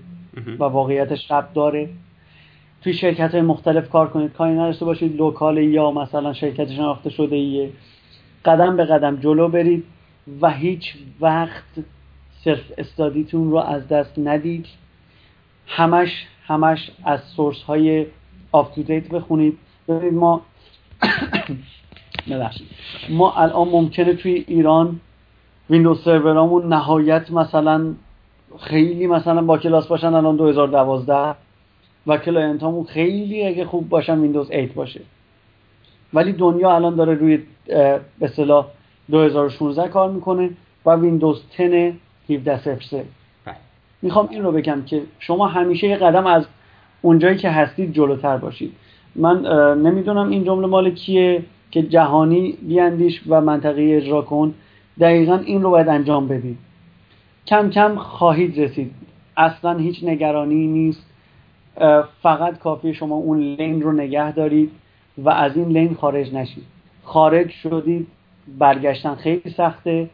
[0.60, 1.90] و واقعیتش ربط داره.
[2.84, 4.34] توی شرکت های مختلف کار کنید.
[4.34, 5.18] کاری نداشته باشید.
[5.18, 7.70] local یا مثلا شرکت شناخته شده ایه
[8.46, 9.84] قدم به قدم جلو برید
[10.42, 11.64] و هیچ وقت
[12.44, 14.66] صرف study تون رو از دست ندید.
[15.68, 18.06] همش همش از source های
[18.52, 19.58] up to date بخونید.
[19.88, 20.42] ببینید ما
[23.10, 25.00] ما الان ممکنه توی ایران
[25.70, 27.94] ویندوز سرورامون نهایت مثلا
[28.60, 31.36] خیلی مثلا با کلاس باشن الان 2012
[32.08, 35.02] و client همون خیلی اگه خوب باشن ویندوز 8 باشه.
[36.14, 38.68] ولی دنیا الان داره روی به اصطلاح
[39.12, 40.50] 2016 کار می‌کنه
[40.86, 41.94] و ویندوز 10
[42.30, 43.06] 17
[44.02, 46.46] می‌خوام این رو بگم که شما همیشه یه قدم از
[47.02, 48.74] اونجایی که هستید جلوتر باشید.
[49.16, 49.42] من
[49.82, 54.54] نمی‌دونم این جمله مال کیه که جهانی بیاندیش و منطقی اجرا کن.
[55.00, 56.58] دقیقا این رو باید انجام بدید.
[57.48, 58.92] کم کم خواهید رسید.
[59.38, 61.06] اصلا هیچ نگرانی نیست.
[62.22, 64.72] فقط کافی شما اون لین رو نگه دارید
[65.18, 66.64] و از این لین خارج نشید.
[67.04, 68.08] خارج شدید
[68.60, 70.10] برگشتن خیلی سخته.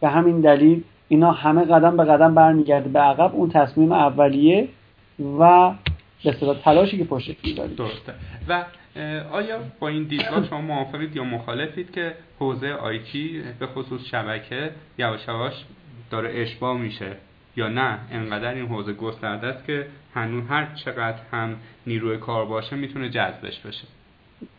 [0.00, 3.34] به همین دلیل اینا همه قدم به قدم برمیگرده به عقب.
[3.34, 4.68] اون تصمیم اولیه
[5.38, 5.72] و
[6.24, 6.32] به
[6.64, 8.14] تلاشی که پشت دارید درسته.
[8.48, 8.64] و
[9.32, 15.20] آیا با این دیدگاه شما موافقید یا مخالفید که حوزه آیتی به خصوص شبکه یواش
[15.28, 15.52] یواش
[16.10, 17.16] داره اشباه میشه
[17.56, 21.56] یا نه؟ انقدر این حوزه گسترده است که هنوز هر چقدر هم
[21.86, 23.84] نیروی کار باشه می‌تونه جذبش بشه؟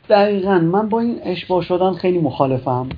[0.09, 0.59] دقیقا.
[0.59, 2.89] من با این اشباه شدن خیلی مخالفم.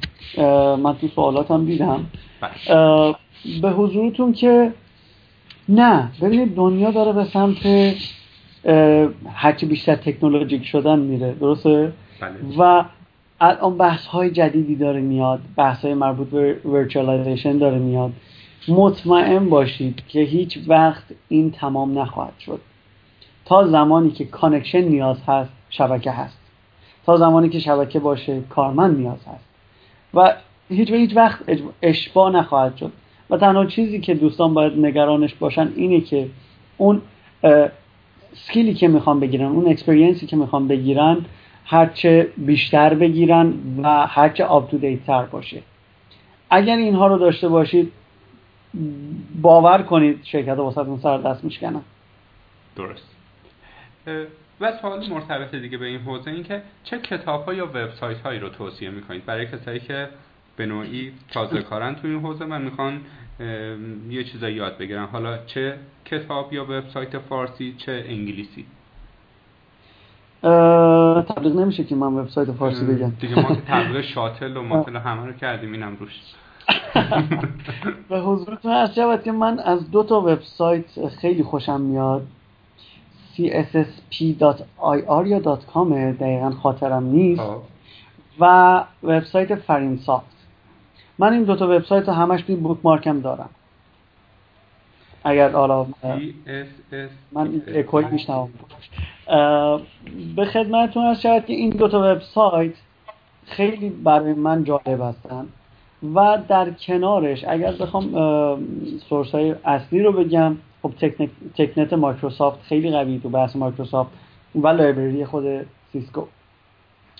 [0.83, 2.05] من تو سوالاتم دیدم.
[2.41, 3.15] بله.
[3.61, 4.73] به حضورتون که
[5.69, 7.57] نه ببینید دنیا داره به سمت
[9.33, 12.35] هرچی بیشتر تکنولوژیک شدن میره درسته؟ بله.
[12.57, 12.83] و
[13.41, 18.11] الان بحث های جدیدی داره میاد بحث های مربوط به virtualization داره میاد.
[18.67, 22.59] مطمئن باشید که هیچ وقت این تمام نخواهد شد.
[23.45, 26.37] تا زمانی که connection نیاز هست شبکه هست.
[27.05, 29.45] تا زمانی که شبکه باشه کارمند نیاز هست.
[30.13, 30.33] و
[30.69, 31.39] هیچ هیچ وقت
[31.81, 32.91] اشباع نخواهد شد.
[33.29, 36.29] و تنها چیزی که دوستان باید نگرانش باشن اینه که
[36.77, 37.01] اون
[38.33, 41.25] skill ی که می‌خوان بگیرن اون experience ی که می‌خوان بگیرن
[41.65, 45.61] هرچه بیشتر بگیرن و هرچه up to date تر باشه.
[46.49, 47.91] اگر اینها رو داشته باشید
[49.41, 51.81] باور کنید شرکت واسه‌تون سر دست میشکنن
[52.75, 53.15] درست.
[54.61, 58.39] و سوال مرتبط دیگه به این حوزه این که چه کتاب ها یا وبسایت هایی
[58.39, 60.07] رو توصیه می‌کنید؟ برای کسایی که
[60.57, 62.45] به نوعی تازه کارن تو این حوزه.
[62.45, 63.01] من می‌خوان
[64.09, 65.05] یه چیزا یاد بگیرن.
[65.05, 68.65] حالا چه کتاب یا وبسایت فارسی چه انگلیسی؟
[71.23, 73.09] تبلیغ نمیشه که من وبسایت فارسی بگم.
[73.09, 76.21] دیگه ما تبلیغ شاتل و ماتل همه رو کردیم اینم روش.
[78.09, 82.27] به حضورتون هست شود که من از دو تا وبسایت خیلی خوشم میاد.
[83.35, 87.41] Cssp.ir یا .com دقیقا خاطرم نیست.
[87.41, 87.61] خب.
[88.39, 90.36] و وبسایت فرین سافت
[91.19, 93.49] من این دوتا وبسایت همش توی بوک مارکم دارم.
[95.23, 95.85] اگر حالا
[97.31, 98.49] من اکوی میشنوم
[100.35, 102.73] به خدمتتون هست شاید که این دوتا وبسایت
[103.45, 105.47] خیلی برای من جالب هستن
[106.15, 108.09] و در کنارش اگر بخوام
[109.09, 110.91] سورس های اصلی رو بگم خب
[111.57, 114.11] TechNet مایکروسافت خیلی قوی تو بحث مایکروسافت
[114.55, 116.21] و library خود سیسکو.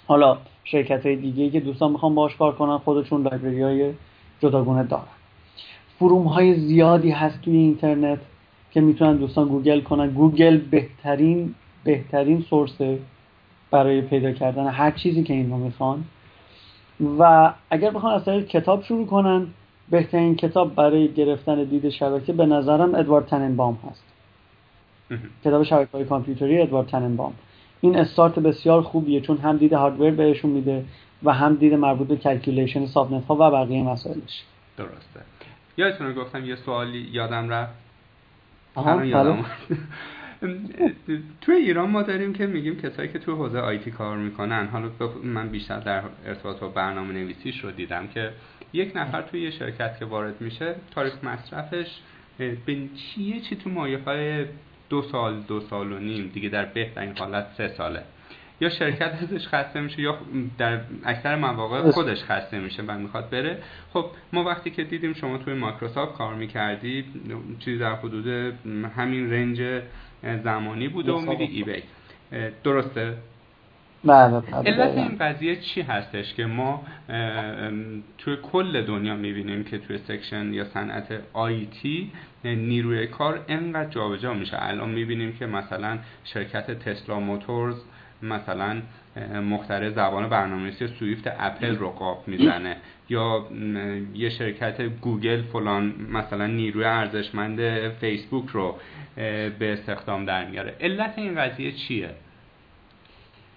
[0.08, 3.94] حالا شرکت های دیگه که دوستان می‌خوان باش کار کنن خودشون library های
[4.40, 5.04] جداگونه دارن.
[6.00, 8.20] forum های زیادی هست توی اینترنت
[8.72, 10.10] که می‌تونن دوستان گوگل کنن.
[10.10, 13.00] گوگل بهترین بهترین source ه
[13.72, 16.04] برای پیدا کردن هر چیزی که اینو می‌خوان.
[17.20, 19.48] و اگر بخوان از طریق کتاب شروع کنن
[19.90, 24.04] بهترین کتاب برای گرفتن دید شبکه به نظرم ادوارد تننبام هست.
[25.46, 27.34] کتاب شبکه های کامپیوتری ادوارد تننبام.
[27.82, 30.86] این استارت بسیار خوبیه چون هم دید hardware بهشون میده
[31.24, 34.44] و هم دید مربوط به calculation subnet ها و بقیه مسائلش.
[34.78, 35.22] درسته.
[35.78, 37.74] یادتونه گفتم یه سوالی یادم رفت؟
[39.04, 39.46] یادم
[41.42, 44.90] توی ایران ما داریم که میگیم کسایی که توی حوزه IT کار می‌کنن حالا
[45.24, 48.32] من بیشتر در ارتباط با برنامه نویسیش رو دیدم که
[48.74, 52.00] یک نفر توی یه شرکت که وارد میشه تاریخ مصرفش
[52.38, 54.46] به چیه چی تو مایه های
[54.90, 58.04] دو سال دو سال و نیم دیگه در بهترین حالت سه ساله.
[58.62, 60.18] یا شرکت ازش خسته میشه یا
[60.58, 63.58] در اکثر مواقع خودش خسته میشه و می‌خواد بره.
[63.94, 67.06] خب ما وقتی که دیدیم شما توی مایکروسافت کار می‌کردی
[67.60, 68.28] چیزی در حدود
[68.98, 69.82] همین رنج
[70.44, 71.84] زمانی بوده و میدی ای بی
[72.64, 73.18] درسته؟
[74.04, 76.84] بله، علت این قضیه چی هستش که ما
[78.18, 82.12] توی کل دنیا می‌بینیم که توی سکشن یا صنعت آیتی
[82.56, 84.58] نیروی کار انقدر جابجا میشه.
[84.60, 87.76] الان می‌بینیم که مثلا شرکت تسلا موتورز
[88.22, 88.82] مثلا
[89.50, 92.78] مختره زبان برنامه‌نویسی سویفت اپل رو قاب می‌زنه.
[93.10, 93.46] یا
[94.16, 98.76] یه شرکت گوگل فلان مثلا نیروی ارزشمند فیسبوک رو
[99.16, 102.10] به استخدام در میاره علت این قضیه چیه؟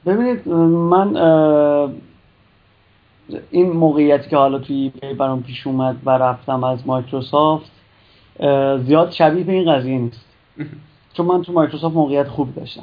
[0.07, 1.17] ببینید من
[3.51, 7.71] این موقعیتی که حالا توی برام پیش اومد و رفتم از مایکروسافت
[8.79, 10.27] زیاد شبیه به این قضیه نیست.
[11.15, 12.83] چون من تو مایکروسافت موقعیت خوب داشتم.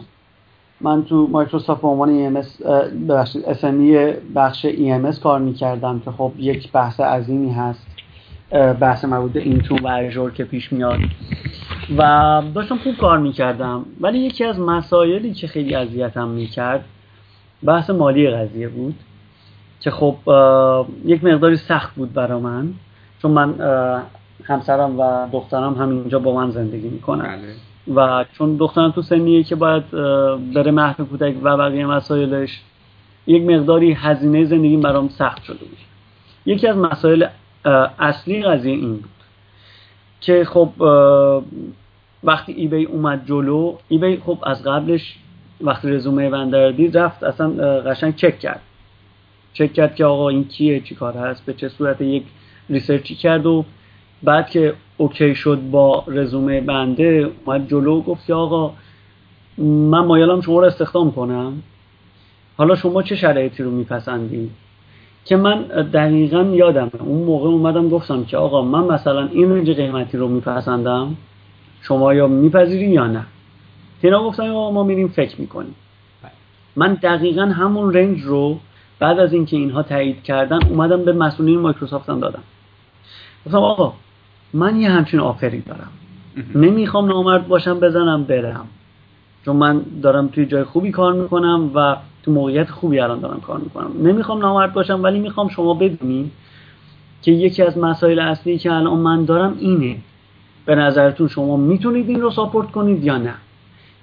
[0.81, 2.47] من تو مایکروسافت به عنوان EMS
[3.47, 7.87] اسمی بخش EMS کار می‌کردم که خب یک بحث عظیمی هست.
[8.79, 10.99] بحث مربوط به اینتون و اجور که پیش میاد.
[11.97, 13.85] و داشتم خوب کار می‌کردم.
[14.01, 16.85] ولی یکی از مسائلی که خیلی اذیتم می‌کرد
[17.63, 18.95] بحث مالی قضیه بود
[19.79, 20.15] که خب
[21.05, 22.73] یک مقداری سخت بود برا من.
[23.21, 23.53] چون من
[24.47, 27.37] همسرم و دخترم همینجا با من زندگی می‌کنن.
[27.37, 27.53] بله.
[27.95, 29.91] و چون دخترم تو سنیه که باید
[30.53, 32.61] بره محو کودک و بقیه مسائلش
[33.27, 35.77] یک مقداری هزینه زندگی برام سخت شده بود.
[36.45, 37.27] یکی از مسائل
[37.99, 39.09] اصلی قضیه این بود
[40.21, 40.69] که خب
[42.23, 45.15] وقتی ایبی اومد جلو ایبی خب از قبلش
[45.61, 47.49] وقتی رزومه بنده دید رفت اصلا
[47.81, 48.61] قشنگ چک کرد.
[49.53, 52.23] چک کرد که آقا این کیه؟ چی کار هست؟ به چه صورت؟ یک
[52.69, 53.65] ریسرچی کرد و
[54.23, 58.73] بعد که اوکی شد با رزومه بنده اومد جلو گفت که آقا
[59.57, 61.53] من مایلم شما رو استخدام کنم.
[62.57, 64.51] حالا شما چه شرایطی رو میپسندید
[65.25, 65.61] که من
[65.93, 71.15] دقیقا یادم اون موقع اومدم گفتم که آقا من مثلا این رنج قیمتی رو میپسندم.
[71.81, 73.25] شما یا میپذیرین یا نه.
[74.01, 75.75] اینا گفتن آقا ما میریم فکر می‌کنیم.
[76.75, 78.59] من دقیقا همون رنج رو
[78.99, 82.43] بعد از اینکه اینها تایید کردن اومدم به مسئولین مایکروسافت دادم.
[83.45, 83.93] گفتم آقا
[84.53, 85.89] من یه همچین آفری دارم.
[86.55, 88.65] نمی‌خوام نامرد باشم بزنم برم.
[89.45, 93.57] چون من دارم توی جای خوبی کار می‌کنم و تو موقعیت خوبی الان دارم کار
[93.57, 93.91] می‌کنم.
[94.03, 96.31] نمی‌خوام نامرد باشم ولی می‌خوام شما بدونید
[97.21, 99.97] که یکی از مسائل اصلی که الان من دارم اینه.
[100.65, 103.33] به نظرتون شما می‌تونید این رو ساپورت کنید یا نه؟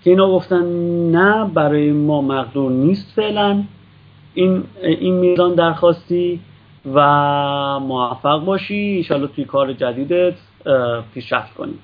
[0.04, 0.64] که اینا گفتن
[1.10, 3.62] نه برای ما مقدور نیست فعلا.
[4.34, 6.40] این این میزان درخواستی
[6.92, 7.00] و
[7.80, 10.34] موفق باشی ایشالا توی کار جدیدت
[11.14, 11.74] پیشرفت کنی.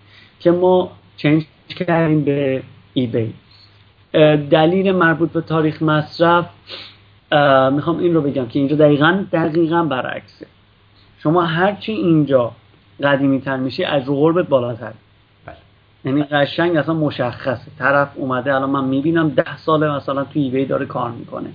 [0.40, 2.62] که ما چنج کردیم به
[2.94, 3.34] ای بی
[4.50, 6.46] دلیل مربوط به تاریخ مصرف
[7.72, 10.46] می‌خوام این رو بگم که اینجا دقیقا دقیقا برعکسه.
[11.18, 12.52] شما هرچی اینجا
[13.02, 14.92] قدیمی تر میشه از رو قربت بالاتر.
[15.46, 15.56] بله.
[16.04, 17.70] یعنی قشنگ اصلا مشخصه.
[17.78, 21.50] طرف اومده الان من می‌بینم ده ساله مثلا تو ایبی داره کار می‌کنه.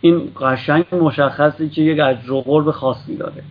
[0.00, 3.42] این قشنگ مشخصه که یک اجر و قرب خاصی داره.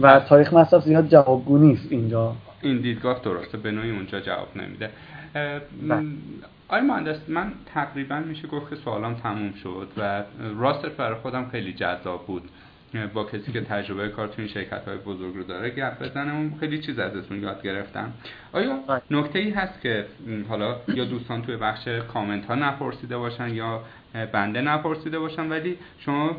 [0.00, 2.36] و تاریخ مصرف زیاد جوابگو نیست اینجا.
[2.62, 4.90] این دیدگاه درسته به نوعی اونجا جواب نمیده.
[5.88, 6.06] بله.
[6.68, 10.22] آی مهندس من تقریبا میشه گفت که سوالام تموم شد و
[10.58, 12.42] راستش برای خودم خیلی جذاب بود.
[13.14, 16.78] با کسی که تجربه کار تو این شرکت های بزرگ رو داره گپ بزنم خیلی
[16.82, 18.12] چیز ازتون یاد گرفتم.
[18.52, 19.00] آیا بله.
[19.10, 20.06] نکته ای هست که
[20.48, 23.80] حالا یا دوستان توی بخش کامنت ها نپرسیده باشن یا
[24.32, 26.36] بنده نپرسیده باشن ولی شما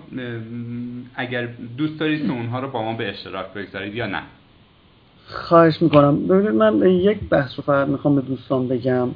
[1.16, 4.22] اگر دوست دارید که اونها رو با ما به اشتراک بگذارید یا نه؟
[5.26, 6.28] خواهش می‌کنم.
[6.28, 9.10] ببینید من یک بحث رو فقط می‌خوام به دوستان بگم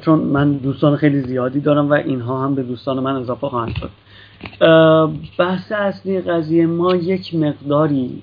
[0.00, 3.90] چون من دوستان خیلی زیادی دارم و اینها هم به دوستان من اضافه خواهند شد.
[5.38, 8.22] بحث اصلی قضیه ما یک مقداری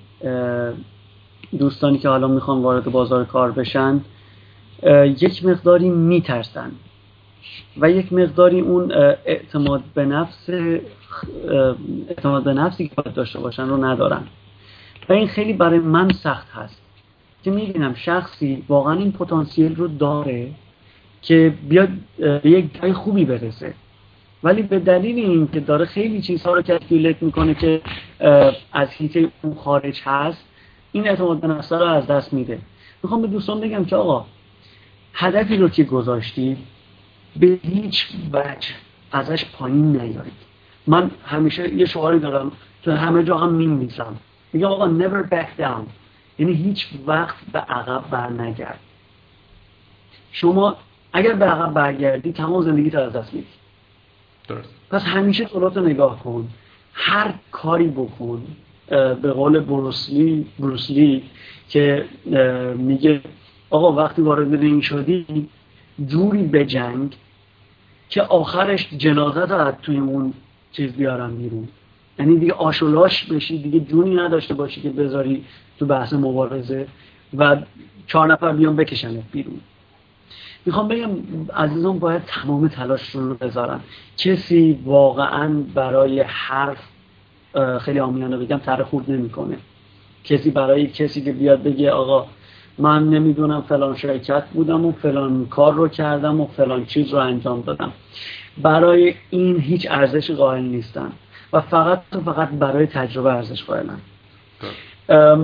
[1.59, 4.01] دوستانی که حالا می‌خوان وارد بازار کار بشن
[5.21, 6.71] یک مقداری میترسن
[7.77, 8.91] و یک مقداری اون
[9.25, 10.49] اعتماد به نفس
[12.09, 14.23] اعتماد به نفسی که باید داشته باشن رو ندارن.
[15.09, 16.81] و این خیلی برای من سخت هست
[17.43, 20.51] که می‌بینم شخصی واقعا این پتانسیل رو داره
[21.21, 23.73] که بیاد به یک جای خوبی برسه.
[24.43, 27.81] ولی به دلیل اینکه داره خیلی چیزها رو کلکیولیت می‌کنه که
[28.73, 30.45] از هیته اون خارج هست
[30.91, 32.59] این اعتماد به نفس رو از دست میده.
[33.03, 34.25] می‌خوام به دوستان بگم که آقا
[35.13, 36.57] هدفی رو که گذاشتی
[37.39, 38.69] به هیچ وجه
[39.11, 40.47] ازش پایین نیارید.
[40.87, 42.51] من همیشه یه شعاری دارم
[42.83, 44.15] تو همه جا هم میمیزم
[44.53, 45.89] میگم آقا never back down.
[46.39, 48.79] یعنی هیچ وقت به عقب بر نگرد
[50.31, 50.77] شما
[51.13, 53.47] اگر به عقب برگردی تمام زندگی از دست میدی
[54.47, 54.69] درست.
[54.89, 56.47] پس همیشه جلوتو نگاه کن.
[56.93, 58.41] هر کاری بکن
[59.21, 61.23] به قول بروسلی بروسلی
[61.69, 62.05] که
[62.77, 63.21] میگه
[63.69, 65.49] آقا وقتی وارد رینگ شدی
[66.07, 67.15] جوری به جنگ
[68.09, 70.33] که آخرش جنازت رو توی اون
[70.71, 71.67] چیز بیارم بیرون.
[72.19, 75.45] یعنی دیگه آشولاش بشی دیگه جونی نداشته باشی که بذاری
[75.79, 76.87] تو بحث مبارزه
[77.37, 77.57] و
[78.07, 79.59] چهار نفر بیان بکشنت بیرون.
[80.67, 81.09] می‌خوام بگم
[81.55, 83.79] عزیزان باید تمام تلاش رو بذارن.
[84.17, 86.77] کسی واقعا برای حرف
[87.81, 89.57] خیلی آمیانه بگم تره خورد نمی‌کنه.
[90.23, 92.27] کسی برای کسی که بیاد بگه آقا
[92.77, 97.61] من نمی‌دونم فلان شرکت بودم و فلان کار رو کردم و فلان چیز رو انجام
[97.61, 97.91] دادم.
[98.61, 101.11] برای این هیچ ارزش قائل نیستن.
[101.53, 103.99] و فقط و فقط برای تجربه ارزش قائلن.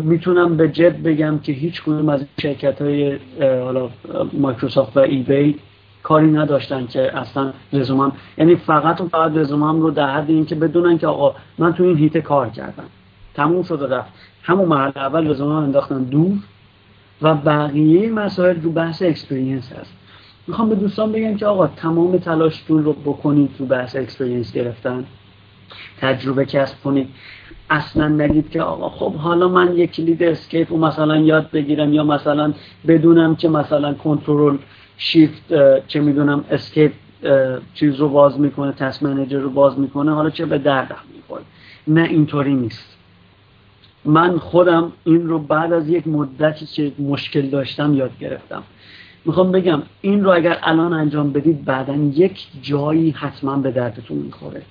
[0.03, 3.90] می‌تونم به جد بگم که هیچ کدوم از شرکت های حالا
[4.34, 5.60] مایکروسافت و ای بی
[6.03, 10.56] کاری نداشتن که اصلا رزومم یعنی فقط و فقط رزومم رو در حد این که
[10.56, 12.85] بدونن که آقا من تو این حیطه کار کردم.
[13.34, 14.14] تموم شد رفت.
[14.44, 16.38] همون مرحله اول رزومم انداختن دور
[17.22, 19.94] و بقیه مسائل رو بحث experience هست.
[20.48, 25.06] می‌خوام به دوستان بگم که آقا تمام تلاشتون رو بکنید تو بحث experience گرفتن.
[26.02, 27.10] تجربه کسب کنید.
[27.69, 32.03] اصلا نگید که آقا خب حالا من یک کلید escape رو مثلا یاد بگیرم یا
[32.03, 32.53] مثلا
[32.88, 34.57] بدونم که مثلا کنترل
[34.98, 35.53] شیفت
[35.88, 36.91] چه می‌دونم اسکیپ
[37.73, 41.44] چیز رو باز می‌کنه تست منیجر رو باز می‌کنه حالا چه به دردم می‌خوره.
[41.88, 42.98] نه اینطوری نیست.
[44.06, 48.64] من خودم این رو بعد از یک مدتی که مشکل داشتم یاد گرفتم.
[49.26, 54.61] می‌خوام بگم این رو اگر الان انجام بدید بعدا یک جایی حتما به دردتون می‌خوره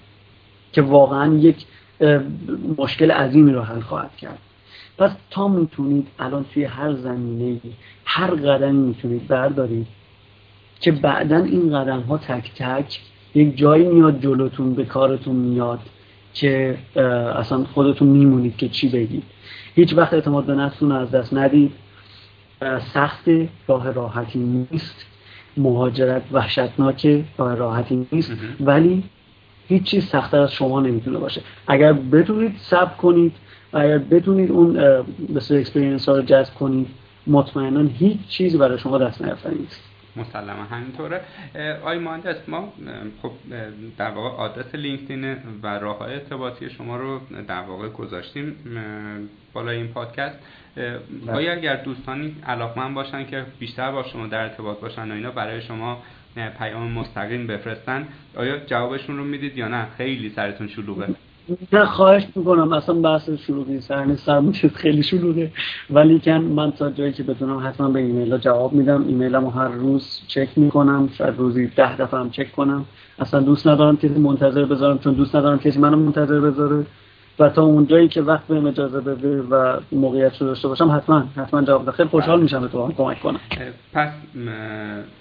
[0.73, 1.56] که واقعا یک
[2.78, 4.38] مشکل عظیمی رو حل خواهد کرد.
[4.98, 7.60] پس تا می‌تونید الان توی هر زمینه
[8.04, 9.86] هر قدمی می‌تونید بردارید
[10.80, 13.00] که بعدا این قدم ها تک تک
[13.34, 15.80] یک جایی میاد جلوتون به کارتون میاد
[16.34, 16.78] که
[17.36, 19.22] اصلا خودتون میمونید که چی بگید.
[19.74, 21.72] هیچ وقت اعتماد به نفستون از دست ندید.
[22.94, 23.24] سخت
[23.68, 25.06] راه راحتی نیست.
[25.56, 28.32] مهاجرت وحشتناک راه راحتی نیست.
[28.60, 29.02] ولی
[29.73, 31.40] هیچ چیز سختتر از شما نمی‌تونه باشه.
[31.66, 33.32] اگر بتونید سب کنید
[33.73, 35.05] و اگر بتونید اون
[35.35, 36.89] مثل experience ها رو جذب کنید
[37.27, 39.81] مطمئنا هیچ چیزی برای شما دست نیافتنی نیست.
[40.16, 41.20] مسلما همینطوره.
[41.85, 42.73] آی مهندس ما
[43.23, 43.31] خب
[43.99, 48.57] در واقع آدرس لینکدین و راه های ارتباطی شما رو در واقع گذاشتیم
[49.53, 50.39] بالای این پادکست.
[50.77, 51.32] بله.
[51.32, 55.62] آیا اگر دوستانی علاقمند باشن که بیشتر با شما در ارتباط باشن و اینا برای
[55.62, 56.03] شما
[56.34, 58.09] پیام مستقیم بفرستن.
[58.36, 61.09] آیا جوابشون رو می‌دید یا نه؟ خیلی سرتون شلوغه.
[61.72, 62.72] نه خواهش می‌کنم.
[62.72, 64.26] اصلا بحث شلوغی سر نیست.
[64.26, 65.52] سر خیلی شلوغه.
[65.90, 69.09] ولی کن من تا جایی که بتونم حتما به ایمیل ها جواب میدم.
[69.09, 71.09] ایمیل هم هر روز چک می‌کنم.
[71.18, 72.84] شاید روزی ده دفعه هم چک کنم.
[73.18, 76.86] اصلا دوست ندارم کسی منتظر بذارم چون دوست ندارم کسی منو منتظر بذاره.
[77.38, 81.62] و تا اونجایی که وقت بهم اجازه بده و موقعیت رو داشته باشم حتما حتما
[81.62, 83.40] جواب خیلی خوشحال میشم به تو کمک کنم.
[83.92, 84.09] پس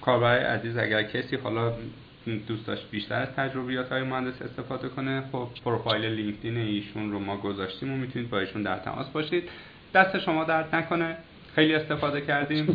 [0.02, 1.74] کاربر عزیز اگر کسی حالا
[2.48, 7.38] دوست داشت بیشتر از تجربیات های مهندس استفاده کنه خب پروفایل لینکدین ایشون رو ما
[7.38, 9.44] گذاشتیم و می‌تونید با ایشون در تماس باشید.
[9.94, 11.18] دست شما درد نکنه.
[11.56, 12.66] خیلی استفاده کردیم.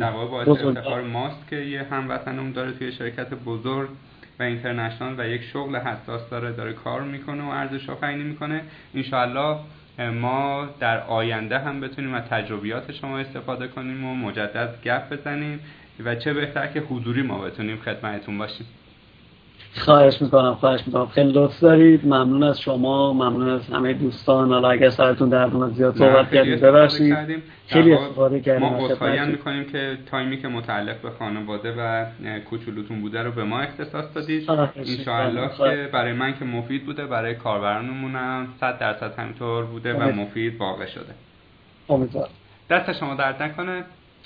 [0.00, 3.88] در واقع باعث افتخار ماست که یه هموطنمون داره توی شرکت بزرگ.
[4.38, 8.60] و اینترنشنال و یک شغل حساس داره داره کار می‌کنه و ارزش آفرینی می‌کنه.
[8.94, 9.58] انشاءالله
[9.98, 15.60] ما در آینده هم بتونیم از تجربیات شما استفاده کنیم و مجدد گپ بزنیم
[16.04, 18.66] و چه بهتر که حضوری ما بتونیم خدمتتون باشیم.
[19.78, 21.06] خواهش می‌کنم خواهش می‌کنم.
[21.06, 22.06] خیلی لطف دارید.
[22.06, 24.52] ممنون از شما ممنون از همه دوستان.
[24.52, 27.16] حالا اگر سرتون در اومد زیاد صحبت کردیم ببخشید.
[27.66, 28.68] خیلی استفاده کردیم.
[28.68, 32.04] ما خواهی می‌کنیم که تایمی که متعلق به خانواده و
[32.50, 34.50] کوچولوتون بوده رو به ما اختصاص دادید.
[34.50, 40.12] انشاءالله که برای من که مفید بوده برای کاربرانمون هم 100 درصد همینطور بوده و
[40.12, 41.14] مفید واقع شده.
[41.88, 42.30] امیدوارم.
[42.70, 43.84] دست شما درد نکنه.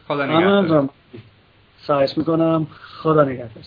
[0.08, 0.88] خدا نگهدار.
[1.86, 2.66] خواهش می‌کنم.
[3.02, 3.64] خدا نگهدار.